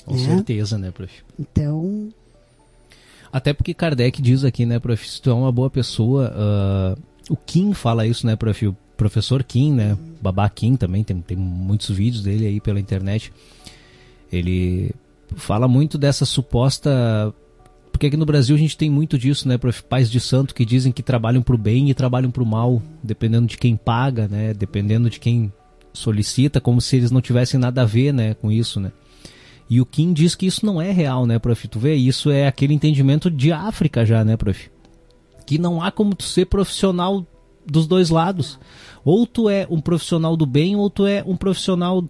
[0.06, 0.20] Com É.
[0.20, 1.12] certeza, né, prof?
[1.40, 2.10] Então,
[3.34, 6.96] Até porque Kardec diz aqui, né, prof, se tu é uma boa pessoa, ah,
[7.28, 11.36] o Kim fala isso, né, prof, o professor Kim, né, Babá Kim também, tem, tem
[11.36, 13.34] muitos vídeos dele aí pela internet,
[14.32, 14.92] ele
[15.36, 17.34] fala muito dessa suposta...
[17.96, 19.58] Porque aqui no Brasil a gente tem muito disso, né,
[19.88, 23.58] pais de santo que dizem que trabalham pro bem e trabalham pro mal, dependendo de
[23.58, 25.50] quem paga, né, dependendo de quem
[25.94, 28.92] solicita, como se eles não tivessem nada a ver, né, com isso, né.
[29.70, 31.70] E o Kim diz que isso não é real, né, prof?
[31.70, 34.70] Tu vê, isso é aquele entendimento de África já, né, prof?
[35.48, 37.26] Que não há como tu ser profissional
[37.66, 38.60] dos dois lados.
[39.06, 42.04] Ou tu é um profissional do bem, ou tu é um profissional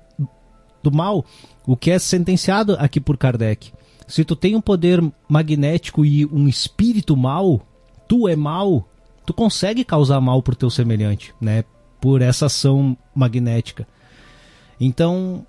[0.82, 1.24] do mal.
[1.64, 3.72] O que é sentenciado aqui por Kardec.
[4.08, 7.62] Se tu tem um poder magnético e um espírito mal,
[8.08, 8.88] tu é mal,
[9.26, 11.64] tu consegue causar mal pro teu semelhante, né?
[12.00, 13.88] Por essa ação magnética.
[14.80, 15.46] Então,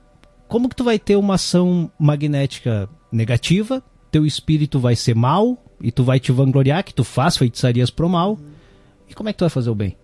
[0.48, 3.82] como que tu vai ter uma ação magnética negativa?
[4.10, 8.08] Teu espírito vai ser mal e tu vai te vangloriar que tu faz feitiçarias pro
[8.08, 8.38] mal.
[9.08, 9.96] E como é que tu vai fazer o bem?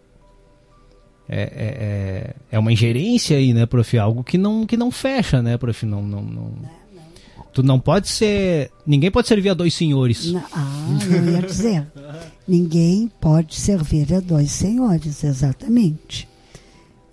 [1.28, 3.96] É, é, é, é uma ingerência aí, né, prof?
[3.96, 5.86] Algo que não, que não fecha, né, prof?
[5.86, 6.52] Não, não, não...
[7.52, 8.70] Tu não pode ser.
[8.86, 10.32] Ninguém pode servir a dois senhores.
[10.52, 11.86] ah, eu ia dizer,
[12.48, 16.28] ninguém pode servir a dois senhores, exatamente.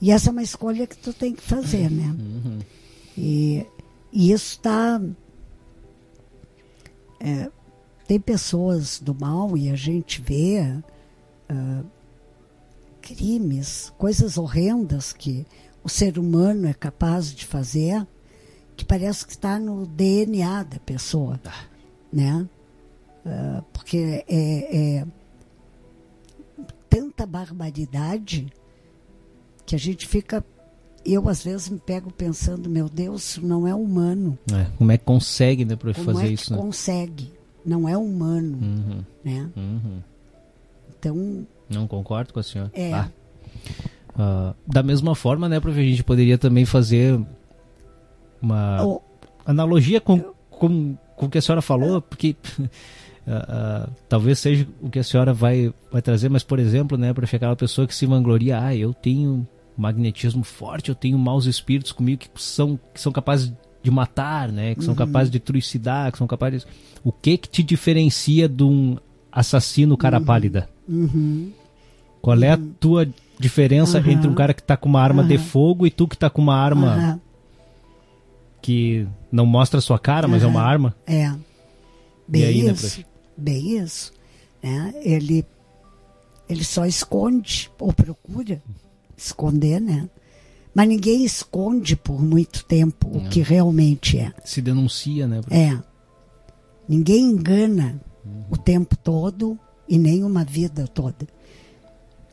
[0.01, 2.15] E essa é uma escolha que tu tem que fazer, né?
[2.17, 2.59] Uhum.
[3.17, 3.65] E,
[4.13, 5.01] e isso está.
[7.19, 7.51] é,
[8.07, 10.81] tem pessoas do mal e a gente vê
[11.49, 11.83] ah,
[13.01, 15.45] crimes, coisas horrendas que
[15.83, 18.07] o ser humano é capaz de fazer,
[18.79, 21.37] que parece que está no DNA da pessoa,
[22.13, 22.47] né?
[23.25, 25.05] Ah, porque é, é
[26.89, 28.47] tanta barbaridade
[29.65, 30.43] que a gente fica
[31.05, 34.37] eu às vezes me pego pensando, meu Deus, não é humano.
[34.49, 36.59] É, como é que consegue, né, Como fazer é que isso, né?
[36.59, 37.33] consegue?
[37.65, 39.49] Não é humano, Uhum, né?
[39.57, 39.99] uhum.
[40.97, 42.71] Então, Não concordo com a senhora.
[42.73, 42.93] É.
[42.93, 43.09] Ah.
[44.17, 47.19] Ah, da mesma forma, né, prof, a gente poderia também fazer
[48.41, 48.99] uma
[49.45, 52.35] analogia com, com, com o que a senhora falou, porque
[53.27, 57.13] ah, ah, talvez seja o que a senhora vai, vai trazer, mas, por exemplo, né,
[57.13, 61.91] prof, aquela pessoa que se vangloria, ah, eu tenho magnetismo forte, eu tenho maus espíritos
[61.91, 63.51] comigo que são, que são capazes
[63.81, 66.67] de matar, né, que são capazes de trucidar, que são capazes...
[67.01, 68.97] O que que te diferencia de um
[69.31, 70.69] assassino cara pálida?
[70.87, 71.51] uhum,
[72.21, 73.07] Qual é a tua
[73.39, 76.29] diferença entre um cara que tá com uma arma de fogo e tu que tá
[76.29, 77.21] com uma arma
[78.61, 80.95] que não mostra a sua cara, mas é uma arma?
[81.05, 81.33] é.
[82.27, 83.03] Bem aí, né, isso.
[83.35, 84.13] bem isso.
[84.61, 84.93] Né?
[85.01, 85.43] Ele,
[86.47, 88.61] ele só esconde, ou procura
[89.17, 90.07] esconder, né?
[90.73, 94.31] Mas ninguém esconde por muito tempo o que realmente é.
[94.45, 95.41] Se denuncia, né?
[95.49, 95.75] É.
[96.87, 97.99] Ninguém engana
[98.49, 99.57] o tempo todo
[99.87, 101.27] e nem uma vida toda.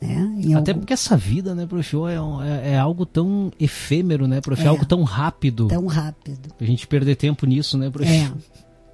[0.00, 0.54] Né?
[0.56, 4.60] Até porque essa vida, né, prof, é, um- é- é algo tão efêmero, né, prof?
[4.60, 4.68] É, É.
[4.68, 5.68] algo tão rápido.
[5.68, 6.52] tão rápido.
[6.60, 8.08] A gente perder tempo nisso, né, prof?
[8.10, 8.30] É.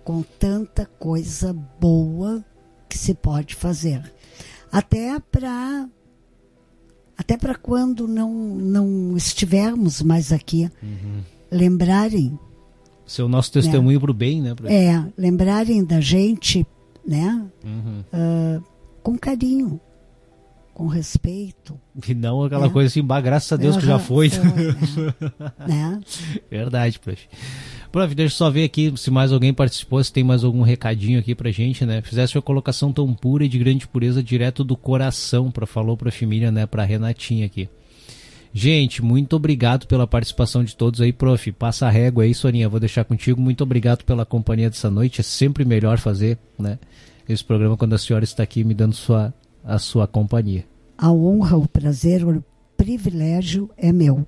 [0.05, 2.45] Com tanta coisa boa
[2.89, 4.03] que se pode fazer.
[4.71, 5.89] Até para
[7.19, 10.71] até para quando não não estivermos mais aqui,
[11.51, 12.39] lembrarem,
[13.07, 14.73] Ser o nosso testemunho pro bem, né, prof?
[14.73, 16.67] é, lembrarem da gente,
[17.07, 18.03] né, Uhum.
[18.13, 18.61] ah,
[19.03, 19.81] com carinho,
[20.75, 21.79] com respeito.
[22.09, 22.71] E não aquela É.
[22.71, 24.29] coisa assim, bah, graças a Deus que já Aham, foi.
[24.29, 24.35] né?
[25.69, 26.01] né?
[26.51, 27.29] Verdade, prof.
[27.91, 31.19] Prof, deixa eu só ver aqui se mais alguém participou, se tem mais algum recadinho
[31.19, 32.01] aqui pra gente, né?
[32.03, 36.11] Fizesse uma colocação tão pura e de grande pureza direto do coração, pra falou pra
[36.11, 36.65] família, né?
[36.67, 37.69] Pra Renatinha aqui.
[38.55, 41.53] Gente, muito obrigado pela participação de todos aí, prof.
[41.53, 43.41] Passa a régua aí, Soninha, vou deixar contigo.
[43.41, 45.21] Muito obrigado pela companhia dessa noite.
[45.21, 46.79] É sempre melhor fazer, né?
[47.29, 49.33] Esse programa quando a senhora está aqui me dando sua,
[49.65, 50.65] a sua companhia.
[50.97, 52.45] A honra, o prazer, o
[52.77, 54.25] privilégio é meu.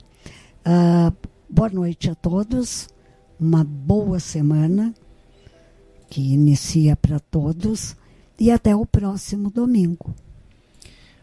[0.64, 1.12] Ah,
[1.48, 2.88] boa noite a todos,
[3.38, 4.94] uma boa semana
[6.08, 7.96] que inicia para todos
[8.38, 10.14] e até o próximo domingo.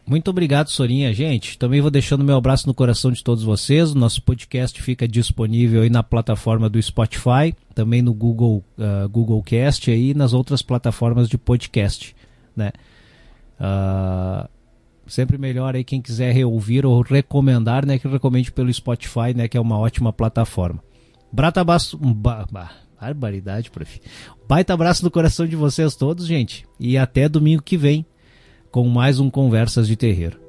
[0.05, 1.13] Muito obrigado, Sorinha.
[1.13, 3.91] Gente, também vou deixando meu abraço no coração de todos vocês.
[3.91, 9.41] O nosso podcast fica disponível aí na plataforma do Spotify, também no Google, uh, Google
[9.43, 12.15] Cast e nas outras plataformas de podcast,
[12.55, 12.71] né?
[13.61, 14.49] Uh,
[15.05, 17.99] sempre melhor aí quem quiser reouvir ou recomendar, né?
[17.99, 19.47] Que recomende pelo Spotify, né?
[19.47, 20.83] Que é uma ótima plataforma.
[21.31, 21.97] Brata abraço.
[21.97, 24.01] Ba, ba, barbaridade, prof.
[24.47, 26.65] Baita abraço no coração de vocês todos, gente.
[26.79, 28.05] E até domingo que vem
[28.71, 30.39] com mais um Conversas de Terreiro.